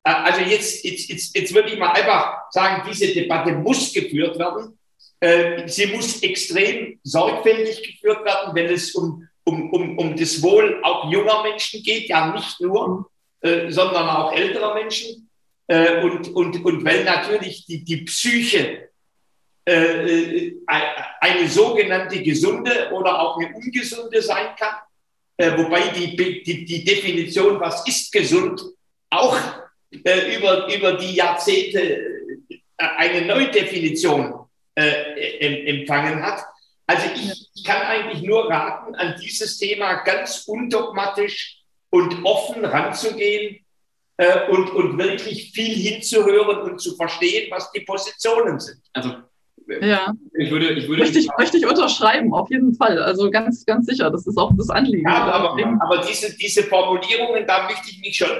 Äh, 0.04 0.10
also 0.10 0.40
jetzt, 0.40 0.84
jetzt, 0.84 1.08
jetzt, 1.08 1.36
jetzt 1.36 1.54
würde 1.54 1.70
ich 1.70 1.78
mal 1.78 1.92
einfach 1.92 2.50
sagen, 2.50 2.88
diese 2.90 3.12
Debatte 3.12 3.52
muss 3.52 3.92
geführt 3.92 4.38
werden. 4.38 4.78
Äh, 5.20 5.68
sie 5.68 5.86
muss 5.86 6.22
extrem 6.22 6.98
sorgfältig 7.02 7.82
geführt 7.82 8.24
werden, 8.24 8.54
wenn 8.54 8.66
es 8.66 8.94
um, 8.94 9.26
um, 9.44 9.70
um, 9.72 9.98
um 9.98 10.16
das 10.16 10.42
Wohl 10.42 10.80
auch 10.82 11.10
junger 11.10 11.42
Menschen 11.42 11.82
geht, 11.82 12.08
ja 12.08 12.32
nicht 12.32 12.60
nur, 12.60 13.08
äh, 13.40 13.70
sondern 13.70 14.08
auch 14.08 14.32
älterer 14.32 14.74
Menschen. 14.74 15.24
Und, 15.70 16.34
und, 16.34 16.64
und 16.64 16.82
weil 16.82 17.04
natürlich 17.04 17.66
die, 17.66 17.84
die 17.84 17.98
Psyche 17.98 18.87
eine 19.68 21.48
sogenannte 21.48 22.22
gesunde 22.22 22.90
oder 22.92 23.20
auch 23.20 23.38
eine 23.38 23.54
ungesunde 23.54 24.22
sein 24.22 24.48
kann, 24.58 25.56
wobei 25.58 25.88
die, 25.88 26.16
die, 26.16 26.64
die 26.64 26.84
Definition, 26.84 27.60
was 27.60 27.86
ist 27.86 28.10
gesund, 28.10 28.62
auch 29.10 29.36
äh, 29.90 30.36
über, 30.36 30.72
über 30.74 30.92
die 30.94 31.14
Jahrzehnte 31.14 31.80
äh, 31.80 32.58
eine 32.76 33.26
Neudefinition 33.26 34.46
äh, 34.74 35.66
empfangen 35.66 36.22
hat. 36.22 36.44
Also 36.86 37.06
ich, 37.14 37.48
ich 37.54 37.64
kann 37.64 37.82
eigentlich 37.82 38.22
nur 38.22 38.50
raten, 38.50 38.94
an 38.94 39.14
dieses 39.20 39.58
Thema 39.58 40.02
ganz 40.04 40.44
undogmatisch 40.46 41.62
und 41.90 42.24
offen 42.24 42.64
ranzugehen 42.64 43.64
äh, 44.18 44.48
und, 44.50 44.70
und 44.70 44.98
wirklich 44.98 45.52
viel 45.52 45.74
hinzuhören 45.74 46.58
und 46.70 46.80
zu 46.80 46.94
verstehen, 46.96 47.50
was 47.50 47.72
die 47.72 47.80
Positionen 47.80 48.60
sind. 48.60 48.80
Also 48.92 49.16
ja. 49.80 50.14
Ich 50.34 50.50
würde, 50.50 50.70
ich 50.70 50.88
würde 50.88 51.02
möchte, 51.02 51.18
ich, 51.18 51.28
möchte 51.38 51.58
ich 51.58 51.66
unterschreiben, 51.66 52.32
auf 52.32 52.50
jeden 52.50 52.74
Fall. 52.74 53.02
Also 53.02 53.30
ganz, 53.30 53.64
ganz 53.66 53.86
sicher, 53.86 54.10
das 54.10 54.26
ist 54.26 54.38
auch 54.38 54.52
das 54.56 54.70
Anliegen. 54.70 55.08
Ja, 55.08 55.24
aber, 55.24 55.50
aber, 55.80 55.98
diese, 56.06 56.36
diese 56.36 56.64
Formulierungen, 56.64 57.46
da 57.46 57.64
möchte 57.64 57.90
ich 57.90 58.00
mich 58.00 58.16
schon 58.16 58.30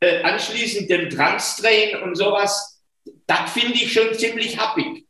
äh, 0.00 0.22
anschließend 0.22 0.88
dem 0.88 1.10
Trans-Train 1.10 2.02
und 2.02 2.16
sowas, 2.16 2.82
das 3.26 3.52
finde 3.52 3.74
ich 3.74 3.92
schon 3.92 4.14
ziemlich 4.14 4.58
happig. 4.58 5.06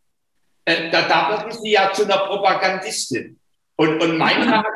Äh, 0.65 0.91
da, 0.91 1.09
da 1.09 1.31
werden 1.31 1.53
sie 1.53 1.73
ja 1.73 1.93
zu 1.93 2.05
einer 2.05 2.19
Propagandistin. 2.19 3.39
Und, 3.77 4.03
und 4.03 4.19
mein, 4.19 4.43
Rat, 4.43 4.67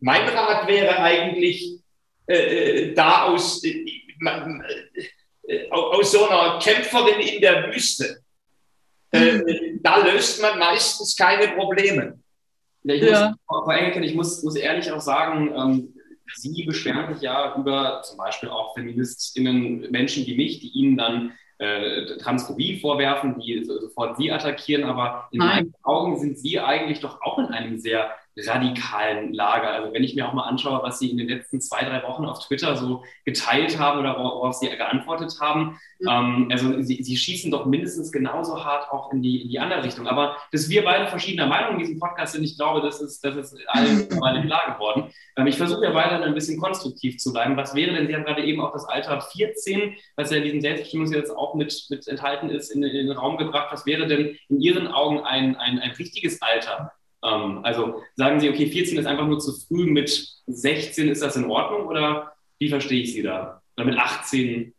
mein 0.00 0.28
Rat 0.28 0.66
wäre 0.66 0.98
eigentlich, 0.98 1.80
äh, 2.26 2.36
äh 2.36 2.94
da 2.94 3.24
aus, 3.24 3.62
äh, 3.64 3.84
äh, 5.46 5.70
aus 5.70 6.12
so 6.12 6.28
einer 6.28 6.58
Kämpferin 6.58 7.20
in 7.20 7.40
der 7.40 7.70
Wüste, 7.72 8.23
mhm. 9.20 9.80
da 9.82 10.04
löst 10.04 10.40
man 10.42 10.58
meistens 10.58 11.16
keine 11.16 11.48
Probleme. 11.48 12.18
Ja, 12.84 12.94
ich 12.94 13.02
ja. 13.02 13.28
muss, 13.28 13.64
Frau 13.64 13.70
Engelken, 13.70 14.02
ich 14.02 14.14
muss, 14.14 14.42
muss 14.42 14.56
ehrlich 14.56 14.90
auch 14.92 15.00
sagen, 15.00 15.52
ähm, 15.56 15.94
Sie 16.32 16.64
beschweren 16.64 17.12
sich 17.14 17.22
ja 17.22 17.54
über 17.56 18.02
zum 18.02 18.16
Beispiel 18.16 18.48
auch 18.48 18.74
FeministInnen, 18.74 19.90
Menschen 19.90 20.26
wie 20.26 20.36
mich, 20.36 20.60
die 20.60 20.68
Ihnen 20.68 20.96
dann 20.96 21.32
äh, 21.58 22.16
Transphobie 22.16 22.80
vorwerfen, 22.80 23.38
die 23.38 23.64
sofort 23.64 24.16
Sie 24.16 24.32
attackieren. 24.32 24.84
Aber 24.84 25.28
in 25.32 25.38
Nein. 25.38 25.48
meinen 25.48 25.74
Augen 25.82 26.18
sind 26.18 26.38
Sie 26.38 26.58
eigentlich 26.58 27.00
doch 27.00 27.20
auch 27.22 27.38
in 27.38 27.46
einem 27.46 27.78
sehr 27.78 28.10
radikalen 28.36 29.32
Lager. 29.32 29.70
Also 29.70 29.92
wenn 29.92 30.02
ich 30.02 30.14
mir 30.14 30.28
auch 30.28 30.32
mal 30.32 30.44
anschaue, 30.44 30.82
was 30.82 30.98
Sie 30.98 31.10
in 31.10 31.18
den 31.18 31.28
letzten 31.28 31.60
zwei, 31.60 31.84
drei 31.84 32.02
Wochen 32.02 32.24
auf 32.24 32.44
Twitter 32.44 32.76
so 32.76 33.04
geteilt 33.24 33.78
haben 33.78 34.00
oder 34.00 34.18
worauf 34.18 34.54
Sie 34.54 34.68
geantwortet 34.68 35.36
haben, 35.40 35.78
mhm. 36.00 36.08
ähm, 36.08 36.48
also 36.50 36.82
Sie, 36.82 37.02
Sie, 37.02 37.16
schießen 37.16 37.50
doch 37.50 37.66
mindestens 37.66 38.10
genauso 38.10 38.64
hart 38.64 38.90
auch 38.90 39.12
in 39.12 39.22
die, 39.22 39.42
in 39.42 39.48
die 39.48 39.58
andere 39.58 39.84
Richtung. 39.84 40.08
Aber 40.08 40.36
dass 40.50 40.68
wir 40.68 40.84
beide 40.84 41.06
verschiedener 41.06 41.46
Meinung 41.46 41.74
in 41.74 41.78
diesem 41.78 42.00
Podcast 42.00 42.32
sind, 42.32 42.42
ich 42.42 42.56
glaube, 42.56 42.80
das 42.80 43.00
ist, 43.00 43.24
das 43.24 43.36
ist 43.36 43.56
allen 43.68 44.08
mal 44.18 44.42
klar 44.44 44.74
geworden. 44.74 45.12
Ähm, 45.36 45.46
ich 45.46 45.56
versuche 45.56 45.84
ja 45.84 45.94
weiterhin 45.94 46.24
ein 46.24 46.34
bisschen 46.34 46.60
konstruktiv 46.60 47.18
zu 47.18 47.32
bleiben. 47.32 47.56
Was 47.56 47.74
wäre 47.74 47.92
denn, 47.92 48.08
Sie 48.08 48.14
haben 48.14 48.24
gerade 48.24 48.44
eben 48.44 48.60
auch 48.60 48.72
das 48.72 48.84
Alter 48.84 49.20
14, 49.20 49.94
was 50.16 50.30
ja 50.30 50.38
in 50.38 50.44
diesem 50.44 50.60
Selbstbestimmungsgesetz 50.60 51.30
auch 51.30 51.54
mit, 51.54 51.86
mit 51.90 52.08
enthalten 52.08 52.50
ist, 52.50 52.70
in, 52.70 52.82
in, 52.82 52.92
den 52.92 53.12
Raum 53.12 53.36
gebracht. 53.36 53.68
Was 53.70 53.86
wäre 53.86 54.06
denn 54.06 54.36
in 54.48 54.60
Ihren 54.60 54.88
Augen 54.88 55.20
ein, 55.20 55.56
ein, 55.56 55.78
ein 55.78 55.92
richtiges 55.92 56.42
Alter, 56.42 56.92
also 57.24 58.02
sagen 58.16 58.40
Sie, 58.40 58.50
okay, 58.50 58.66
14 58.66 58.98
ist 58.98 59.06
einfach 59.06 59.26
nur 59.26 59.38
zu 59.38 59.52
früh, 59.52 59.90
mit 59.90 60.28
16 60.46 61.08
ist 61.08 61.22
das 61.22 61.36
in 61.36 61.46
Ordnung 61.46 61.86
oder 61.86 62.32
wie 62.58 62.68
verstehe 62.68 63.02
ich 63.02 63.14
Sie 63.14 63.22
da? 63.22 63.62
Oder 63.76 63.86
mit 63.86 63.98
18? 63.98 64.74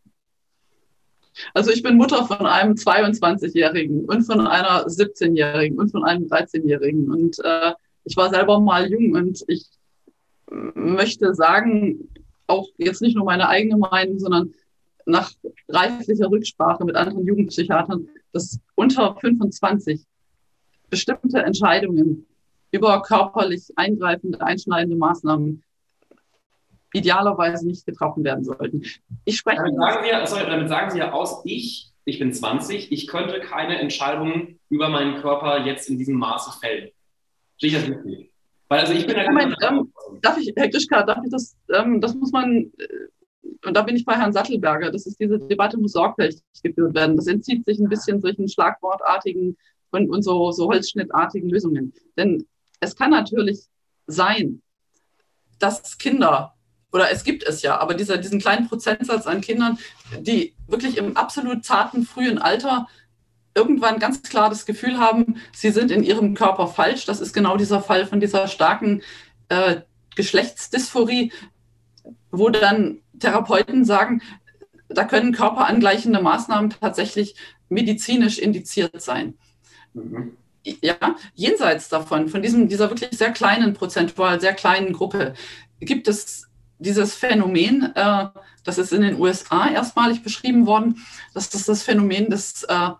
Also 1.52 1.70
ich 1.70 1.82
bin 1.82 1.96
Mutter 1.96 2.24
von 2.24 2.46
einem 2.46 2.74
22-Jährigen 2.74 4.06
und 4.06 4.22
von 4.22 4.46
einer 4.46 4.86
17-Jährigen 4.86 5.78
und 5.78 5.90
von 5.90 6.04
einem 6.04 6.26
13-Jährigen 6.26 7.10
und 7.10 7.38
äh, 7.44 7.72
ich 8.04 8.16
war 8.16 8.30
selber 8.30 8.60
mal 8.60 8.90
jung 8.90 9.12
und 9.12 9.44
ich 9.48 9.66
möchte 10.48 11.34
sagen, 11.34 12.08
auch 12.46 12.68
jetzt 12.78 13.02
nicht 13.02 13.16
nur 13.16 13.24
meine 13.24 13.48
eigene 13.48 13.76
Meinung, 13.76 14.18
sondern 14.18 14.54
nach 15.04 15.32
reiflicher 15.68 16.30
Rücksprache 16.30 16.84
mit 16.84 16.94
anderen 16.94 17.26
Jugendpsychiatern, 17.26 18.08
dass 18.32 18.60
unter 18.76 19.16
25 19.16 20.02
bestimmte 20.90 21.40
Entscheidungen 21.40 22.26
über 22.76 23.02
körperlich 23.02 23.72
eingreifende, 23.76 24.40
einschneidende 24.40 24.96
Maßnahmen 24.96 25.62
idealerweise 26.92 27.66
nicht 27.66 27.84
getroffen 27.86 28.24
werden 28.24 28.44
sollten. 28.44 28.82
Ich 29.24 29.36
spreche. 29.36 29.62
Damit 29.62 29.76
sagen, 29.76 30.04
Sie, 30.04 30.30
sorry, 30.30 30.46
damit 30.46 30.68
sagen 30.68 30.90
Sie 30.90 30.98
ja 30.98 31.12
aus, 31.12 31.42
ich, 31.44 31.92
ich 32.04 32.18
bin 32.18 32.32
20, 32.32 32.92
ich 32.92 33.06
könnte 33.06 33.40
keine 33.40 33.78
Entscheidungen 33.78 34.58
über 34.70 34.88
meinen 34.88 35.20
Körper 35.20 35.64
jetzt 35.64 35.90
in 35.90 35.98
diesem 35.98 36.16
Maße 36.16 36.58
fällen. 36.58 36.90
Stehe 37.56 37.72
ich 37.72 37.78
das 37.78 37.88
richtig? 37.88 38.30
Weil 38.68 38.80
also 38.80 38.92
ich 38.92 39.06
bin 39.06 39.16
ja 39.16 39.30
Moment, 39.30 39.56
ähm, 39.62 39.92
darf 40.22 40.38
ich, 40.38 40.52
Herr 40.56 40.68
Grischka, 40.68 41.02
darf 41.04 41.18
ich 41.24 41.30
das, 41.30 41.56
ähm, 41.72 42.00
das 42.00 42.14
muss 42.14 42.32
man, 42.32 42.72
äh, 42.78 43.58
und 43.64 43.76
da 43.76 43.82
bin 43.82 43.94
ich 43.94 44.04
bei 44.04 44.14
Herrn 44.14 44.32
Sattelberger, 44.32 44.90
das 44.90 45.06
ist 45.06 45.20
diese 45.20 45.38
Debatte 45.38 45.78
muss 45.78 45.92
sorgfältig 45.92 46.42
geführt 46.62 46.94
werden. 46.94 47.16
Das 47.16 47.28
entzieht 47.28 47.64
sich 47.64 47.78
ein 47.78 47.88
bisschen 47.88 48.20
solchen 48.20 48.48
schlagwortartigen 48.48 49.56
und, 49.90 50.10
und 50.10 50.22
so, 50.22 50.50
so 50.50 50.68
holzschnittartigen 50.68 51.48
Lösungen. 51.48 51.92
Denn 52.16 52.44
es 52.80 52.96
kann 52.96 53.10
natürlich 53.10 53.66
sein, 54.06 54.62
dass 55.58 55.98
Kinder, 55.98 56.54
oder 56.92 57.10
es 57.10 57.24
gibt 57.24 57.42
es 57.42 57.62
ja, 57.62 57.78
aber 57.78 57.94
dieser, 57.94 58.18
diesen 58.18 58.40
kleinen 58.40 58.68
Prozentsatz 58.68 59.26
an 59.26 59.40
Kindern, 59.40 59.78
die 60.20 60.54
wirklich 60.66 60.96
im 60.96 61.16
absolut 61.16 61.64
zarten, 61.64 62.04
frühen 62.04 62.38
Alter 62.38 62.86
irgendwann 63.54 63.98
ganz 63.98 64.22
klar 64.22 64.50
das 64.50 64.66
Gefühl 64.66 64.98
haben, 64.98 65.36
sie 65.54 65.70
sind 65.70 65.90
in 65.90 66.02
ihrem 66.02 66.34
Körper 66.34 66.68
falsch. 66.68 67.06
Das 67.06 67.20
ist 67.20 67.32
genau 67.32 67.56
dieser 67.56 67.80
Fall 67.80 68.06
von 68.06 68.20
dieser 68.20 68.48
starken 68.48 69.02
äh, 69.48 69.80
Geschlechtsdysphorie, 70.14 71.32
wo 72.30 72.50
dann 72.50 72.98
Therapeuten 73.18 73.86
sagen, 73.86 74.20
da 74.88 75.04
können 75.04 75.32
körperangleichende 75.32 76.20
Maßnahmen 76.20 76.70
tatsächlich 76.70 77.34
medizinisch 77.68 78.38
indiziert 78.38 79.00
sein. 79.00 79.38
Mhm 79.94 80.36
ja, 80.80 80.96
jenseits 81.34 81.88
davon, 81.88 82.28
von 82.28 82.42
diesem, 82.42 82.68
dieser 82.68 82.90
wirklich 82.90 83.16
sehr 83.16 83.32
kleinen 83.32 83.74
prozentual, 83.74 84.40
sehr 84.40 84.54
kleinen 84.54 84.92
Gruppe, 84.92 85.34
gibt 85.80 86.08
es 86.08 86.48
dieses 86.78 87.14
Phänomen, 87.14 87.92
äh, 87.94 88.26
das 88.64 88.78
ist 88.78 88.92
in 88.92 89.02
den 89.02 89.20
USA 89.20 89.68
erstmalig 89.68 90.22
beschrieben 90.22 90.66
worden, 90.66 91.04
das 91.34 91.54
ist 91.54 91.68
das 91.68 91.82
Phänomen 91.82 92.30
des 92.30 92.64
äh, 92.64 92.90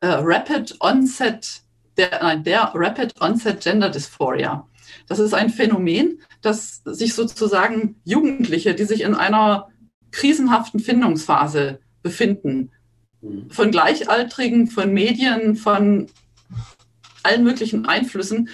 äh, 0.00 0.06
Rapid 0.06 0.76
Onset, 0.80 1.62
der, 1.96 2.20
nein, 2.22 2.44
der 2.44 2.72
Rapid 2.74 3.20
Onset 3.20 3.60
Gender 3.60 3.90
Dysphoria. 3.90 4.66
Das 5.08 5.18
ist 5.18 5.34
ein 5.34 5.50
Phänomen, 5.50 6.20
das 6.42 6.82
sich 6.84 7.14
sozusagen 7.14 8.00
Jugendliche, 8.04 8.74
die 8.74 8.84
sich 8.84 9.02
in 9.02 9.14
einer 9.14 9.68
krisenhaften 10.12 10.80
Findungsphase 10.80 11.80
befinden, 12.02 12.70
mhm. 13.20 13.50
von 13.50 13.70
Gleichaltrigen, 13.70 14.68
von 14.68 14.92
Medien, 14.92 15.56
von 15.56 16.08
allen 17.28 17.44
möglichen 17.44 17.86
Einflüssen 17.86 18.48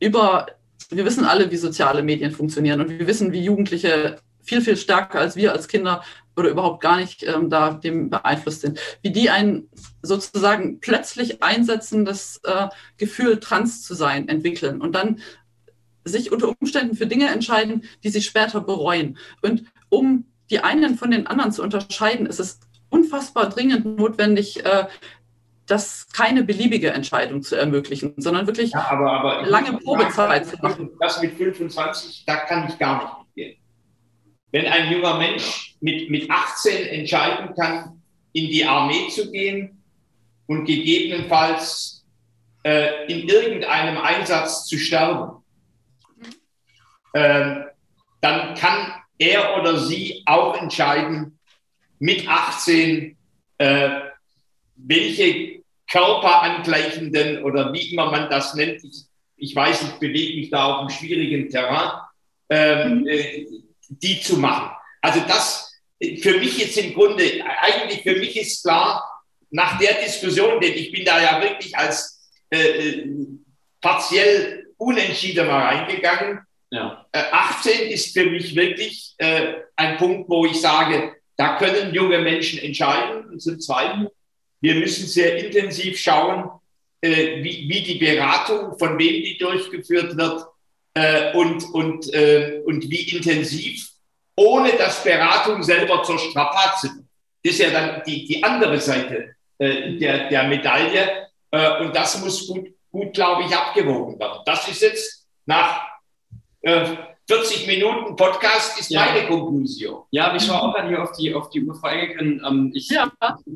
über, 0.00 0.46
wir 0.90 1.04
wissen 1.04 1.24
alle, 1.24 1.50
wie 1.50 1.56
soziale 1.56 2.02
Medien 2.02 2.32
funktionieren 2.32 2.80
und 2.80 2.88
wir 2.88 3.06
wissen, 3.06 3.32
wie 3.32 3.44
Jugendliche 3.44 4.16
viel, 4.42 4.60
viel 4.60 4.76
stärker 4.76 5.20
als 5.20 5.36
wir 5.36 5.52
als 5.52 5.68
Kinder 5.68 6.02
oder 6.36 6.48
überhaupt 6.48 6.82
gar 6.82 6.98
nicht 6.98 7.22
ähm, 7.22 7.48
da 7.48 7.74
dem 7.74 8.10
beeinflusst 8.10 8.62
sind, 8.62 8.78
wie 9.02 9.10
die 9.10 9.30
ein 9.30 9.68
sozusagen 10.02 10.80
plötzlich 10.80 11.42
einsetzendes 11.42 12.40
äh, 12.44 12.68
Gefühl, 12.96 13.40
trans 13.40 13.82
zu 13.82 13.94
sein, 13.94 14.28
entwickeln 14.28 14.80
und 14.80 14.94
dann 14.94 15.20
sich 16.04 16.32
unter 16.32 16.52
Umständen 16.60 16.96
für 16.96 17.06
Dinge 17.06 17.28
entscheiden, 17.28 17.84
die 18.02 18.10
sie 18.10 18.20
später 18.20 18.60
bereuen. 18.60 19.16
Und 19.42 19.64
um 19.88 20.26
die 20.50 20.60
einen 20.60 20.96
von 20.96 21.10
den 21.10 21.26
anderen 21.26 21.52
zu 21.52 21.62
unterscheiden, 21.62 22.26
ist 22.26 22.40
es 22.40 22.60
unfassbar 22.90 23.48
dringend 23.48 23.84
notwendig, 23.84 24.64
äh, 24.64 24.86
das 25.66 26.08
keine 26.12 26.44
beliebige 26.44 26.90
Entscheidung 26.90 27.42
zu 27.42 27.56
ermöglichen, 27.56 28.14
sondern 28.16 28.46
wirklich 28.46 28.72
ja, 28.72 28.86
aber, 28.90 29.12
aber 29.12 29.46
lange 29.46 29.78
Probezeit 29.78 30.46
zu 30.46 30.56
machen. 30.60 30.90
Das 31.00 31.22
mit 31.22 31.36
25, 31.36 32.24
da 32.26 32.36
kann 32.36 32.68
ich 32.68 32.78
gar 32.78 33.02
nicht 33.02 33.18
mitgehen. 33.18 33.56
Wenn 34.52 34.66
ein 34.66 34.92
junger 34.92 35.18
Mensch 35.18 35.76
mit, 35.80 36.10
mit 36.10 36.30
18 36.30 36.86
entscheiden 36.86 37.54
kann, 37.54 38.02
in 38.32 38.48
die 38.48 38.64
Armee 38.64 39.08
zu 39.08 39.30
gehen 39.30 39.82
und 40.46 40.64
gegebenenfalls 40.64 42.04
äh, 42.62 43.06
in 43.12 43.28
irgendeinem 43.28 43.98
Einsatz 43.98 44.66
zu 44.66 44.78
sterben, 44.78 45.42
äh, 47.14 47.62
dann 48.20 48.54
kann 48.54 48.94
er 49.18 49.58
oder 49.58 49.78
sie 49.78 50.22
auch 50.26 50.60
entscheiden, 50.60 51.38
mit 51.98 52.28
18, 52.28 53.16
äh, 53.58 53.90
welche 54.76 55.53
körperangleichenden 55.90 57.42
oder 57.42 57.72
wie 57.72 57.92
immer 57.92 58.10
man 58.10 58.30
das 58.30 58.54
nennt, 58.54 58.82
ich, 58.84 59.04
ich 59.36 59.54
weiß, 59.54 59.82
ich 59.82 59.92
bewege 59.98 60.40
mich 60.40 60.50
da 60.50 60.64
auf 60.64 60.80
einem 60.80 60.90
schwierigen 60.90 61.48
Terrain, 61.50 62.00
ähm, 62.48 63.00
mhm. 63.00 63.08
äh, 63.08 63.46
die 63.88 64.20
zu 64.20 64.38
machen. 64.38 64.70
Also 65.00 65.20
das 65.26 65.72
für 66.20 66.38
mich 66.38 66.58
jetzt 66.58 66.76
im 66.78 66.94
Grunde, 66.94 67.24
eigentlich 67.60 68.02
für 68.02 68.16
mich 68.16 68.36
ist 68.36 68.62
klar, 68.62 69.02
nach 69.50 69.78
der 69.78 69.94
Diskussion, 70.02 70.60
denn 70.60 70.74
ich 70.74 70.90
bin 70.90 71.04
da 71.04 71.22
ja 71.22 71.40
wirklich 71.40 71.76
als 71.76 72.28
äh, 72.50 72.58
äh 72.58 73.08
partiell 73.80 74.66
unentschieden 74.78 75.46
mal 75.46 75.62
reingegangen. 75.62 76.40
Ja. 76.70 77.06
Äh, 77.12 77.22
18 77.30 77.90
ist 77.90 78.16
für 78.16 78.24
mich 78.26 78.56
wirklich 78.56 79.14
äh, 79.18 79.56
ein 79.76 79.98
Punkt, 79.98 80.28
wo 80.28 80.46
ich 80.46 80.60
sage, 80.60 81.14
da 81.36 81.58
können 81.58 81.94
junge 81.94 82.18
Menschen 82.18 82.58
entscheiden. 82.58 83.26
Und 83.26 83.40
zum 83.40 83.60
Zweiten, 83.60 84.08
wir 84.60 84.74
müssen 84.76 85.06
sehr 85.06 85.44
intensiv 85.44 85.98
schauen, 85.98 86.50
äh, 87.00 87.42
wie, 87.42 87.68
wie 87.68 87.82
die 87.82 87.96
Beratung, 87.96 88.78
von 88.78 88.98
wem 88.98 89.22
die 89.22 89.36
durchgeführt 89.38 90.16
wird 90.16 90.46
äh, 90.94 91.32
und, 91.34 91.64
und, 91.74 92.12
äh, 92.14 92.62
und 92.64 92.88
wie 92.88 93.16
intensiv, 93.16 93.90
ohne 94.36 94.72
dass 94.72 95.04
Beratung 95.04 95.62
selber 95.62 96.02
zur 96.02 96.18
Strapaze 96.18 96.88
wird. 96.88 97.04
Das 97.44 97.52
ist 97.52 97.60
ja 97.60 97.70
dann 97.70 98.02
die, 98.06 98.24
die 98.24 98.42
andere 98.42 98.80
Seite 98.80 99.34
äh, 99.58 99.98
der, 99.98 100.28
der 100.30 100.44
Medaille. 100.44 101.28
Äh, 101.50 101.82
und 101.82 101.94
das 101.94 102.20
muss 102.20 102.46
gut, 102.46 102.68
gut 102.90 103.12
glaube 103.12 103.44
ich, 103.44 103.54
abgewogen 103.54 104.18
werden. 104.18 104.40
Das 104.46 104.66
ist 104.66 104.80
jetzt 104.80 105.26
nach 105.44 105.86
äh, 106.62 106.86
40 107.26 107.66
Minuten 107.66 108.16
Podcast 108.16 108.78
ist 108.78 108.90
ja. 108.90 109.06
meine 109.06 109.26
Konklusion. 109.26 110.02
Ja, 110.10 110.34
ich 110.36 110.44
schaue 110.44 110.60
auch 110.60 110.74
gerade 110.74 110.88
hier 110.88 111.02
auf 111.02 111.12
die, 111.12 111.34
auf 111.34 111.48
die 111.48 111.64
Uhr, 111.64 111.74
Frau 111.74 111.88
Engelken. 111.88 112.42
Ähm, 112.46 112.70
ich 112.74 112.90
ja. 112.90 113.10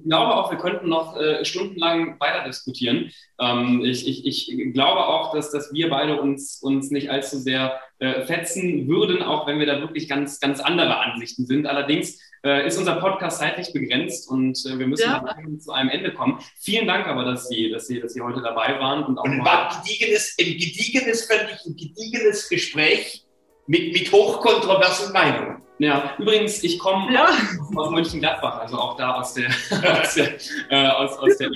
glaube 0.07 0.37
auch, 0.37 0.51
wir 0.51 0.57
könnten 0.57 0.89
noch 0.89 1.21
äh, 1.21 1.45
stundenlang 1.45 2.19
weiter 2.19 2.45
diskutieren. 2.47 3.11
Ähm, 3.39 3.85
ich, 3.85 4.09
ich, 4.09 4.27
ich 4.27 4.73
glaube 4.73 5.07
auch, 5.07 5.35
dass, 5.35 5.51
dass 5.51 5.71
wir 5.71 5.91
beide 5.91 6.19
uns, 6.19 6.63
uns 6.63 6.91
nicht 6.91 7.11
allzu 7.11 7.37
sehr 7.37 7.79
äh, 7.99 8.25
fetzen 8.25 8.89
würden, 8.89 9.23
auch 9.23 9.47
wenn 9.47 9.59
wir 9.59 9.67
da 9.67 9.81
wirklich 9.81 10.09
ganz, 10.09 10.41
ganz 10.41 10.61
andere 10.61 10.99
Ansichten 11.01 11.45
sind. 11.45 11.67
Allerdings 11.67 12.19
äh, 12.43 12.67
ist 12.67 12.79
unser 12.79 12.95
Podcast 12.95 13.39
zeitlich 13.39 13.75
begrenzt 13.75 14.31
und 14.31 14.65
äh, 14.65 14.79
wir 14.79 14.87
müssen 14.87 15.11
ja. 15.11 15.23
zu 15.59 15.73
einem 15.73 15.91
Ende 15.91 16.15
kommen. 16.15 16.39
Vielen 16.59 16.87
Dank 16.87 17.07
aber, 17.07 17.25
dass 17.25 17.49
Sie, 17.49 17.71
dass 17.71 17.87
Sie, 17.87 18.01
dass 18.01 18.15
Sie 18.15 18.23
heute 18.23 18.41
dabei 18.41 18.81
waren. 18.81 19.05
Und, 19.05 19.19
auch 19.19 19.25
und 19.25 19.47
ein 19.47 19.83
gediegenes, 19.83 20.37
ein 20.41 20.53
gediegenes, 20.53 21.27
fand 21.27 21.51
ich, 21.53 21.67
ein 21.67 21.77
gediegenes 21.77 22.49
Gespräch 22.49 23.28
mit, 23.69 23.93
mit 23.93 24.11
hochkontroversen 24.11 25.13
Meinungen. 25.13 25.63
Ja, 25.81 26.15
übrigens, 26.19 26.65
ich 26.65 26.77
komme 26.79 27.13
ja. 27.13 27.29
aus 27.77 27.91
Mönchengladbach, 27.91 28.63
also 28.63 28.77
auch 28.77 28.97
da 28.97 29.15
aus 29.15 29.35
der, 29.35 29.47
aus 30.01 30.15
der, 30.15 30.35
äh, 30.71 30.89
aus, 30.89 31.17
aus 31.19 31.37
der 31.37 31.51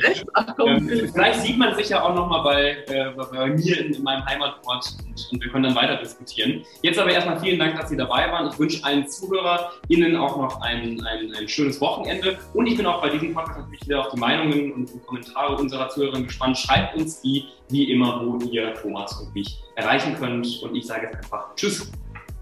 ähm, 0.64 0.88
Vielleicht 1.12 1.40
sieht 1.40 1.58
man 1.58 1.74
sich 1.74 1.88
ja 1.88 2.04
auch 2.04 2.14
nochmal 2.14 2.44
bei, 2.44 2.94
äh, 2.94 3.10
bei 3.10 3.46
mir 3.48 3.80
in, 3.80 3.92
in, 3.92 4.02
meinem 4.04 4.24
Heimatort 4.24 4.94
und, 5.04 5.28
und, 5.32 5.42
wir 5.42 5.50
können 5.50 5.64
dann 5.64 5.74
weiter 5.74 5.96
diskutieren. 5.96 6.64
Jetzt 6.82 7.00
aber 7.00 7.10
erstmal 7.10 7.40
vielen 7.40 7.58
Dank, 7.58 7.76
dass 7.80 7.88
Sie 7.88 7.96
dabei 7.96 8.30
waren. 8.30 8.48
Ich 8.48 8.58
wünsche 8.60 8.84
allen 8.84 9.08
ZuhörerInnen 9.08 10.14
auch 10.16 10.36
noch 10.36 10.60
ein, 10.60 11.04
ein, 11.04 11.34
ein 11.34 11.48
schönes 11.48 11.80
Wochenende 11.80 12.38
und 12.54 12.66
ich 12.68 12.76
bin 12.76 12.86
auch 12.86 13.02
bei 13.02 13.08
diesem 13.08 13.34
Podcast 13.34 13.58
natürlich 13.58 13.86
wieder 13.86 14.06
auf 14.06 14.10
die 14.14 14.20
Meinungen 14.20 14.72
und, 14.72 14.92
und 14.92 15.04
Kommentare 15.04 15.56
unserer 15.56 15.88
Zuhörerinnen 15.88 16.28
gespannt. 16.28 16.56
Schreibt 16.58 16.96
uns 16.96 17.20
die, 17.22 17.46
wie 17.70 17.90
immer, 17.90 18.24
wo 18.24 18.38
ihr 18.44 18.72
Thomas 18.74 19.20
und 19.20 19.34
mich 19.34 19.58
erreichen 19.74 20.14
könnt 20.16 20.62
und 20.62 20.76
ich 20.76 20.86
sage 20.86 21.06
jetzt 21.06 21.16
einfach 21.16 21.56
Tschüss. 21.56 21.90